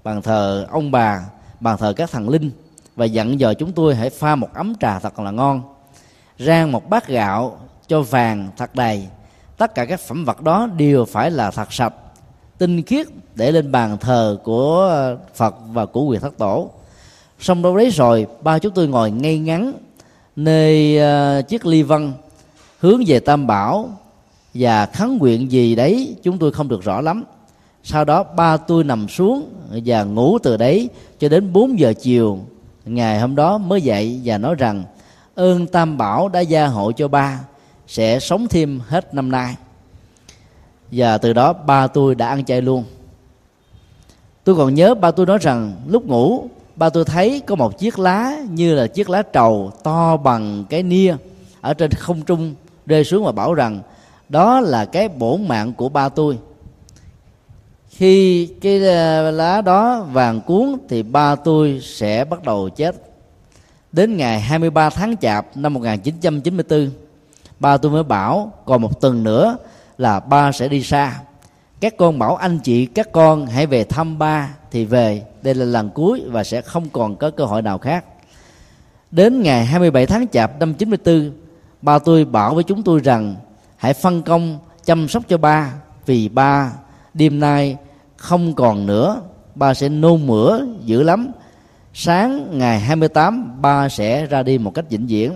[0.05, 1.21] bàn thờ ông bà,
[1.61, 2.51] bàn thờ các thần linh
[2.99, 5.63] và dặn dò chúng tôi hãy pha một ấm trà thật là ngon
[6.39, 7.59] rang một bát gạo
[7.89, 9.07] cho vàng thật đầy.
[9.57, 11.95] Tất cả các phẩm vật đó đều phải là thật sạch
[12.59, 16.71] tinh khiết để lên bàn thờ của phật và của quyền thất tổ.
[17.41, 19.73] Xong đâu đấy rồi ba chúng tôi ngồi ngay ngắn
[20.37, 22.13] nơi uh, chiếc ly vân
[22.79, 23.91] hướng về tam bảo
[24.55, 27.25] và khấn nguyện gì đấy chúng tôi không được rõ lắm.
[27.83, 29.49] Sau đó ba tôi nằm xuống
[29.85, 30.89] và ngủ từ đấy
[31.19, 32.39] cho đến 4 giờ chiều
[32.95, 34.85] ngày hôm đó mới dậy và nói rằng,
[35.35, 37.41] ơn tam bảo đã gia hộ cho ba,
[37.87, 39.57] sẽ sống thêm hết năm nay.
[40.93, 42.85] Và từ đó ba tôi đã ăn chay luôn.
[44.45, 47.99] Tôi còn nhớ ba tôi nói rằng, lúc ngủ, ba tôi thấy có một chiếc
[47.99, 51.17] lá như là chiếc lá trầu to bằng cái nia
[51.61, 52.55] ở trên không trung
[52.87, 53.81] rơi xuống và bảo rằng,
[54.29, 56.39] đó là cái bổn mạng của ba tôi
[57.99, 62.97] khi cái ờ, lá đó vàng cuốn thì ba tôi sẽ bắt đầu chết.
[63.93, 66.91] Đến ngày 23 tháng chạp năm 1994
[67.61, 69.57] ba tôi mới bảo, còn một tuần nữa
[69.99, 71.21] là ba sẽ đi xa.
[71.81, 75.23] Các con bảo anh chị, các con hãy về thăm ba thì về.
[75.43, 78.05] Đây là lần cuối và sẽ không còn có cơ hội nào khác.
[79.11, 81.33] Đến ngày 27 tháng chạp năm 94
[81.83, 83.35] ba tôi bảo với chúng tôi rằng,
[83.77, 85.73] hãy phân công chăm sóc cho ba,
[86.07, 86.73] vì ba
[87.15, 87.77] đêm nay
[88.19, 89.21] không còn nữa,
[89.55, 91.29] ba sẽ nôn mửa dữ lắm.
[91.95, 95.33] Sáng ngày 28 ba sẽ ra đi một cách vĩnh viễn.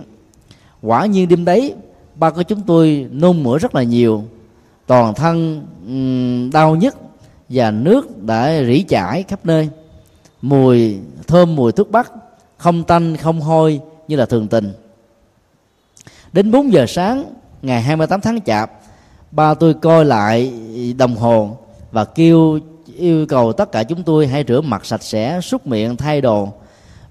[0.81, 1.73] Quả nhiên đêm đấy,
[2.15, 4.23] ba của chúng tôi nôn mửa rất là nhiều.
[4.87, 5.61] Toàn thân
[6.53, 6.95] đau nhức
[7.49, 9.69] và nước đã rỉ chảy khắp nơi.
[10.41, 12.11] Mùi thơm, mùi thuốc bắc,
[12.57, 14.73] không tanh, không hôi như là thường tình.
[16.33, 17.23] Đến 4 giờ sáng
[17.61, 18.71] ngày 28 tháng chạp,
[19.31, 20.53] ba tôi coi lại
[20.97, 21.57] đồng hồ
[21.91, 22.59] và kêu
[22.97, 26.49] yêu cầu tất cả chúng tôi hãy rửa mặt sạch sẽ, súc miệng, thay đồ.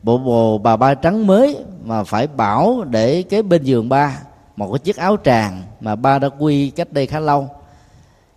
[0.03, 4.19] Bộ bồ, bà ba trắng mới mà phải bảo để kế bên giường ba,
[4.57, 7.49] một cái chiếc áo tràng mà ba đã quy cách đây khá lâu.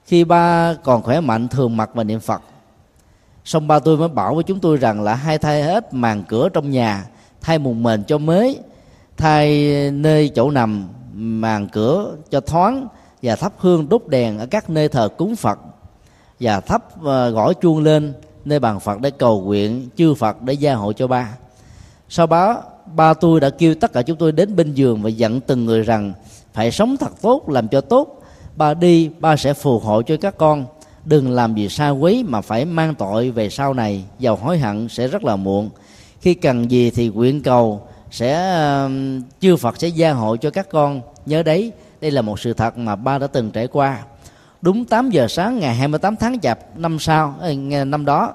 [0.06, 2.42] Khi ba còn khỏe mạnh, thường mặc và niệm phật.
[3.46, 6.50] Xong ba tôi mới bảo với chúng tôi rằng là hai thay hết màn cửa
[6.50, 7.06] trong nhà,
[7.42, 8.60] thay mùng mền cho mới,
[9.18, 12.88] thay nơi chỗ nằm màn cửa cho thoáng
[13.22, 15.60] và thắp hương đốt đèn ở các nơi thờ cúng phật
[16.40, 18.14] và thắp ờ, gõ chuông lên
[18.46, 21.38] nơi bàn phật để cầu nguyện chư phật để gia hộ cho ba.
[22.10, 22.64] Sau đó
[22.96, 25.82] ba tôi đã kêu tất cả chúng tôi đến bên giường và dặn từng người
[25.82, 26.14] rằng,
[26.54, 28.22] phải sống thật tốt, làm cho tốt.
[28.56, 30.66] Ba đi, ba sẽ phù hộ cho các con.
[31.06, 34.04] Đừng làm gì xa quý mà phải mang tội về sau này.
[34.20, 35.70] Giàu hối hận sẽ rất là muộn.
[36.22, 37.82] Khi cần gì thì nguyện cầu
[38.12, 38.60] sẽ
[39.40, 41.02] chư Phật sẽ gia hộ cho các con.
[41.26, 41.72] Nhớ đấy,
[42.02, 44.04] đây là một sự thật mà ba đã từng trải qua
[44.66, 47.36] đúng 8 giờ sáng ngày 28 tháng chạp năm sau
[47.86, 48.34] năm đó,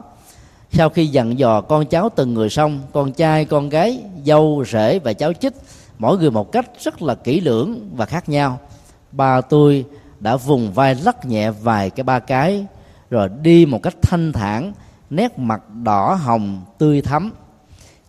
[0.73, 4.99] sau khi dặn dò con cháu từng người xong, con trai, con gái, dâu, rể
[4.99, 5.53] và cháu chích,
[5.99, 8.59] mỗi người một cách rất là kỹ lưỡng và khác nhau.
[9.13, 9.85] Ba tôi
[10.21, 12.67] đã vùng vai lắc nhẹ vài cái ba cái,
[13.11, 14.73] rồi đi một cách thanh thản,
[15.11, 17.33] nét mặt đỏ hồng, tươi thắm.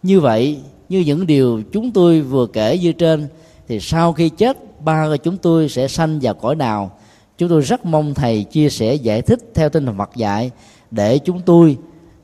[0.03, 3.27] Như vậy, như những điều chúng tôi vừa kể như trên,
[3.67, 6.91] thì sau khi chết, ba người chúng tôi sẽ sanh vào cõi nào?
[7.37, 10.51] Chúng tôi rất mong thầy chia sẻ giải thích theo tinh thần Phật dạy
[10.91, 11.77] để chúng tôi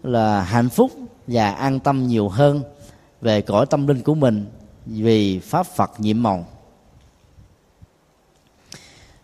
[0.03, 0.91] là hạnh phúc
[1.27, 2.61] và an tâm nhiều hơn
[3.21, 4.45] về cõi tâm linh của mình
[4.85, 6.45] vì pháp Phật nhiệm màu.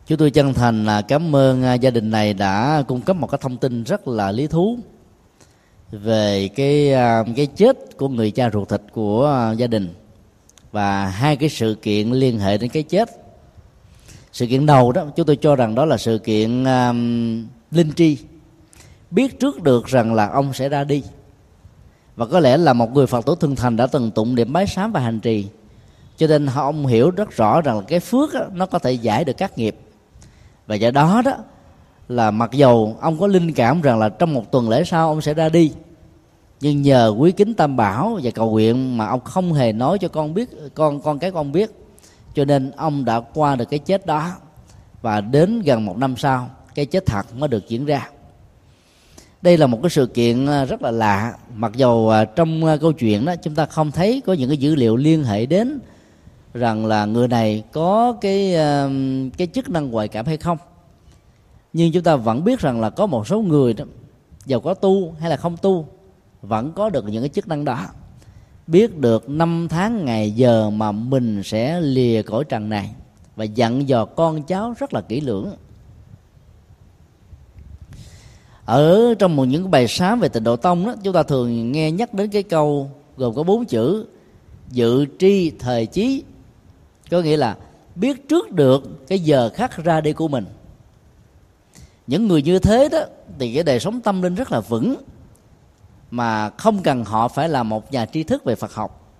[0.07, 3.27] Chúng tôi chân thành là cảm ơn à, gia đình này đã cung cấp một
[3.27, 4.77] cái thông tin rất là lý thú
[5.91, 9.93] về cái à, cái chết của người cha ruột thịt của à, gia đình
[10.71, 13.22] và hai cái sự kiện liên hệ đến cái chết
[14.33, 18.17] sự kiện đầu đó chúng tôi cho rằng đó là sự kiện um, linh tri.
[19.11, 21.03] Biết trước được rằng là ông sẽ ra đi.
[22.15, 24.67] Và có lẽ là một người phật tử thân thành đã từng tụng niệm bái
[24.67, 25.47] sám và hành trì.
[26.17, 29.25] Cho nên ông hiểu rất rõ rằng là cái phước đó, nó có thể giải
[29.25, 29.75] được các nghiệp.
[30.67, 31.33] Và do đó đó
[32.09, 35.21] là mặc dầu ông có linh cảm rằng là trong một tuần lễ sau ông
[35.21, 35.71] sẽ ra đi
[36.61, 40.07] nhưng nhờ quý kính tam bảo và cầu nguyện mà ông không hề nói cho
[40.07, 41.71] con biết con con cái con biết
[42.33, 44.31] cho nên ông đã qua được cái chết đó
[45.01, 48.09] và đến gần một năm sau, cái chết thật mới được diễn ra.
[49.41, 51.33] Đây là một cái sự kiện ờ, rất là lạ.
[51.55, 54.57] Mặc dầu ờ, trong ờ, câu chuyện đó chúng ta không thấy có những cái
[54.57, 55.79] dữ liệu liên hệ đến
[56.53, 58.55] rằng là người này có cái
[59.37, 60.57] cái chức năng ngoại cảm hay không.
[61.73, 63.85] Nhưng chúng ta vẫn biết rằng là có một số người đó
[64.45, 65.87] giàu có tu hay là không tu,
[66.41, 67.87] vẫn có được những cái chức năng đó
[68.67, 72.89] biết được năm tháng ngày giờ mà mình sẽ lìa cõi trần này
[73.35, 75.53] và dặn dò con cháu rất là kỹ lưỡng.
[78.65, 81.91] Ở trong một những bài sám về tịnh độ tông đó, chúng ta thường nghe
[81.91, 84.05] nhắc đến cái câu gồm có bốn chữ,
[84.71, 86.23] dự tri thời chí.
[87.11, 87.57] Có nghĩa là
[87.95, 90.45] biết trước được cái giờ khắc ra đi của mình.
[92.07, 92.99] Những người như thế đó,
[93.39, 94.95] thì cái đời sống tâm linh rất là vững
[96.13, 99.11] mà không cần họ phải là một nhà tri thức về Phật học.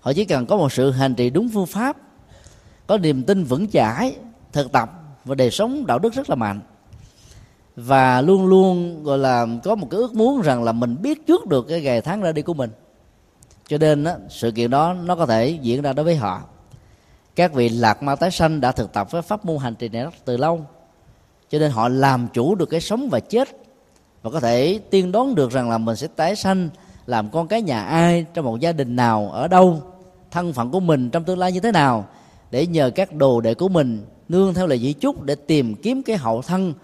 [0.00, 1.96] Họ chỉ cần có một sự hành trì đúng phương pháp
[2.86, 4.16] có niềm tin vững chãi
[4.52, 4.90] thực tập
[5.24, 6.60] và đời sống đạo đức rất là mạnh.
[7.76, 11.46] Và luôn luôn gọi là có một cái ước muốn rằng là mình biết trước
[11.46, 12.70] được cái ngày tháng ra đi của mình.
[13.68, 16.42] Cho nên đó, sự kiện đó nó có thể diễn ra đối với họ.
[17.36, 20.06] Các vị lạc ma tái sanh đã thực tập với pháp môn hành trì này
[20.24, 20.66] từ lâu
[21.50, 23.48] cho nên họ làm chủ được cái sống và chết
[24.22, 26.68] và có thể tiên đoán được rằng là mình sẽ tái sanh,
[27.06, 29.82] làm con cái nhà ai, trong một gia đình nào, ở đâu,
[30.30, 32.06] thân phận của mình trong tương lai như thế nào,
[32.50, 36.02] để nhờ các đồ đệ của mình nương theo lời di chúc để tìm kiếm
[36.02, 36.74] cái hậu thân,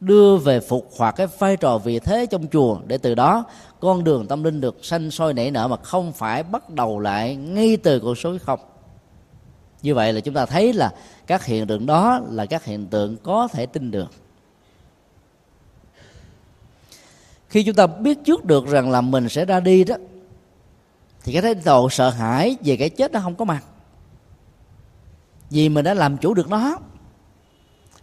[0.00, 3.44] đưa về phục hoặc cái vai trò vị thế trong chùa, để từ đó
[3.80, 7.36] con đường tâm linh được sanh sôi nảy nở mà không phải bắt đầu lại
[7.36, 8.60] ngay từ con số không.
[9.82, 10.92] Như vậy là chúng ta thấy là
[11.26, 14.10] các hiện tượng đó là các hiện tượng có thể tin được.
[17.52, 19.96] Khi chúng ta biết trước được rằng là mình sẽ ra đi đó
[21.24, 23.64] thì cái thái độ sợ hãi về cái chết nó không có mặt.
[25.50, 26.78] Vì mình đã làm chủ được nó.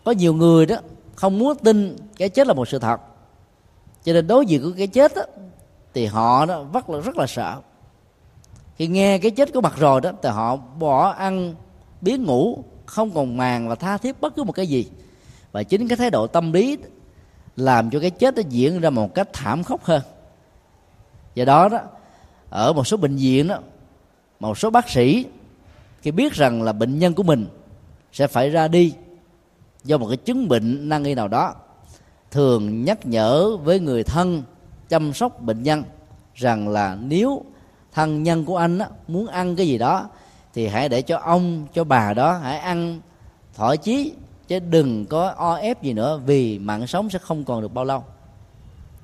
[0.03, 0.75] Có nhiều người đó
[1.15, 3.01] không muốn tin cái chết là một sự thật.
[4.03, 5.21] Cho nên đối diện với cái chết đó,
[5.93, 7.61] thì họ đó rất là rất là sợ.
[8.75, 11.55] Khi nghe cái chết có mặt rồi đó thì họ bỏ ăn
[12.01, 14.89] biến ngủ không còn màng và tha thiết bất cứ một cái gì.
[15.51, 16.77] Và chính cái thái độ tâm lý
[17.59, 20.01] làm cho cái chết nó diễn ra một cách thảm khốc hơn.
[21.35, 21.79] Do đó đó
[22.49, 23.59] ở một số bệnh viện đó
[24.39, 25.25] một số bác sĩ
[26.01, 27.47] khi biết rằng là bệnh nhân của mình
[28.11, 28.93] sẽ phải ra đi
[29.83, 31.55] do một cái chứng bệnh nan y nào đó
[32.31, 34.43] thường nhắc nhở với người thân
[34.89, 35.83] chăm sóc bệnh nhân
[36.35, 37.43] rằng là nếu
[37.91, 40.09] thân nhân của anh á, muốn ăn cái gì đó
[40.53, 42.99] thì hãy để cho ông cho bà đó hãy ăn
[43.55, 44.13] thỏa chí
[44.49, 47.85] chứ đừng có o ép gì nữa, vì mạng sống sẽ không còn được bao
[47.85, 48.03] lâu.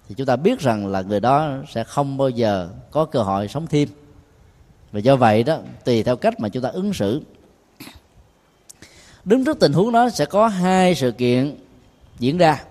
[0.07, 3.47] Thì chúng ta biết rằng là người đó sẽ không bao giờ có cơ hội
[3.47, 3.89] sống thêm.
[4.91, 7.21] Và do vậy đó, tùy theo cách mà chúng ta ứng xử.
[9.25, 11.55] Đứng trước tình huống đó sẽ có hai sự kiện
[12.19, 12.63] diễn ra.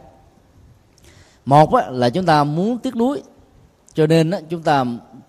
[1.44, 3.22] Một là chúng ta muốn tiếc nuối,
[3.94, 4.84] cho nên chúng ta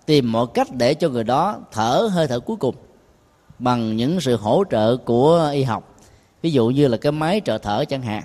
[0.06, 2.74] tìm mọi cách để cho người đó thở hơi thở cuối cùng
[3.58, 5.95] bằng những sự hỗ trợ của y học
[6.42, 8.22] ví dụ như là cái máy trợ thở chẳng hạn.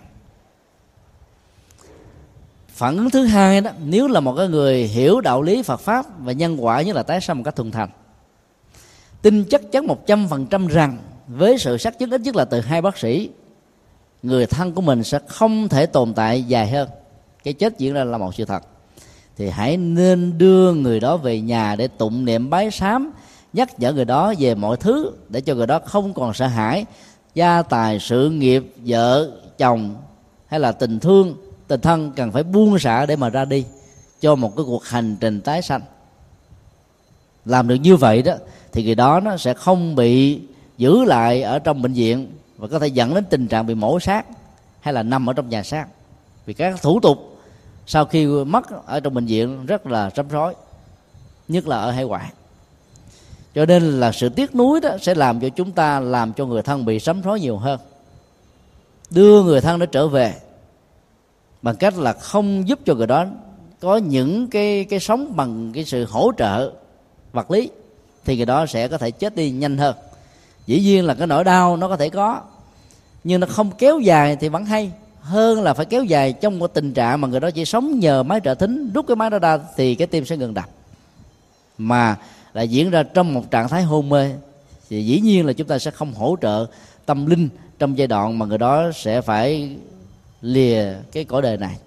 [2.67, 6.05] Phản ứng thứ hai đó, nếu là một cái người hiểu đạo lý Phật pháp
[6.19, 7.89] và nhân quả như là tái sanh một cách thuần thành,
[9.21, 10.97] tin chắc chắn một trăm phần trăm rằng
[11.27, 13.29] với sự xác chứng ít nhất là từ hai bác sĩ,
[14.23, 16.89] người thân của mình sẽ không thể tồn tại dài hơn.
[17.43, 18.63] Cái chết diễn ra là một sự thật.
[19.37, 23.11] Thì hãy nên đưa người đó về nhà để tụng niệm bái sám,
[23.53, 26.85] nhắc nhở người đó về mọi thứ để cho người đó không còn sợ hãi
[27.35, 29.95] gia tài sự nghiệp vợ chồng
[30.47, 31.35] hay là tình thương,
[31.67, 33.65] tình thân cần phải buông xả để mà ra đi
[34.19, 35.81] cho một cái cuộc hành trình tái sanh.
[37.45, 38.33] Làm được như vậy đó,
[38.71, 40.41] thì người đó nó sẽ không bị
[40.77, 42.27] giữ lại ở trong bệnh viện
[42.57, 44.25] và có thể dẫn đến tình trạng bị mổ xác
[44.79, 45.85] hay là nằm ở trong nhà xác.
[46.45, 47.39] Vì các thủ tục
[47.87, 50.53] sau khi mất ở trong bệnh viện rất là rắm rối,
[51.47, 52.31] nhất là ở hải ngoại
[53.55, 56.61] cho nên là sự tiếc nuối đó sẽ làm cho chúng ta, làm cho người
[56.61, 57.79] thân bị sấm rối nhiều hơn.
[59.09, 60.33] Đưa người thân đó trở về
[61.61, 63.25] bằng cách là không giúp cho người đó
[63.79, 66.71] có những cái cái sống bằng cái sự hỗ trợ
[67.33, 67.69] vật lý,
[68.25, 69.95] thì người đó sẽ có thể chết đi nhanh hơn.
[70.65, 72.41] Dĩ nhiên là cái nỗi đau nó có thể có,
[73.23, 74.91] nhưng nó không kéo dài thì vẫn hay.
[75.21, 78.23] Hơn là phải kéo dài trong một tình trạng mà người đó chỉ sống nhờ
[78.23, 80.69] máy trợ thính, rút cái máy đó ra thì cái tim sẽ ngừng đập.
[81.77, 82.17] Mà
[82.53, 84.31] lại diễn ra trong một trạng thái hôn mê.
[84.89, 86.65] Thì dĩ nhiên là chúng ta sẽ không hỗ trợ
[87.05, 87.49] tâm linh
[87.79, 89.75] trong giai đoạn mà người đó sẽ phải
[90.41, 91.77] lìa cái cõi đời này.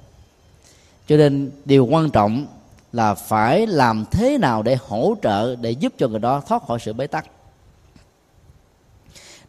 [1.06, 2.46] Cho nên điều quan trọng
[2.92, 6.78] là phải làm thế nào để hỗ trợ, để giúp cho người đó thoát khỏi
[6.80, 7.26] sự bế tắc.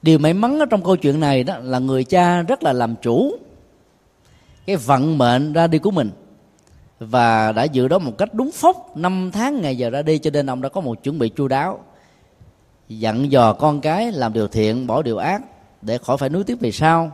[0.01, 2.95] Điều may mắn ở trong câu chuyện này đó là người cha rất là làm
[2.95, 3.37] chủ
[4.65, 6.11] cái vận mệnh ra đi của mình
[6.99, 8.97] và đã dự đoán một cách đúng phốc.
[8.97, 11.47] Năm tháng ngày giờ ra đi cho nên ông đã có một chuẩn bị chu
[11.47, 11.79] đáo.
[12.89, 15.41] Dặn dò con cái làm điều thiện bỏ điều ác
[15.81, 17.11] để khỏi phải nuối tiếc về sau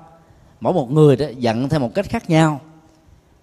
[0.61, 2.61] mỗi một người đó dặn theo một cách khác nhau.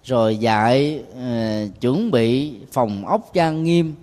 [0.03, 3.95] Rồi dạy uh, chuẩn bị phòng ốc trang nghiêm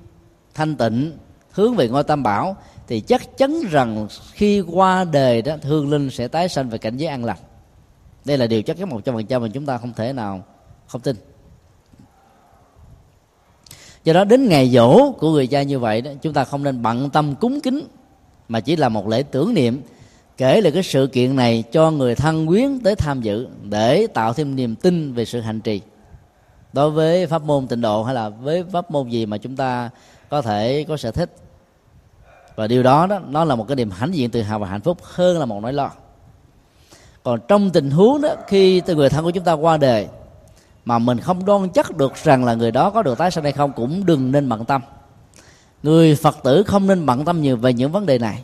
[0.55, 1.13] thanh tịnh
[1.51, 2.57] hướng về ngôi tam bảo.
[2.89, 6.97] Thì chắc chắn rằng khi qua đời đó hương linh sẽ tái sanh về cảnh
[6.97, 7.39] giới an lành
[8.27, 10.45] đây là điều chắc chắn một trăm phần trăm mà chúng ta không thể nào
[10.87, 11.17] không tin
[14.07, 16.83] do đó đến ngày dỗ của người cha như vậy đó, chúng ta không nên
[16.83, 17.87] bận tâm cúng kính,
[18.49, 19.83] mà chỉ là một lễ tưởng niệm,
[20.37, 24.33] kể lại cái sự kiện này cho người thân quyến tới tham dự để tạo
[24.33, 25.81] thêm niềm tin về sự hành trì.
[26.73, 29.91] Đối với pháp môn tịnh độ hay là với pháp môn gì mà chúng ta
[30.28, 31.31] có thể, có sở thích.
[32.57, 34.81] Và điều đó đó, nó là một cái niềm hãnh diện tự hào và hạnh
[34.81, 35.91] phúc hơn là một nỗi lo.
[37.23, 40.09] Còn trong tình huống đó, khi từ người thân của chúng ta qua đời
[40.87, 43.53] mà mình không đoan chắc được rằng là người đó có được tái sanh hay
[43.53, 44.83] không cũng đừng nên bận tâm.
[45.83, 48.43] Người phật tử không nên bận tâm nhiều về những vấn đề này.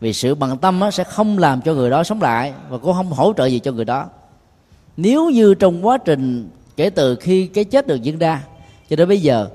[0.00, 3.10] Vì sự bận tâm sẽ không làm cho người đó sống lại và cũng không
[3.10, 4.06] hỗ trợ gì cho người đó.
[4.96, 8.42] Nếu như trong quá trình kể từ khi cái chết được diễn ra
[8.90, 9.48] cho đến bây giờ,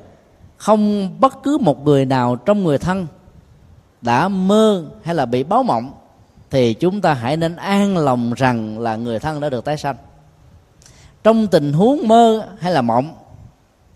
[0.57, 3.07] không bất cứ một người nào trong người thân
[4.01, 5.91] đã mơ hay là bị báo mộng,
[6.49, 9.95] thì chúng ta hãy nên an lòng rằng là người thân đã được tái sanh
[11.23, 13.15] trong tình huống mơ hay là mộng,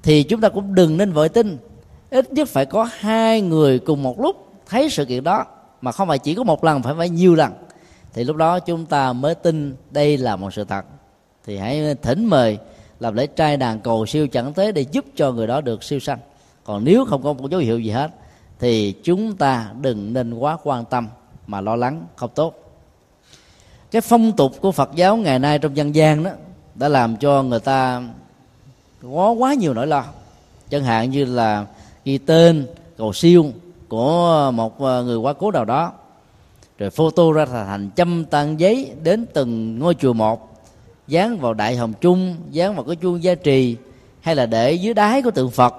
[0.03, 1.57] thì chúng ta cũng đừng nên vội tin.
[2.09, 5.45] Ít nhất phải có hai người cùng một lúc thấy sự kiện đó,
[5.81, 7.53] mà không phải chỉ có một lần, phải phải nhiều lần.
[8.13, 10.85] Thì lúc đó chúng ta mới tin đây là một sự thật.
[11.45, 12.57] Thì hãy thỉnh mời
[12.99, 15.99] làm lễ trai đàn cầu siêu chẳng tế để giúp cho người đó được siêu
[15.99, 16.19] sanh.
[16.63, 18.11] Còn nếu không có một dấu hiệu gì hết,
[18.59, 21.07] thì chúng ta đừng nên quá quan tâm
[21.47, 22.53] mà lo lắng không tốt.
[23.91, 26.31] Cái phong tục của phật giáo ngày nay trong dân gian đó
[26.75, 28.03] đã làm cho người ta
[29.03, 30.03] có quá nhiều nỗi lo.
[30.69, 31.65] Chẳng hạn như là
[32.05, 33.45] ghi tên cầu siêu
[33.87, 35.91] của một ờ, người quá cố nào đó.
[36.77, 40.55] Rồi photo ra thành trăm tang giấy đến từng ngôi chùa một
[41.07, 43.77] dán vào đại hồng chung dán vào cái chuông gia trì
[44.21, 45.75] hay là để dưới đáy của tượng phật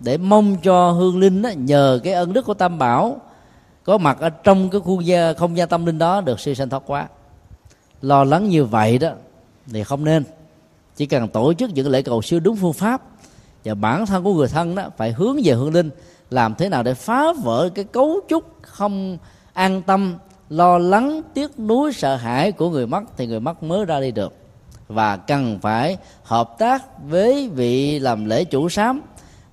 [0.00, 3.16] để mong cho hương linh đó, nhờ cái ân đức của tam bảo
[3.84, 6.68] có mặt ở trong cái khu gia không gian tâm linh đó được siêu sanh
[6.68, 7.08] thoát quá.
[8.02, 9.10] Lo lắng như vậy đó
[9.72, 10.24] thì không nên.
[10.96, 13.02] Chỉ cần tổ chức những lễ cầu siêu đúng phương pháp
[13.64, 15.90] và bản thân của người thân đó phải hướng về hương linh,
[16.30, 19.18] làm thế nào để phá vỡ cái cấu trúc không
[19.52, 20.14] an tâm,
[20.48, 24.10] lo lắng, tiếc nuối, sợ hãi của người mất thì người mất mới ra đi
[24.10, 24.34] được.
[24.88, 29.00] Và cần phải hợp tác với vị làm lễ chủ sám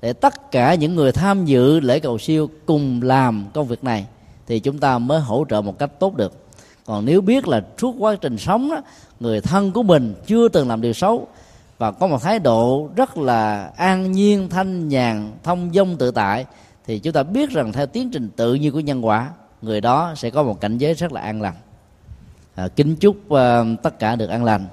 [0.02, 4.06] để tất cả những người tham dự lễ cầu siêu cùng làm công việc này
[4.48, 6.41] thì chúng ta mới hỗ trợ một cách tốt được
[6.92, 8.82] còn nếu biết là suốt quá trình sống đó,
[9.20, 11.28] người thân của mình chưa từng làm điều xấu
[11.78, 16.46] và có một thái độ rất là an nhiên thanh nhàn thông dong tự tại
[16.86, 19.30] thì chúng ta biết rằng theo tiến trình tự nhiên của nhân quả
[19.62, 21.56] người đó sẽ có một cảnh giới rất là an lành.
[22.56, 23.38] À, kính chúc uh,
[23.84, 24.66] tất cả được an lành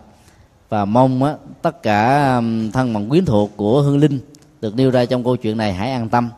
[0.68, 1.30] và mong uh,
[1.62, 4.20] tất cả um, thân bằng quyến thuộc của hương linh
[4.60, 6.30] được nêu ra trong câu chuyện này hãy an tâm.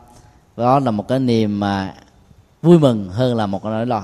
[0.57, 1.95] Đó là một cái niềm uh,
[2.61, 4.03] vui mừng hơn là một cái nỗi lo.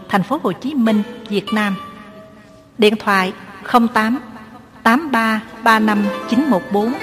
[0.11, 1.75] thành phố Hồ Chí Minh, Việt Nam.
[2.77, 3.33] Điện thoại
[3.93, 4.19] 08
[4.83, 6.93] 83 35 914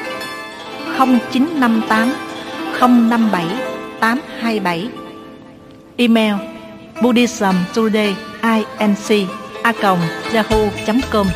[0.98, 2.12] 0958
[2.80, 3.46] 057
[4.00, 4.88] 827
[5.96, 6.34] Email
[7.02, 8.14] Buddhism Today
[8.78, 9.28] inc
[9.62, 9.72] a
[10.32, 11.26] yahoo.com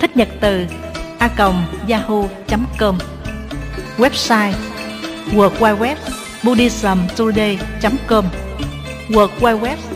[0.00, 0.66] Thích nhật từ
[1.18, 1.30] a
[1.88, 2.98] yahoo.com
[3.98, 4.52] Website
[5.32, 5.96] World Wide Web
[6.42, 8.24] buddhismtoday.com
[9.08, 9.95] World Wide Web